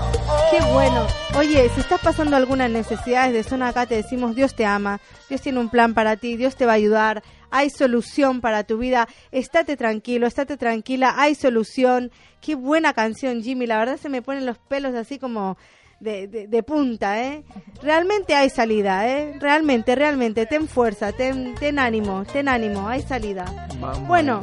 Qué 0.59 0.73
bueno. 0.73 1.07
Oye, 1.37 1.69
si 1.75 1.81
estás 1.81 2.01
pasando 2.01 2.35
algunas 2.37 2.71
necesidades 2.71 3.33
de 3.35 3.43
zona 3.43 3.69
acá, 3.69 3.85
te 3.85 3.97
decimos 3.97 4.35
Dios 4.35 4.55
te 4.55 4.65
ama, 4.65 5.01
Dios 5.29 5.43
tiene 5.43 5.59
un 5.61 5.69
plan 5.69 5.93
para 5.93 6.17
ti, 6.17 6.37
Dios 6.37 6.57
te 6.57 6.65
va 6.65 6.73
a 6.73 6.77
ayudar, 6.77 7.23
hay 7.51 7.69
solución 7.69 8.41
para 8.41 8.65
tu 8.65 8.79
vida, 8.79 9.07
estate 9.33 9.77
tranquilo, 9.77 10.27
estate 10.27 10.57
tranquila, 10.57 11.15
hay 11.19 11.35
solución. 11.35 12.11
Qué 12.41 12.55
buena 12.55 12.95
canción, 12.95 13.43
Jimmy, 13.43 13.67
la 13.67 13.79
verdad 13.79 13.99
se 13.99 14.09
me 14.09 14.23
ponen 14.23 14.47
los 14.47 14.57
pelos 14.57 14.95
así 14.95 15.19
como 15.19 15.59
de, 16.01 16.27
de- 16.27 16.47
de 16.47 16.63
punta, 16.63 17.23
¿eh? 17.23 17.43
Realmente 17.83 18.35
hay 18.35 18.49
salida, 18.49 19.07
¿eh? 19.09 19.37
Realmente, 19.39 19.95
realmente, 19.95 20.47
ten 20.47 20.69
fuerza, 20.69 21.13
ten, 21.13 21.55
ten 21.57 21.79
ánimo, 21.79 22.25
ten 22.33 22.49
ánimo, 22.49 22.89
hay 22.89 23.03
salida. 23.03 23.45
Vamos. 23.79 24.09
Bueno, 24.09 24.41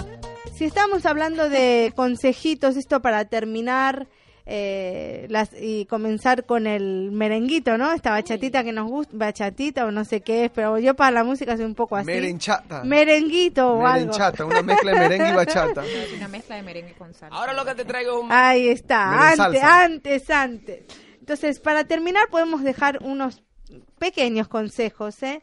si 0.54 0.66
estamos 0.66 1.08
hablando 1.08 1.50
de 1.50 1.92
consejitos, 1.96 2.76
esto 2.78 3.02
para 3.02 3.26
terminar 3.26 4.08
eh, 4.46 5.26
las, 5.30 5.52
y 5.58 5.86
comenzar 5.86 6.46
con 6.46 6.68
el 6.68 7.12
merenguito, 7.12 7.78
¿no? 7.78 7.94
Esta 7.94 8.12
bachatita 8.12 8.64
que 8.64 8.74
nos 8.74 8.90
gusta, 8.90 9.14
bachatita 9.16 9.86
o 9.86 9.92
no 9.92 10.04
sé 10.04 10.22
qué 10.22 10.46
es, 10.46 10.52
pero 10.52 10.78
yo 10.80 10.96
para 10.96 11.12
la 11.12 11.24
música 11.24 11.56
soy 11.56 11.66
un 11.66 11.76
poco 11.76 11.96
así. 11.96 12.08
Merenchata. 12.08 12.84
Merenguito 12.84 13.74
o 13.74 13.86
algo. 13.86 14.08
Merenchata, 14.08 14.46
una 14.46 14.62
mezcla 14.62 14.92
de 14.92 15.00
merengue 15.00 15.30
y 15.30 15.34
bachata. 15.34 15.84
Una 16.18 16.28
mezcla 16.28 16.56
de 16.56 16.62
merengue 16.64 16.94
con 16.94 17.14
salsa. 17.14 17.36
Ahora 17.36 17.54
lo 17.54 17.66
que 17.66 17.76
te 17.76 17.86
traigo 17.86 18.18
es 18.18 18.24
un... 18.26 18.32
Ahí 18.32 18.68
está, 18.68 19.32
antes, 19.32 19.64
antes, 19.64 20.30
antes. 20.30 20.84
Entonces, 21.20 21.60
para 21.60 21.86
terminar, 21.86 22.28
podemos 22.30 22.64
dejar 22.64 23.00
unos 23.02 23.44
pequeños 23.98 24.48
consejos, 24.48 25.24
¿eh? 25.24 25.42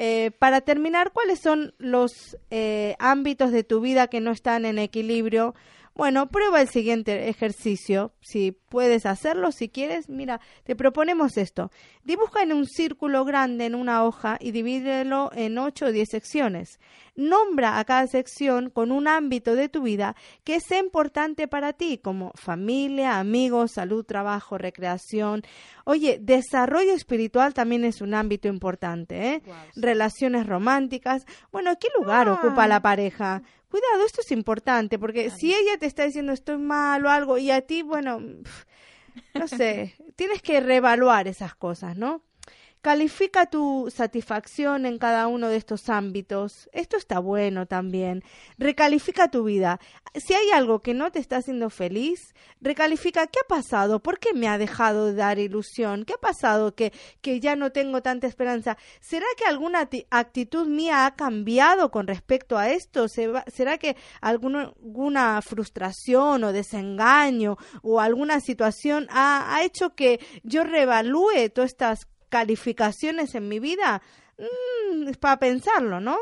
Eh, 0.00 0.30
para 0.38 0.60
terminar, 0.60 1.10
¿cuáles 1.12 1.40
son 1.40 1.74
los 1.78 2.38
eh, 2.50 2.94
ámbitos 3.00 3.50
de 3.50 3.64
tu 3.64 3.80
vida 3.80 4.06
que 4.06 4.20
no 4.20 4.30
están 4.30 4.64
en 4.64 4.78
equilibrio? 4.78 5.56
Bueno, 5.98 6.28
prueba 6.28 6.60
el 6.60 6.68
siguiente 6.68 7.28
ejercicio. 7.28 8.12
Si 8.20 8.52
puedes 8.52 9.04
hacerlo, 9.04 9.50
si 9.50 9.68
quieres, 9.68 10.08
mira, 10.08 10.40
te 10.62 10.76
proponemos 10.76 11.36
esto. 11.36 11.72
Dibuja 12.04 12.44
en 12.44 12.52
un 12.52 12.66
círculo 12.66 13.24
grande 13.24 13.66
en 13.66 13.74
una 13.74 14.04
hoja 14.04 14.36
y 14.40 14.52
divídelo 14.52 15.32
en 15.34 15.58
8 15.58 15.86
o 15.86 15.90
10 15.90 16.08
secciones. 16.08 16.78
Nombra 17.18 17.80
a 17.80 17.84
cada 17.84 18.06
sección 18.06 18.70
con 18.70 18.92
un 18.92 19.08
ámbito 19.08 19.56
de 19.56 19.68
tu 19.68 19.82
vida 19.82 20.14
que 20.44 20.60
sea 20.60 20.78
importante 20.78 21.48
para 21.48 21.72
ti, 21.72 21.98
como 21.98 22.30
familia, 22.36 23.18
amigos, 23.18 23.72
salud, 23.72 24.04
trabajo, 24.04 24.56
recreación. 24.56 25.42
Oye, 25.84 26.20
desarrollo 26.22 26.92
espiritual 26.94 27.54
también 27.54 27.84
es 27.84 28.00
un 28.00 28.14
ámbito 28.14 28.46
importante, 28.46 29.34
¿eh? 29.34 29.42
Relaciones 29.74 30.46
románticas. 30.46 31.26
Bueno, 31.50 31.76
¿qué 31.80 31.88
lugar 31.98 32.28
ocupa 32.28 32.68
la 32.68 32.80
pareja? 32.80 33.42
Cuidado, 33.68 34.06
esto 34.06 34.20
es 34.20 34.30
importante, 34.30 34.96
porque 34.96 35.30
si 35.30 35.52
ella 35.52 35.76
te 35.76 35.86
está 35.86 36.04
diciendo 36.04 36.32
estoy 36.32 36.58
mal 36.58 37.04
o 37.04 37.10
algo 37.10 37.36
y 37.36 37.50
a 37.50 37.62
ti, 37.62 37.82
bueno, 37.82 38.22
no 39.34 39.48
sé, 39.48 39.96
tienes 40.14 40.40
que 40.40 40.60
reevaluar 40.60 41.26
esas 41.26 41.56
cosas, 41.56 41.96
¿no? 41.96 42.22
Califica 42.80 43.46
tu 43.46 43.92
satisfacción 43.94 44.86
en 44.86 44.98
cada 44.98 45.26
uno 45.26 45.48
de 45.48 45.56
estos 45.56 45.88
ámbitos. 45.88 46.70
Esto 46.72 46.96
está 46.96 47.18
bueno 47.18 47.66
también. 47.66 48.22
Recalifica 48.56 49.30
tu 49.30 49.44
vida. 49.44 49.80
Si 50.14 50.32
hay 50.32 50.50
algo 50.50 50.80
que 50.80 50.94
no 50.94 51.10
te 51.10 51.18
está 51.18 51.38
haciendo 51.38 51.70
feliz, 51.70 52.34
recalifica 52.60 53.26
qué 53.26 53.40
ha 53.44 53.48
pasado, 53.48 54.00
por 54.00 54.18
qué 54.18 54.32
me 54.32 54.48
ha 54.48 54.58
dejado 54.58 55.06
de 55.06 55.14
dar 55.14 55.38
ilusión, 55.38 56.04
qué 56.04 56.14
ha 56.14 56.18
pasado 56.20 56.74
que, 56.74 56.92
que 57.20 57.40
ya 57.40 57.56
no 57.56 57.72
tengo 57.72 58.00
tanta 58.00 58.26
esperanza. 58.26 58.78
¿Será 59.00 59.26
que 59.36 59.44
alguna 59.44 59.88
actitud 60.10 60.66
mía 60.68 61.04
ha 61.06 61.16
cambiado 61.16 61.90
con 61.90 62.06
respecto 62.06 62.56
a 62.56 62.70
esto? 62.70 63.08
¿Se 63.08 63.26
va- 63.26 63.44
¿Será 63.48 63.78
que 63.78 63.96
alguna, 64.20 65.42
frustración 65.42 66.44
o 66.44 66.52
desengaño 66.52 67.56
o 67.82 68.00
alguna 68.00 68.40
situación 68.40 69.08
ha, 69.10 69.54
ha 69.54 69.64
hecho 69.64 69.94
que 69.94 70.20
yo 70.42 70.64
reevalúe 70.64 71.50
todas 71.52 71.70
estas 71.70 72.06
calificaciones 72.28 73.34
en 73.34 73.48
mi 73.48 73.58
vida? 73.58 74.02
Mm, 74.38 75.08
es 75.08 75.16
para 75.18 75.38
pensarlo, 75.38 76.00
¿no? 76.00 76.18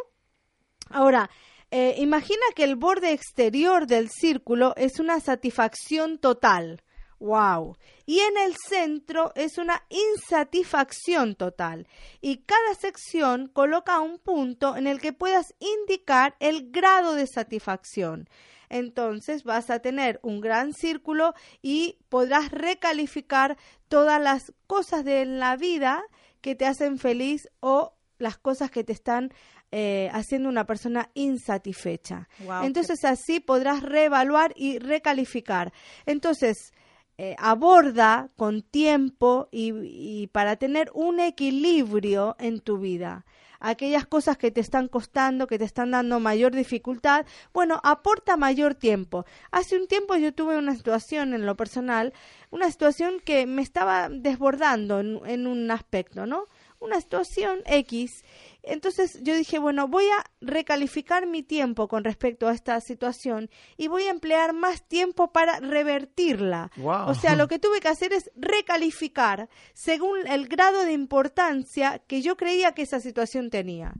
Ahora, 0.91 1.31
eh, 1.71 1.97
imagina 1.99 2.43
que 2.55 2.65
el 2.65 2.77
borde 2.77 3.13
exterior 3.13 3.87
del 3.87 4.09
círculo 4.11 4.75
es 4.77 5.01
una 5.01 5.21
satisfacción 5.21 6.19
total. 6.19 6.83
Wow. 7.19 7.77
Y 8.05 8.21
en 8.21 8.37
el 8.37 8.55
centro 8.57 9.33
es 9.35 9.59
una 9.59 9.83
insatisfacción 9.89 11.35
total. 11.35 11.89
Y 12.21 12.39
cada 12.39 12.75
sección 12.75 13.49
coloca 13.49 14.01
un 14.01 14.19
punto 14.19 14.77
en 14.77 14.87
el 14.87 15.01
que 15.01 15.13
puedas 15.13 15.55
indicar 15.59 16.37
el 16.41 16.71
grado 16.71 17.15
de 17.15 17.27
satisfacción. 17.27 18.29
Entonces 18.69 19.45
vas 19.45 19.71
a 19.71 19.81
tener 19.81 20.21
un 20.23 20.41
gran 20.41 20.73
círculo 20.73 21.35
y 21.62 21.99
podrás 22.09 22.51
recalificar 22.51 23.57
todas 23.89 24.21
las 24.21 24.53
cosas 24.67 25.05
de 25.05 25.25
la 25.25 25.57
vida 25.57 26.03
que 26.41 26.55
te 26.55 26.67
hacen 26.67 26.99
feliz 26.99 27.49
o 27.61 27.95
las 28.19 28.39
cosas 28.39 28.71
que 28.71 28.85
te 28.85 28.93
están 28.93 29.33
eh, 29.73 30.11
haciendo 30.12 30.49
una 30.49 30.64
persona 30.64 31.11
insatisfecha. 31.14 32.29
Entonces 32.62 33.05
así 33.05 33.41
podrás 33.41 33.83
reevaluar 33.83 34.53
y 34.57 34.79
recalificar. 34.79 35.73
Entonces, 36.07 36.73
eh, 37.19 37.35
aborda 37.39 38.31
con 38.37 38.62
tiempo 38.62 39.49
y, 39.51 39.73
y 39.83 40.27
para 40.29 40.57
tener 40.57 40.91
un 40.95 41.19
equilibrio 41.19 42.37
en 42.39 42.61
tu 42.61 42.79
vida. 42.79 43.25
Aquellas 43.61 44.07
cosas 44.07 44.37
que 44.37 44.51
te 44.51 44.61
están 44.61 44.89
costando, 44.89 45.47
que 45.47 45.59
te 45.59 45.65
están 45.65 45.91
dando 45.91 46.21
mayor 46.21 46.55
dificultad, 46.55 47.27
bueno, 47.53 47.81
aporta 47.83 48.37
mayor 48.37 48.75
tiempo. 48.75 49.25
Hace 49.51 49.77
un 49.77 49.87
tiempo 49.87 50.17
yo 50.17 50.33
tuve 50.33 50.57
una 50.59 50.75
situación 50.75 51.35
en 51.35 51.47
lo 51.47 51.57
personal, 51.57 52.13
una 52.51 52.71
situación 52.71 53.21
que 53.25 53.47
me 53.47 53.63
estaba 53.63 54.09
desbordando 54.09 55.01
en, 55.01 55.47
un 55.47 55.71
aspecto, 55.71 56.27
¿no? 56.27 56.45
Una 56.81 57.01
situación 57.01 57.61
X. 57.67 58.25
Entonces 58.69 59.21
yo 59.23 59.35
dije, 59.37 59.59
bueno, 59.61 59.87
voy 59.87 60.05
a 60.07 60.25
recalificar 60.41 61.27
mi 61.27 61.43
tiempo 61.45 61.87
con 61.87 62.03
respecto 62.03 62.49
a 62.49 62.53
esta 62.53 62.81
situación 62.81 63.49
y 63.77 63.87
voy 63.87 64.03
a 64.03 64.11
emplear 64.11 64.53
más 64.53 64.83
tiempo 64.89 65.31
para 65.33 65.61
revertirla. 65.61 66.71
Wow. 66.77 67.09
O 67.09 67.14
sea, 67.14 67.37
lo 67.37 67.47
que 67.47 67.59
tuve 67.61 67.79
que 67.81 67.89
hacer 67.89 68.12
es 68.12 68.31
recalificar 68.35 69.49
según 69.73 70.27
el 70.27 70.49
grado 70.49 70.85
de 70.85 70.93
importancia 70.93 72.01
que 72.07 72.23
yo 72.23 72.37
creía 72.37 72.73
que 72.73 72.83
esa 72.83 73.01
situación 73.01 73.51
tenía. 73.51 73.93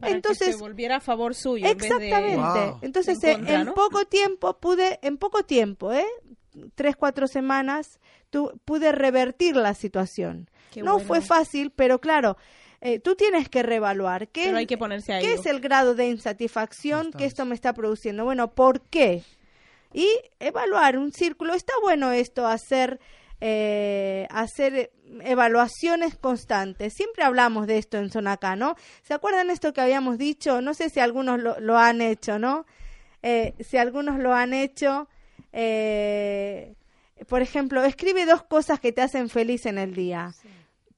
Para 0.00 0.08
que 0.08 0.16
Entonces, 0.16 0.56
se 0.56 0.60
volviera 0.60 0.96
a 0.96 1.00
favor 1.00 1.34
suyo. 1.34 1.66
en 1.66 1.76
vez 1.78 1.88
de- 1.90 1.94
Exactamente. 2.08 2.66
Wow. 2.70 2.78
Entonces, 2.82 3.22
En 3.22 3.30
eh, 3.30 3.34
contra, 3.36 3.54
en 3.60 3.64
¿no? 3.66 3.74
poco 3.74 4.04
tiempo 4.06 4.58
pude, 4.58 4.98
en 5.02 5.18
poco 5.18 5.44
tiempo, 5.44 5.92
¿eh? 5.92 6.06
Tres, 6.74 6.96
cuatro 6.96 7.26
semanas, 7.26 8.00
tu- 8.30 8.58
pude 8.64 8.92
revertir 8.92 9.56
la 9.56 9.74
situación. 9.74 10.48
Qué 10.72 10.82
no 10.82 10.94
bueno. 10.94 11.06
fue 11.06 11.20
fácil, 11.20 11.70
pero 11.70 12.00
claro, 12.00 12.36
eh, 12.84 13.00
tú 13.00 13.16
tienes 13.16 13.48
que 13.48 13.64
reevaluar 13.64 14.28
qué, 14.28 14.44
Pero 14.44 14.58
hay 14.58 14.66
que 14.66 14.78
ponerse 14.78 15.14
a 15.14 15.18
qué 15.18 15.32
es 15.32 15.46
el 15.46 15.60
grado 15.60 15.94
de 15.94 16.06
insatisfacción 16.06 17.10
que 17.10 17.24
esto 17.24 17.44
me 17.44 17.54
está 17.54 17.72
produciendo. 17.72 18.24
Bueno, 18.24 18.52
¿por 18.52 18.80
qué? 18.82 19.24
Y 19.92 20.06
evaluar 20.38 20.98
un 20.98 21.12
círculo. 21.12 21.54
Está 21.54 21.72
bueno 21.82 22.12
esto, 22.12 22.46
hacer 22.46 23.00
eh, 23.40 24.26
hacer 24.30 24.92
evaluaciones 25.22 26.16
constantes. 26.16 26.94
Siempre 26.94 27.24
hablamos 27.24 27.66
de 27.66 27.78
esto 27.78 27.98
en 27.98 28.10
Sonacá, 28.10 28.56
¿no? 28.56 28.76
¿Se 29.02 29.12
acuerdan 29.12 29.50
esto 29.50 29.72
que 29.72 29.80
habíamos 29.80 30.18
dicho? 30.18 30.60
No 30.60 30.72
sé 30.72 30.88
si 30.88 31.00
algunos 31.00 31.40
lo, 31.40 31.58
lo 31.60 31.76
han 31.76 32.00
hecho, 32.00 32.38
¿no? 32.38 32.64
Eh, 33.22 33.54
si 33.60 33.76
algunos 33.76 34.18
lo 34.18 34.34
han 34.34 34.52
hecho, 34.52 35.08
eh, 35.52 36.74
por 37.28 37.42
ejemplo, 37.42 37.84
escribe 37.84 38.26
dos 38.26 38.42
cosas 38.42 38.80
que 38.80 38.92
te 38.92 39.02
hacen 39.02 39.28
feliz 39.28 39.66
en 39.66 39.78
el 39.78 39.94
día. 39.94 40.32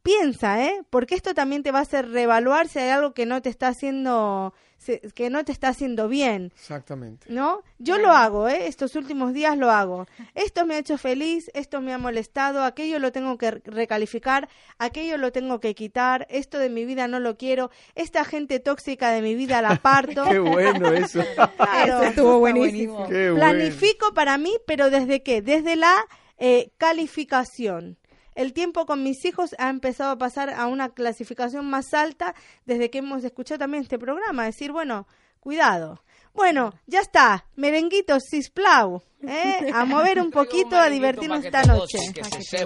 Piensa, 0.07 0.65
¿eh? 0.65 0.83
Porque 0.89 1.15
esto 1.15 1.35
también 1.35 1.63
te 1.63 1.73
va 1.73 1.81
a 1.81 1.83
hacer 1.83 2.09
reevaluar 2.11 2.69
si 2.69 2.79
hay 2.79 2.89
algo 2.91 3.13
que 3.13 3.27
no 3.27 3.43
te 3.43 3.49
está 3.51 3.69
haciendo, 3.69 4.55
se- 4.79 5.01
que 5.15 5.29
no 5.31 5.45
te 5.45 5.53
está 5.53 5.69
haciendo 5.69 6.09
bien. 6.09 6.53
Exactamente. 6.55 7.27
¿No? 7.29 7.63
Yo 7.79 7.99
lo 7.99 8.13
hago, 8.13 8.49
¿eh? 8.49 8.67
Estos 8.69 8.95
últimos 8.95 9.33
días 9.35 9.59
lo 9.59 9.71
hago. 9.71 10.07
Esto 10.35 10.65
me 10.65 10.77
ha 10.77 10.79
hecho 10.79 10.97
feliz, 10.97 11.51
esto 11.55 11.81
me 11.81 11.93
ha 11.93 11.99
molestado, 11.99 12.63
aquello 12.63 12.99
lo 12.99 13.11
tengo 13.13 13.37
que 13.37 13.51
recalificar, 13.51 14.49
aquello 14.79 15.19
lo 15.19 15.33
tengo 15.33 15.59
que 15.61 15.75
quitar, 15.75 16.27
esto 16.31 16.59
de 16.59 16.71
mi 16.71 16.85
vida 16.85 17.09
no 17.09 17.19
lo 17.21 17.37
quiero, 17.37 17.71
esta 17.95 18.25
gente 18.25 18.61
tóxica 18.61 19.11
de 19.11 19.23
mi 19.23 19.35
vida 19.35 19.61
la 19.61 19.77
parto. 19.77 20.25
Qué 20.31 20.39
bueno 20.39 20.93
eso. 20.93 21.21
Claro. 21.57 21.95
Eso 22.01 22.03
estuvo 22.05 22.39
buenísimo. 22.39 23.07
Qué 23.09 23.31
bueno. 23.31 23.37
Planifico 23.37 24.15
para 24.15 24.39
mí, 24.39 24.53
pero 24.67 24.89
¿desde 24.91 25.23
qué? 25.23 25.43
Desde 25.43 25.75
la 25.77 25.95
eh, 26.39 26.71
calificación. 26.79 27.99
El 28.37 28.53
tiempo 28.53 28.87
con 28.87 29.03
mis 29.03 29.24
hijos 29.24 29.57
ha 29.59 29.70
empezado 29.70 30.11
a 30.11 30.18
pasar 30.18 30.51
a 30.51 30.66
una 30.66 30.91
clasificación 30.91 31.68
más 31.68 31.93
alta 31.95 32.34
desde 32.66 32.91
que 32.91 32.99
hemos 32.99 33.24
escuchado 33.24 33.59
también 33.59 33.82
este 33.82 33.99
programa. 33.99 34.45
Decir, 34.45 34.70
bueno, 34.72 35.09
cuidado. 35.41 36.03
Bueno, 36.34 36.74
ya 36.87 37.01
está. 37.01 37.47
Merenguitos, 37.57 38.24
cisplau. 38.30 39.03
¿eh? 39.26 39.70
A 39.72 39.87
mover 39.87 40.20
un 40.20 40.30
poquito, 40.32 40.76
a 40.76 40.91
divertirnos 40.91 41.43
esta 41.45 41.62
noche. 41.62 41.99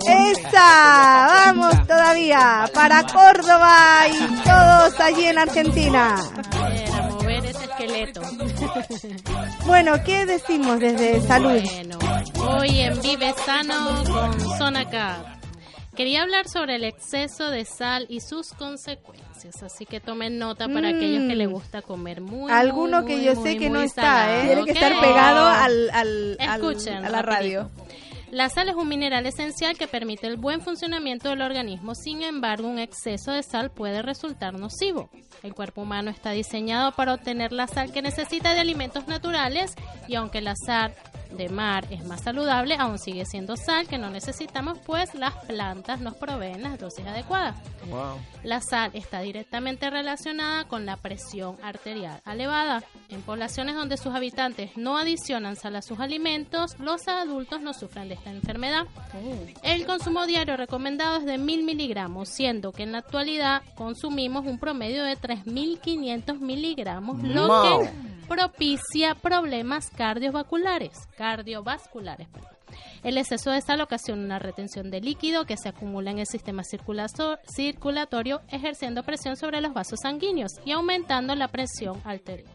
¡Esa! 0.09 1.53
¡Vamos 1.53 1.87
todavía! 1.87 2.69
Para 2.75 3.05
Córdoba 3.07 4.09
y 4.09 4.43
todos 4.43 4.99
allí 4.99 5.27
en 5.27 5.39
Argentina. 5.39 6.17
A 6.17 7.11
mover 7.11 7.45
ese 7.47 7.65
esqueleto. 7.65 8.23
Bueno, 9.67 10.03
¿qué 10.05 10.27
decimos 10.27 10.81
desde 10.81 11.21
salud? 11.21 11.63
Bueno, 11.63 11.99
hoy 12.41 12.81
en 12.81 13.01
Vive 13.01 13.33
Sano 13.47 14.03
con 14.05 14.59
Zona 14.59 14.89
K. 14.91 15.40
Quería 16.01 16.23
hablar 16.23 16.49
sobre 16.49 16.77
el 16.77 16.85
exceso 16.85 17.51
de 17.51 17.67
sal 17.67 18.07
y 18.09 18.21
sus 18.21 18.55
consecuencias, 18.55 19.63
así 19.63 19.85
que 19.85 20.01
tomen 20.01 20.39
nota 20.39 20.67
para 20.67 20.93
Mm. 20.93 20.97
aquellos 20.97 21.29
que 21.29 21.35
les 21.37 21.47
gusta 21.47 21.83
comer 21.83 22.23
muy 22.23 22.51
Alguno 22.51 23.03
muy, 23.03 23.07
que 23.07 23.23
yo 23.23 23.35
muy, 23.35 23.45
sé 23.45 23.59
que 23.59 23.69
muy 23.69 23.81
no 23.81 23.85
está, 23.85 24.35
¿eh? 24.39 24.47
Tiene 24.47 24.65
que 24.65 24.71
¿ok? 24.71 24.77
estar 24.79 24.99
pegado 24.99 25.47
al, 25.47 25.91
al, 25.91 26.37
al- 26.41 26.57
Escuchen, 26.63 27.05
a 27.05 27.11
la 27.11 27.21
radio. 27.21 27.71
La 28.31 28.49
sal 28.49 28.71
es 28.71 28.77
un 28.77 28.89
mineral 28.89 29.27
esencial 29.27 29.77
que 29.77 29.89
permite 29.89 30.27
el 30.27 30.39
buen 30.39 30.63
funcionamiento 30.63 31.29
del 31.29 31.43
organismo, 31.43 31.95
sin 31.95 32.23
embargo 32.23 32.67
un 32.67 32.79
exceso 32.79 33.33
de 33.33 33.43
sal 33.43 33.71
puede 33.71 34.01
resultar 34.01 34.55
nocivo. 34.55 35.11
El 35.43 35.53
cuerpo 35.53 35.83
humano 35.83 36.11
está 36.11 36.31
diseñado 36.31 36.93
para 36.93 37.13
obtener 37.13 37.53
la 37.53 37.67
sal 37.67 37.93
que 37.93 38.01
necesita 38.01 38.55
de 38.55 38.61
alimentos 38.61 39.07
naturales 39.07 39.75
y 40.09 40.15
aunque 40.15 40.41
la 40.41 40.55
sal 40.57 40.95
de 41.37 41.49
mar 41.49 41.87
es 41.91 42.05
más 42.05 42.23
saludable, 42.23 42.77
aún 42.79 42.99
sigue 42.99 43.25
siendo 43.25 43.57
sal 43.57 43.87
que 43.89 43.99
no 43.99 44.11
necesitamos 44.11 44.79
pues 44.85 45.15
las 45.15 45.35
plantas 45.47 46.01
nos 46.01 46.15
proveen 46.15 46.63
las 46.63 46.79
dosis 46.79 47.07
adecuadas. 47.07 47.57
La 48.43 48.61
sal 48.61 48.91
está 48.95 49.21
directamente 49.21 49.91
relacionada 49.91 50.65
con 50.65 50.87
la 50.87 50.97
presión 50.97 51.57
arterial 51.63 52.21
elevada. 52.27 52.83
En 53.09 53.23
poblaciones 53.23 53.75
donde 53.75 53.97
sus 53.97 54.15
habitantes 54.15 54.77
no 54.77 54.97
adicionan 54.97 55.57
sal 55.57 55.77
a 55.77 55.83
sus 55.83 55.99
alimentos, 56.01 56.79
los 56.79 57.09
adultos 57.09 57.61
no 57.61 57.75
sufren 57.75 58.09
de 58.09 58.15
esta 58.15 58.31
enfermedad. 58.31 58.87
El 59.63 59.87
consumo 59.87 60.27
diario 60.27 60.57
recomendado 60.57 61.19
es 61.19 61.25
de 61.25 61.39
1000 61.39 61.65
miligramos, 61.65 62.29
siendo 62.29 62.73
que 62.73 62.85
en 62.85 62.93
la 62.93 62.99
actualidad 62.99 63.63
consumimos 63.75 64.47
un 64.47 64.59
promedio 64.59 65.05
de 65.05 65.17
3500 65.17 66.41
miligramos, 66.41 67.23
lo 67.23 67.63
que 67.63 68.10
propicia 68.31 69.17
problemas 69.17 69.91
cardiovasculares, 69.91 70.93
cardiovasculares. 71.17 72.29
El 73.03 73.19
exceso 73.19 73.51
de 73.51 73.61
sal 73.61 73.81
ocasiona 73.81 74.23
una 74.23 74.39
retención 74.39 74.89
de 74.89 75.01
líquido 75.01 75.47
que 75.47 75.57
se 75.57 75.69
acumula 75.69 76.13
en 76.13 76.21
el 76.21 76.27
sistema 76.27 76.63
circulatorio, 76.63 78.41
ejerciendo 78.49 79.03
presión 79.03 79.37
sobre 79.37 79.61
los 79.61 79.75
vasos 79.75 79.99
sanguíneos 80.01 80.53
y 80.65 80.71
aumentando 80.71 81.35
la 81.35 81.49
presión 81.49 82.01
arterial. 82.05 82.49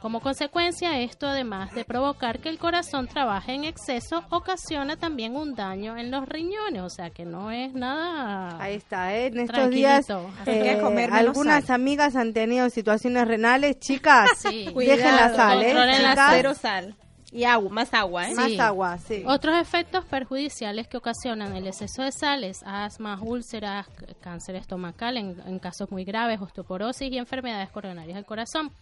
Como 0.00 0.20
consecuencia, 0.20 0.98
esto 1.00 1.26
además 1.26 1.74
de 1.74 1.84
provocar 1.84 2.38
que 2.38 2.48
el 2.48 2.58
corazón 2.58 3.06
trabaje 3.06 3.52
en 3.52 3.64
exceso, 3.64 4.24
ocasiona 4.30 4.96
también 4.96 5.36
un 5.36 5.54
daño 5.54 5.96
en 5.98 6.10
los 6.10 6.26
riñones, 6.26 6.80
o 6.82 6.88
sea 6.88 7.10
que 7.10 7.26
no 7.26 7.50
es 7.50 7.74
nada... 7.74 8.56
Ahí 8.58 8.76
está, 8.76 9.14
¿eh? 9.14 9.26
En 9.26 9.40
estos 9.40 9.68
días 9.68 10.06
eh, 10.46 10.78
comer 10.80 11.12
algunas 11.12 11.66
sal. 11.66 11.74
amigas 11.74 12.16
han 12.16 12.32
tenido 12.32 12.70
situaciones 12.70 13.28
renales. 13.28 13.78
Chicas, 13.78 14.30
Sí. 14.38 14.72
dejen 14.74 15.16
la 15.16 15.34
sal, 15.34 15.62
¿eh? 15.62 15.66
controlen 15.66 16.02
la 16.02 16.14
sal. 16.14 16.34
Cero 16.34 16.54
sal. 16.54 16.96
Y 17.32 17.44
agua, 17.44 17.70
más 17.70 17.92
agua, 17.94 18.28
¿eh? 18.28 18.34
Más 18.34 18.58
agua, 18.58 18.98
sí. 18.98 19.22
Otros 19.26 19.54
efectos 19.60 20.04
perjudiciales 20.06 20.88
que 20.88 20.96
ocasionan 20.96 21.54
el 21.54 21.66
exceso 21.66 22.02
de 22.02 22.10
sales, 22.10 22.60
asma, 22.64 23.18
úlceras, 23.22 23.86
cáncer 24.20 24.56
estomacal 24.56 25.16
en, 25.18 25.40
en 25.46 25.58
casos 25.58 25.90
muy 25.92 26.04
graves, 26.04 26.40
osteoporosis 26.40 27.12
y 27.12 27.18
enfermedades 27.18 27.68
coronarias 27.70 28.16
del 28.16 28.24
corazón. 28.24 28.72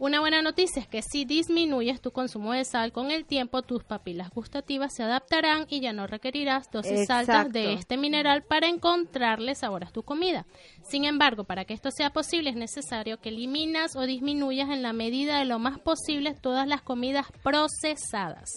Una 0.00 0.20
buena 0.20 0.40
noticia 0.40 0.80
es 0.80 0.88
que 0.88 1.02
si 1.02 1.26
disminuyes 1.26 2.00
tu 2.00 2.10
consumo 2.10 2.54
de 2.54 2.64
sal 2.64 2.90
con 2.90 3.10
el 3.10 3.26
tiempo, 3.26 3.60
tus 3.60 3.84
papilas 3.84 4.30
gustativas 4.30 4.94
se 4.94 5.02
adaptarán 5.02 5.66
y 5.68 5.82
ya 5.82 5.92
no 5.92 6.06
requerirás 6.06 6.70
dosis 6.70 7.00
Exacto. 7.00 7.32
altas 7.32 7.52
de 7.52 7.74
este 7.74 7.98
mineral 7.98 8.42
para 8.42 8.66
encontrarle 8.66 9.54
sabor 9.54 9.84
a 9.84 9.90
tu 9.90 10.02
comida. 10.02 10.46
Sin 10.88 11.04
embargo, 11.04 11.44
para 11.44 11.66
que 11.66 11.74
esto 11.74 11.90
sea 11.90 12.14
posible 12.14 12.48
es 12.48 12.56
necesario 12.56 13.20
que 13.20 13.28
eliminas 13.28 13.94
o 13.94 14.06
disminuyas 14.06 14.70
en 14.70 14.80
la 14.80 14.94
medida 14.94 15.38
de 15.38 15.44
lo 15.44 15.58
más 15.58 15.78
posible 15.78 16.32
todas 16.32 16.66
las 16.66 16.80
comidas 16.80 17.26
procesadas, 17.42 18.48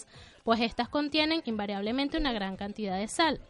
pues 0.46 0.62
estas 0.62 0.88
contienen 0.88 1.42
invariablemente 1.44 2.18
una 2.18 2.32
gran 2.32 2.56
cantidad 2.56 2.98
de 2.98 3.10
sal. 3.10 3.42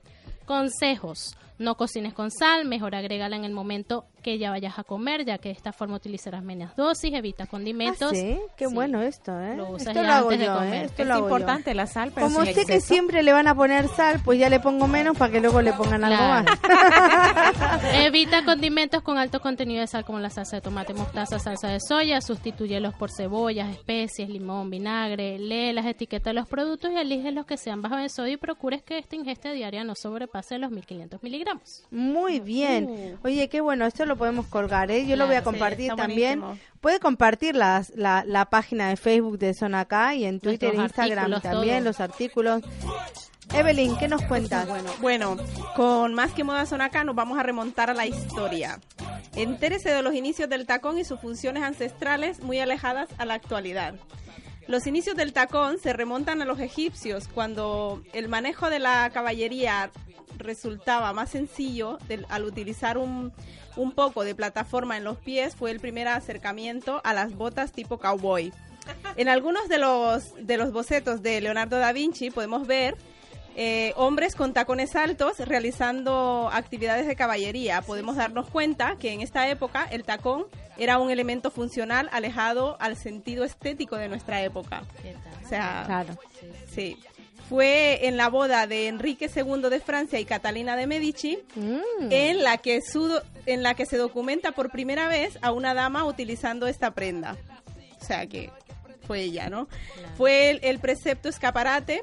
Consejos. 0.48 1.36
No 1.60 1.76
cocines 1.76 2.14
con 2.14 2.32
sal, 2.32 2.66
mejor 2.66 2.96
agrégala 2.96 3.36
en 3.36 3.46
el 3.46 3.52
momento 3.54 4.06
que 4.24 4.38
ya 4.38 4.50
vayas 4.52 4.80
a 4.80 4.84
comer, 4.84 5.26
ya 5.26 5.38
que 5.38 5.50
de 5.50 5.56
esta 5.56 5.72
forma 5.74 5.96
utilizarás 5.98 6.44
menos 6.44 6.76
dosis, 6.76 7.14
evita 7.14 7.46
condimentos. 7.46 8.12
Ah, 8.12 8.16
sí, 8.16 8.40
qué 8.58 8.68
Sí. 8.68 8.74
bueno 8.74 9.02
esto, 9.02 9.40
¿eh? 9.40 9.56
Lo 9.58 9.70
usas 9.72 9.88
esto 9.90 10.02
lo 10.04 10.14
hago 10.14 10.30
antes 10.30 10.40
de 10.40 10.46
yo, 10.46 10.56
comer. 10.56 10.74
¿eh? 10.74 10.86
Esto 10.86 11.02
Es 11.02 11.08
lo 11.08 11.14
hago 11.16 11.28
yo. 11.30 11.36
importante 11.36 11.74
la 11.76 11.86
sal, 11.88 12.12
pero 12.16 12.28
Como 12.28 12.46
sé 12.46 12.66
que 12.66 12.80
siempre 12.82 13.22
le 13.22 13.34
van 13.34 13.48
a 13.48 13.56
poner 13.56 13.88
sal, 13.90 14.22
pues 14.24 14.40
ya 14.40 14.50
le 14.50 14.60
pongo 14.60 14.88
menos 14.88 15.18
para 15.18 15.32
que 15.32 15.42
luego 15.42 15.62
le 15.62 15.74
pongan 15.74 16.04
algo 16.06 16.18
Claro. 16.18 16.46
más. 16.46 17.84
Evita 17.94 18.44
condimentos 18.46 19.02
con 19.04 19.18
alto 19.18 19.42
contenido 19.42 19.82
de 19.82 19.88
sal 19.88 20.06
como 20.06 20.20
la 20.20 20.30
salsa 20.30 20.58
de 20.58 20.62
tomate, 20.62 20.94
mostaza, 20.94 21.38
salsa 21.40 21.68
de 21.68 21.80
soya. 21.80 22.22
Sustitúyelos 22.22 22.94
por 22.96 23.12
cebollas, 23.12 23.70
especies, 23.70 24.30
limón, 24.30 24.70
vinagre. 24.70 25.38
Lee 25.38 25.74
las 25.74 25.86
etiquetas 25.86 26.32
de 26.34 26.40
los 26.40 26.48
productos 26.48 26.92
y 26.92 26.96
elige 26.98 27.32
los 27.32 27.46
que 27.46 27.58
sean 27.58 27.82
bajos 27.82 28.00
en 28.00 28.10
sodio 28.10 28.34
y 28.34 28.38
procures 28.38 28.82
que 28.84 28.98
esta 28.98 29.16
ingesta 29.16 29.52
diaria 29.52 29.84
no 29.84 29.94
sobrepase 29.96 30.58
los 30.58 30.72
1500 30.72 31.22
miligramos. 31.22 31.43
Muy 31.92 32.40
bien. 32.40 33.18
Oye, 33.24 33.48
qué 33.50 33.62
bueno, 33.62 33.86
esto 33.86 34.06
lo 34.06 34.16
podemos 34.18 34.46
colgar, 34.48 34.92
¿eh? 34.92 35.06
Yo 35.06 35.16
lo 35.16 35.26
voy 35.28 35.36
a 35.36 35.40
sí, 35.40 35.44
compartir 35.46 35.94
también. 35.96 36.40
buenísimo. 36.42 36.70
Puede 36.82 37.00
compartir 37.00 37.56
las- 37.56 37.92
la, 37.96 38.24
la 38.28 38.46
página 38.50 38.90
de 38.90 38.98
Facebook 38.98 39.38
de 39.40 39.54
Zona 39.54 39.82
Acá 39.82 40.16
y 40.16 40.26
en 40.26 40.40
Twitter 40.40 40.74
e 40.74 40.78
Nuestros 40.78 41.08
Instagram 41.08 41.42
también, 41.42 41.84
los 41.84 42.00
artículos. 42.00 42.62
Evelyn, 43.54 43.96
¿qué 43.98 44.08
nos 44.08 44.22
cuentas? 44.24 44.68
Bueno, 45.00 45.38
con 45.76 46.14
más 46.14 46.32
que 46.32 46.44
moda 46.44 46.66
son 46.66 46.82
acá, 46.82 47.04
nos 47.04 47.16
vamos 47.16 47.38
a 47.38 47.44
remontar 47.44 47.90
a 47.90 47.94
la 47.94 48.06
historia. 48.08 48.80
Entérese 49.36 49.90
de 49.92 50.02
los 50.02 50.14
inicios 50.16 50.50
del 50.50 50.66
tacón 50.66 50.98
y 50.98 51.04
sus 51.04 51.20
funciones 51.20 51.62
ancestrales 51.64 52.42
muy 52.42 52.60
alejadas 52.60 53.10
a 53.18 53.26
la 53.26 53.36
actualidad. 53.36 53.96
Los 54.68 54.88
inicios 54.88 55.16
del 55.16 55.34
tacón 55.34 55.78
se 55.80 55.94
remontan 55.94 56.42
a 56.42 56.46
los 56.46 56.60
egipcios, 56.60 57.28
cuando 57.28 58.02
el 58.14 58.30
manejo 58.30 58.70
de 58.70 58.80
la 58.80 59.10
caballería 59.14 59.92
resultaba 60.38 61.14
más 61.14 61.30
sencillo 61.32 62.00
al 62.30 62.46
utilizar 62.46 62.98
un, 62.98 63.34
un 63.76 63.92
poco 63.92 64.24
de 64.24 64.36
plataforma 64.36 64.98
en 64.98 65.04
los 65.04 65.18
pies, 65.18 65.56
fue 65.56 65.72
el 65.72 65.80
primer 65.80 66.08
acercamiento 66.08 67.02
a 67.04 67.14
las 67.14 67.36
botas 67.36 67.72
tipo 67.72 68.00
cowboy. 68.00 68.54
En 69.16 69.30
algunos 69.30 69.70
de 69.70 69.78
los, 69.78 70.34
de 70.46 70.58
los 70.58 70.72
bocetos 70.72 71.22
de 71.22 71.40
Leonardo 71.42 71.78
da 71.78 71.94
Vinci 71.94 72.32
podemos 72.32 72.68
ver 72.68 72.98
eh, 73.56 73.94
hombres 73.96 74.36
con 74.36 74.54
tacones 74.54 74.96
altos 74.96 75.38
realizando 75.40 76.50
actividades 76.52 77.08
de 77.08 77.16
caballería. 77.16 77.82
Podemos 77.82 78.16
darnos 78.16 78.50
cuenta 78.50 78.96
que 79.00 79.12
en 79.14 79.22
esta 79.22 79.48
época 79.50 79.88
el 79.92 80.04
tacón 80.04 80.46
era 80.78 80.98
un 80.98 81.12
elemento 81.12 81.52
funcional 81.52 82.10
alejado 82.12 82.78
al 82.80 82.96
sentido 82.98 83.44
estético 83.44 83.96
de 83.98 84.10
nuestra 84.10 84.42
época. 84.42 84.84
O 85.44 85.48
sea, 85.48 85.84
Claro. 85.86 86.18
sí. 86.74 86.98
Fue 87.50 88.08
en 88.08 88.16
la 88.18 88.30
boda 88.30 88.66
de 88.68 88.88
Enrique 88.88 89.30
II 89.34 89.70
de 89.70 89.80
Francia 89.82 90.20
y 90.20 90.26
Catalina 90.26 90.76
de 90.76 90.88
Medici 90.88 91.38
Mm. 91.56 92.08
en 92.10 92.42
la 92.44 92.58
que 92.58 92.82
su- 92.82 93.22
en 93.46 93.62
la 93.62 93.74
que 93.76 93.86
se 93.86 93.98
documenta 93.98 94.54
por 94.54 94.72
primera 94.72 95.08
vez 95.10 95.38
a 95.42 95.52
una 95.52 95.74
dama 95.74 96.06
utilizando 96.06 96.66
esta 96.68 96.92
prenda. 96.92 97.36
O 98.02 98.06
sea 98.06 98.26
que 98.28 98.50
fue 99.06 99.22
ella, 99.22 99.50
¿no? 99.50 99.68
Fue 100.18 100.50
el, 100.50 100.60
el 100.64 100.80
precepto 100.80 101.28
escaparate 101.28 102.02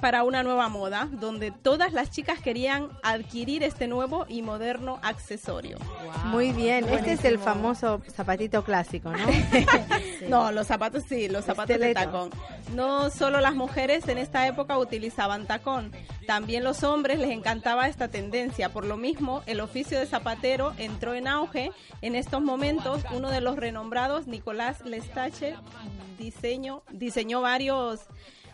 para 0.00 0.24
una 0.24 0.42
nueva 0.42 0.68
moda, 0.68 1.08
donde 1.12 1.50
todas 1.50 1.92
las 1.92 2.10
chicas 2.10 2.40
querían 2.40 2.88
adquirir 3.02 3.62
este 3.62 3.86
nuevo 3.86 4.26
y 4.28 4.42
moderno 4.42 4.98
accesorio. 5.02 5.78
Muy 6.24 6.52
bien, 6.52 6.88
este 6.88 7.12
es 7.12 7.24
el 7.24 7.38
famoso 7.38 8.00
zapatito 8.10 8.64
clásico, 8.64 9.12
¿no? 9.12 9.18
No, 10.28 10.52
los 10.52 10.66
zapatos 10.66 11.04
sí, 11.08 11.28
los 11.28 11.44
zapatos 11.44 11.78
de 11.78 11.94
tacón. 11.94 12.30
No 12.74 13.10
solo 13.10 13.40
las 13.40 13.54
mujeres 13.54 14.06
en 14.08 14.18
esta 14.18 14.46
época 14.46 14.78
utilizaban 14.78 15.46
tacón, 15.46 15.92
también 16.26 16.62
los 16.62 16.84
hombres 16.84 17.18
les 17.18 17.30
encantaba 17.30 17.88
esta 17.88 18.08
tendencia. 18.08 18.68
Por 18.68 18.84
lo 18.84 18.96
mismo, 18.96 19.42
el 19.46 19.60
oficio 19.60 19.98
de 19.98 20.06
zapatero 20.06 20.72
entró 20.78 21.14
en 21.14 21.26
auge 21.26 21.72
en 22.02 22.14
estos 22.14 22.42
momentos. 22.42 23.02
Uno 23.12 23.30
de 23.30 23.40
los 23.40 23.56
renombrados, 23.56 24.26
Nicolás 24.26 24.84
Lestache, 24.84 25.56
diseño, 26.18 26.82
diseñó 26.90 27.40
varios, 27.40 28.00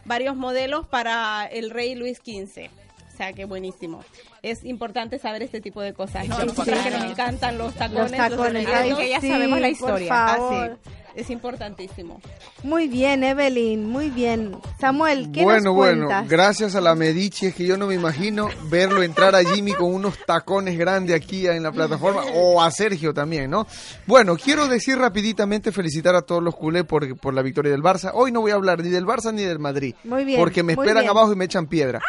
varios 0.07 0.37
modelos 0.37 0.87
para 0.87 1.47
el 1.47 1.71
rey 1.71 1.95
Luis 1.95 2.19
XV. 2.19 2.69
O 3.13 3.17
sea, 3.17 3.33
que 3.33 3.45
buenísimo. 3.47 4.05
Es 4.43 4.65
importante 4.65 5.19
saber 5.19 5.43
este 5.43 5.61
tipo 5.61 5.81
de 5.81 5.95
cosas, 5.95 6.29
¿no? 6.29 6.39
Sí, 6.41 6.51
sí. 6.51 6.63
que 6.65 6.91
nos 6.91 7.05
encantan 7.05 7.57
los 7.59 7.75
tacones. 7.75 8.11
Los 8.11 8.13
tacones, 8.13 8.67
ay, 8.67 8.95
que 8.95 9.09
ya 9.09 9.21
sí, 9.21 9.29
sabemos 9.29 9.59
la 9.59 9.67
por 9.69 9.73
historia. 9.73 10.09
favor. 10.09 10.79
Ah, 10.85 10.91
Es 11.17 11.31
importantísimo. 11.31 12.21
Muy 12.63 12.89
bien, 12.89 13.25
Evelyn, 13.25 13.89
muy 13.89 14.11
bien. 14.11 14.55
Samuel, 14.79 15.31
¿qué 15.33 15.43
bueno, 15.45 15.65
nos 15.65 15.75
bueno, 15.75 16.09
gracias 16.29 16.75
a 16.75 16.81
la 16.83 16.95
Medici, 16.95 17.47
es 17.47 17.55
que 17.55 17.65
yo 17.67 17.79
no 17.79 17.87
me 17.87 17.95
imagino 17.95 18.51
verlo 18.69 19.03
entrar 19.03 19.35
a 19.35 19.43
Jimmy 19.43 19.73
con 19.73 19.95
unos 19.95 20.19
tacones 20.27 20.77
grandes 20.77 21.17
aquí 21.17 21.47
en 21.47 21.63
la 21.63 21.73
plataforma, 21.73 22.23
o 22.35 22.63
a 22.63 22.71
Sergio 22.71 23.15
también, 23.15 23.51
¿no? 23.51 23.67
Bueno, 24.07 24.37
quiero 24.37 24.69
decir 24.69 24.99
rapiditamente, 24.99 25.73
felicitar 25.73 26.15
a 26.15 26.21
todos 26.21 26.43
los 26.43 26.55
culés 26.55 26.85
por, 26.85 27.17
por 27.19 27.33
la 27.33 27.41
victoria 27.41 27.73
del 27.73 27.83
Barça. 27.83 28.11
Hoy 28.13 28.31
no 28.31 28.43
voy 28.43 28.51
a 28.51 28.57
hablar 28.57 28.83
ni 28.83 28.91
del 28.91 29.07
Barça 29.07 29.33
ni 29.33 29.43
del 29.43 29.59
Madrid, 29.59 29.95
Muy 30.05 30.25
bien, 30.25 30.39
porque 30.39 30.63
me 30.63 30.75
esperan 30.75 31.05
bien. 31.05 31.11
abajo 31.11 31.33
y 31.33 31.37
me 31.37 31.47
echan 31.47 31.67
piedra. 31.67 32.03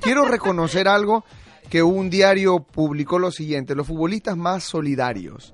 Quiero 0.00 0.24
reconocer 0.24 0.86
algo 0.86 1.24
que 1.68 1.82
un 1.82 2.10
diario 2.10 2.60
publicó 2.60 3.18
lo 3.18 3.32
siguiente, 3.32 3.74
los 3.74 3.88
futbolistas 3.88 4.36
más 4.36 4.62
solidarios. 4.62 5.52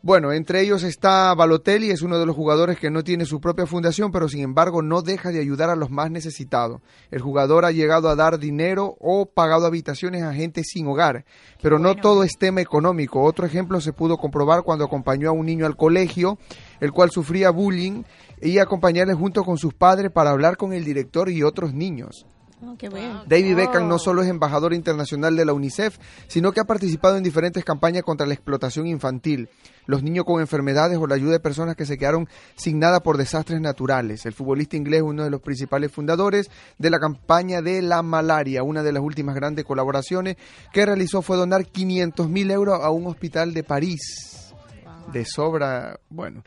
Bueno, 0.00 0.32
entre 0.32 0.60
ellos 0.60 0.84
está 0.84 1.34
Balotelli, 1.34 1.90
es 1.90 2.02
uno 2.02 2.20
de 2.20 2.26
los 2.26 2.36
jugadores 2.36 2.78
que 2.78 2.88
no 2.88 3.02
tiene 3.02 3.24
su 3.24 3.40
propia 3.40 3.66
fundación, 3.66 4.12
pero 4.12 4.28
sin 4.28 4.42
embargo 4.42 4.80
no 4.80 5.02
deja 5.02 5.30
de 5.30 5.40
ayudar 5.40 5.70
a 5.70 5.76
los 5.76 5.90
más 5.90 6.08
necesitados. 6.08 6.80
El 7.10 7.20
jugador 7.20 7.64
ha 7.64 7.72
llegado 7.72 8.08
a 8.08 8.14
dar 8.14 8.38
dinero 8.38 8.96
o 9.00 9.26
pagado 9.26 9.66
habitaciones 9.66 10.22
a 10.22 10.32
gente 10.32 10.62
sin 10.62 10.86
hogar, 10.86 11.24
pero 11.60 11.80
no 11.80 11.96
todo 11.96 12.22
es 12.22 12.38
tema 12.38 12.60
económico. 12.60 13.24
Otro 13.24 13.44
ejemplo 13.44 13.80
se 13.80 13.92
pudo 13.92 14.18
comprobar 14.18 14.62
cuando 14.62 14.84
acompañó 14.84 15.30
a 15.30 15.32
un 15.32 15.46
niño 15.46 15.66
al 15.66 15.76
colegio, 15.76 16.38
el 16.78 16.92
cual 16.92 17.10
sufría 17.10 17.50
bullying, 17.50 18.04
y 18.40 18.58
acompañarle 18.58 19.14
junto 19.14 19.42
con 19.42 19.58
sus 19.58 19.74
padres 19.74 20.12
para 20.12 20.30
hablar 20.30 20.56
con 20.56 20.72
el 20.72 20.84
director 20.84 21.28
y 21.28 21.42
otros 21.42 21.74
niños. 21.74 22.24
Qué 22.78 22.88
bien. 22.88 23.20
David 23.26 23.56
Beckham 23.56 23.88
no 23.88 23.98
solo 23.98 24.22
es 24.22 24.28
embajador 24.28 24.74
internacional 24.74 25.36
de 25.36 25.44
la 25.44 25.52
UNICEF, 25.52 25.98
sino 26.26 26.52
que 26.52 26.60
ha 26.60 26.64
participado 26.64 27.16
en 27.16 27.22
diferentes 27.22 27.64
campañas 27.64 28.02
contra 28.02 28.26
la 28.26 28.34
explotación 28.34 28.86
infantil, 28.86 29.48
los 29.86 30.02
niños 30.02 30.24
con 30.24 30.40
enfermedades 30.40 30.98
o 30.98 31.06
la 31.06 31.14
ayuda 31.14 31.32
de 31.32 31.40
personas 31.40 31.76
que 31.76 31.86
se 31.86 31.96
quedaron 31.96 32.28
sin 32.56 32.78
nada 32.78 33.00
por 33.00 33.16
desastres 33.16 33.60
naturales. 33.60 34.26
El 34.26 34.32
futbolista 34.32 34.76
inglés 34.76 34.98
es 34.98 35.06
uno 35.06 35.24
de 35.24 35.30
los 35.30 35.40
principales 35.40 35.92
fundadores 35.92 36.50
de 36.78 36.90
la 36.90 36.98
campaña 36.98 37.62
de 37.62 37.82
la 37.82 38.02
malaria. 38.02 38.62
Una 38.62 38.82
de 38.82 38.92
las 38.92 39.02
últimas 39.02 39.34
grandes 39.34 39.64
colaboraciones 39.64 40.36
que 40.72 40.86
realizó 40.86 41.22
fue 41.22 41.36
donar 41.36 41.66
500 41.66 42.28
mil 42.28 42.50
euros 42.50 42.80
a 42.82 42.90
un 42.90 43.06
hospital 43.06 43.54
de 43.54 43.64
París. 43.64 44.47
De 45.12 45.24
sobra, 45.24 46.00
bueno. 46.10 46.42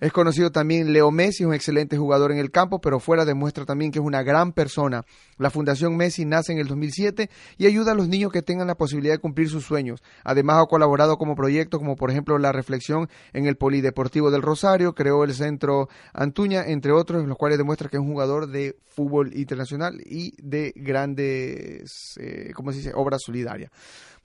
Es 0.00 0.12
conocido 0.12 0.50
también 0.50 0.92
Leo 0.92 1.10
Messi, 1.10 1.44
un 1.44 1.52
excelente 1.52 1.98
jugador 1.98 2.32
en 2.32 2.38
el 2.38 2.50
campo, 2.50 2.80
pero 2.80 2.98
fuera 2.98 3.24
demuestra 3.24 3.66
también 3.66 3.92
que 3.92 3.98
es 3.98 4.04
una 4.04 4.22
gran 4.22 4.52
persona. 4.52 5.04
La 5.36 5.50
Fundación 5.50 5.96
Messi 5.96 6.24
nace 6.24 6.52
en 6.52 6.58
el 6.58 6.66
2007 6.66 7.28
y 7.58 7.66
ayuda 7.66 7.92
a 7.92 7.94
los 7.94 8.08
niños 8.08 8.32
que 8.32 8.40
tengan 8.40 8.66
la 8.66 8.74
posibilidad 8.74 9.14
de 9.14 9.20
cumplir 9.20 9.50
sus 9.50 9.64
sueños. 9.64 10.02
Además 10.24 10.62
ha 10.62 10.66
colaborado 10.66 11.18
como 11.18 11.34
proyectos 11.34 11.78
como 11.78 11.96
por 11.96 12.10
ejemplo 12.10 12.38
la 12.38 12.52
reflexión 12.52 13.08
en 13.34 13.46
el 13.46 13.56
Polideportivo 13.56 14.30
del 14.30 14.42
Rosario, 14.42 14.94
creó 14.94 15.22
el 15.24 15.34
Centro 15.34 15.88
Antuña, 16.14 16.64
entre 16.66 16.92
otros, 16.92 17.22
en 17.22 17.28
los 17.28 17.36
cuales 17.36 17.58
demuestra 17.58 17.88
que 17.88 17.96
es 17.96 18.02
un 18.02 18.12
jugador 18.12 18.48
de 18.48 18.76
fútbol 18.86 19.36
internacional 19.36 20.00
y 20.04 20.32
de 20.42 20.72
grandes, 20.74 22.14
eh, 22.18 22.52
¿cómo 22.54 22.72
se 22.72 22.78
dice?, 22.78 22.92
obras 22.94 23.20
solidarias. 23.22 23.70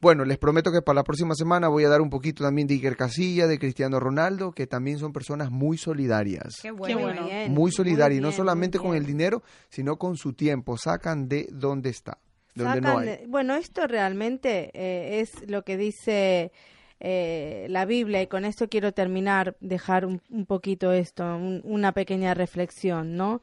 Bueno, 0.02 0.26
les 0.26 0.40
prometo 0.40 0.72
que 0.72 0.82
para 0.82 0.96
la 0.96 1.04
próxima 1.04 1.36
semana 1.36 1.68
voy 1.68 1.84
a 1.84 1.90
dar 1.90 2.02
un 2.02 2.10
poquito 2.10 2.44
también 2.44 2.68
de 2.68 2.74
Iker 2.74 2.98
Casilla, 2.98 3.46
de 3.46 3.60
Cristiano 3.60 4.00
Ronaldo, 4.00 4.52
que 4.52 4.66
también 4.66 4.98
son 4.98 5.14
personas 5.14 5.52
muy 5.52 5.78
solidarias. 5.78 6.56
Qué 6.62 6.70
Qué 6.70 6.96
bueno. 6.96 7.26
bien, 7.28 7.54
Muy 7.54 7.72
solidarias, 7.72 8.18
y 8.20 8.22
no 8.22 8.32
solamente 8.32 8.80
con 8.80 8.96
el 8.96 9.06
dinero, 9.06 9.44
sino 9.70 9.98
con 9.98 10.18
su 10.18 10.34
tiempo. 10.34 10.76
Sacan 10.76 11.28
de 11.28 11.48
donde 11.52 11.92
está, 11.92 12.18
de 12.56 12.64
donde 12.64 12.82
no 12.82 12.98
hay. 12.98 13.08
de- 13.08 13.26
bueno, 13.28 13.54
esto 13.56 13.86
realmente 13.86 14.72
eh, 14.74 15.20
es 15.22 15.48
lo 15.48 15.64
que 15.64 15.78
dice 15.78 16.52
eh, 17.00 17.68
la 17.70 17.86
Biblia 17.86 18.22
y 18.24 18.28
con 18.28 18.44
esto 18.44 18.68
quiero 18.70 18.94
terminar, 18.94 19.56
dejar 19.60 20.06
un, 20.08 20.20
un 20.32 20.46
poquito 20.48 20.92
esto, 20.94 21.24
un- 21.36 21.62
una 21.64 21.92
pequeña 21.92 22.34
reflexión, 22.34 23.16
¿no? 23.16 23.42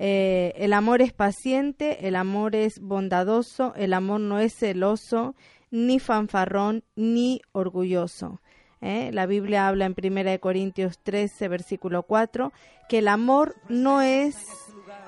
Eh, 0.00 0.54
el 0.56 0.72
amor 0.72 1.02
es 1.02 1.12
paciente, 1.12 2.08
el 2.08 2.16
amor 2.16 2.56
es 2.56 2.80
bondadoso, 2.80 3.74
el 3.76 3.92
amor 3.92 4.20
no 4.20 4.38
es 4.40 4.54
celoso, 4.56 5.34
ni 5.70 5.98
fanfarrón, 5.98 6.84
ni 6.96 7.40
orgulloso. 7.52 8.40
¿eh? 8.80 9.10
La 9.12 9.26
Biblia 9.26 9.68
habla 9.68 9.86
en 9.86 9.94
1 9.96 10.40
Corintios 10.40 10.98
13, 11.02 11.48
versículo 11.48 12.02
4, 12.02 12.52
que 12.88 12.98
el 12.98 13.08
amor 13.08 13.56
no 13.68 14.02
es, 14.02 14.36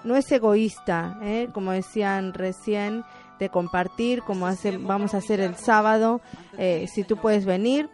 no 0.05 0.17
es 0.17 0.31
egoísta, 0.31 1.19
¿eh? 1.23 1.49
como 1.53 1.73
decían 1.73 2.35
recién, 2.35 3.05
de 3.39 3.49
compartir, 3.49 4.23
como 4.23 4.47
hace, 4.47 4.77
vamos 4.77 5.15
a 5.15 5.17
hacer 5.17 5.41
el 5.41 5.57
sábado, 5.57 6.21
eh, 6.59 6.87
si 6.87 7.03
tú 7.03 7.17
puedes 7.17 7.45
venir, 7.45 7.91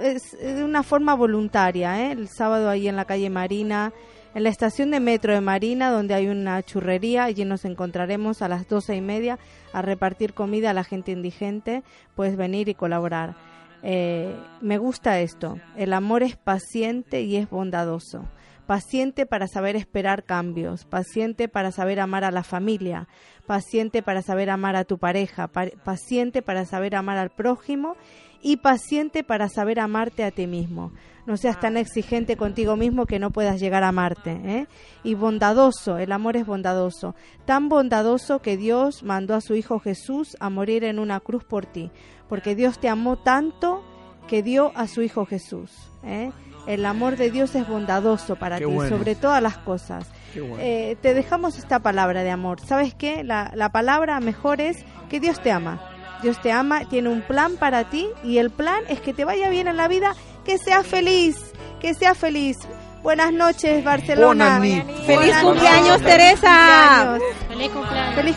es, 0.00 0.38
de 0.38 0.62
una 0.62 0.84
forma 0.84 1.14
voluntaria, 1.14 2.04
¿eh? 2.04 2.12
el 2.12 2.28
sábado 2.28 2.68
ahí 2.68 2.86
en 2.86 2.94
la 2.94 3.04
calle 3.04 3.28
Marina, 3.28 3.92
en 4.34 4.42
la 4.44 4.48
estación 4.48 4.90
de 4.90 5.00
metro 5.00 5.32
de 5.34 5.40
Marina, 5.40 5.90
donde 5.90 6.14
hay 6.14 6.28
una 6.28 6.62
churrería, 6.62 7.24
allí 7.24 7.44
nos 7.44 7.64
encontraremos 7.64 8.42
a 8.42 8.48
las 8.48 8.66
doce 8.68 8.94
y 8.96 9.00
media 9.00 9.38
a 9.72 9.82
repartir 9.82 10.32
comida 10.34 10.70
a 10.70 10.74
la 10.74 10.84
gente 10.84 11.12
indigente, 11.12 11.82
puedes 12.14 12.36
venir 12.36 12.68
y 12.68 12.74
colaborar. 12.74 13.34
Eh, 13.82 14.34
me 14.60 14.78
gusta 14.78 15.20
esto, 15.20 15.58
el 15.76 15.92
amor 15.92 16.22
es 16.22 16.36
paciente 16.36 17.22
y 17.22 17.36
es 17.36 17.50
bondadoso, 17.50 18.24
paciente 18.66 19.26
para 19.26 19.48
saber 19.48 19.74
esperar 19.74 20.22
cambios, 20.22 20.84
paciente 20.84 21.48
para 21.48 21.72
saber 21.72 21.98
amar 21.98 22.22
a 22.24 22.30
la 22.30 22.44
familia, 22.44 23.08
paciente 23.46 24.00
para 24.02 24.22
saber 24.22 24.50
amar 24.50 24.76
a 24.76 24.84
tu 24.84 24.98
pareja, 24.98 25.48
pa- 25.48 25.66
paciente 25.84 26.42
para 26.42 26.64
saber 26.64 26.94
amar 26.94 27.18
al 27.18 27.30
prójimo 27.30 27.96
y 28.42 28.56
paciente 28.56 29.24
para 29.24 29.48
saber 29.48 29.80
amarte 29.80 30.24
a 30.24 30.30
ti 30.30 30.46
mismo. 30.46 30.92
No 31.24 31.36
seas 31.36 31.60
tan 31.60 31.76
exigente 31.76 32.36
contigo 32.36 32.76
mismo 32.76 33.06
que 33.06 33.20
no 33.20 33.30
puedas 33.30 33.60
llegar 33.60 33.84
a 33.84 33.88
amarte. 33.88 34.32
¿eh? 34.44 34.66
Y 35.04 35.14
bondadoso, 35.14 35.96
el 35.98 36.10
amor 36.10 36.36
es 36.36 36.44
bondadoso. 36.44 37.14
Tan 37.44 37.68
bondadoso 37.68 38.40
que 38.40 38.56
Dios 38.56 39.04
mandó 39.04 39.36
a 39.36 39.40
su 39.40 39.54
Hijo 39.54 39.78
Jesús 39.78 40.36
a 40.40 40.50
morir 40.50 40.82
en 40.82 40.98
una 40.98 41.20
cruz 41.20 41.44
por 41.44 41.64
ti. 41.64 41.92
Porque 42.28 42.56
Dios 42.56 42.80
te 42.80 42.88
amó 42.88 43.18
tanto 43.18 43.84
que 44.26 44.42
dio 44.42 44.72
a 44.74 44.88
su 44.88 45.02
Hijo 45.02 45.24
Jesús. 45.24 45.70
¿eh? 46.02 46.32
El 46.66 46.84
amor 46.86 47.16
de 47.16 47.30
Dios 47.30 47.54
es 47.54 47.68
bondadoso 47.68 48.34
para 48.34 48.58
Qué 48.58 48.66
ti, 48.66 48.72
bueno. 48.72 48.96
sobre 48.96 49.14
todas 49.14 49.40
las 49.40 49.58
cosas. 49.58 50.10
Bueno. 50.34 50.56
Eh, 50.58 50.96
te 51.02 51.14
dejamos 51.14 51.56
esta 51.56 51.78
palabra 51.80 52.24
de 52.24 52.30
amor. 52.30 52.58
¿Sabes 52.60 52.94
qué? 52.94 53.22
La, 53.22 53.52
la 53.54 53.70
palabra 53.70 54.18
mejor 54.18 54.60
es 54.60 54.84
que 55.08 55.20
Dios 55.20 55.40
te 55.40 55.52
ama. 55.52 55.80
Dios 56.22 56.40
te 56.40 56.52
ama, 56.52 56.84
tiene 56.88 57.08
un 57.08 57.22
plan 57.22 57.56
para 57.56 57.90
ti 57.90 58.08
y 58.22 58.38
el 58.38 58.50
plan 58.50 58.82
es 58.88 59.00
que 59.00 59.12
te 59.12 59.24
vaya 59.24 59.48
bien 59.50 59.68
en 59.68 59.76
la 59.76 59.88
vida, 59.88 60.14
que 60.44 60.58
seas 60.58 60.86
feliz, 60.86 61.36
que 61.80 61.94
seas 61.94 62.16
feliz. 62.16 62.58
Buenas 63.02 63.32
noches, 63.32 63.82
Barcelona. 63.82 64.58
Buenas. 64.58 64.84
¡Feliz 65.04 65.06
Buenas 65.06 65.42
cumpleaños, 65.42 66.00
noches. 66.00 66.06
Teresa! 66.06 67.18
Cumpleaños. 67.18 67.48
Feliz 67.48 67.70
cumpleaños. 67.70 68.14
Feliz 68.14 68.36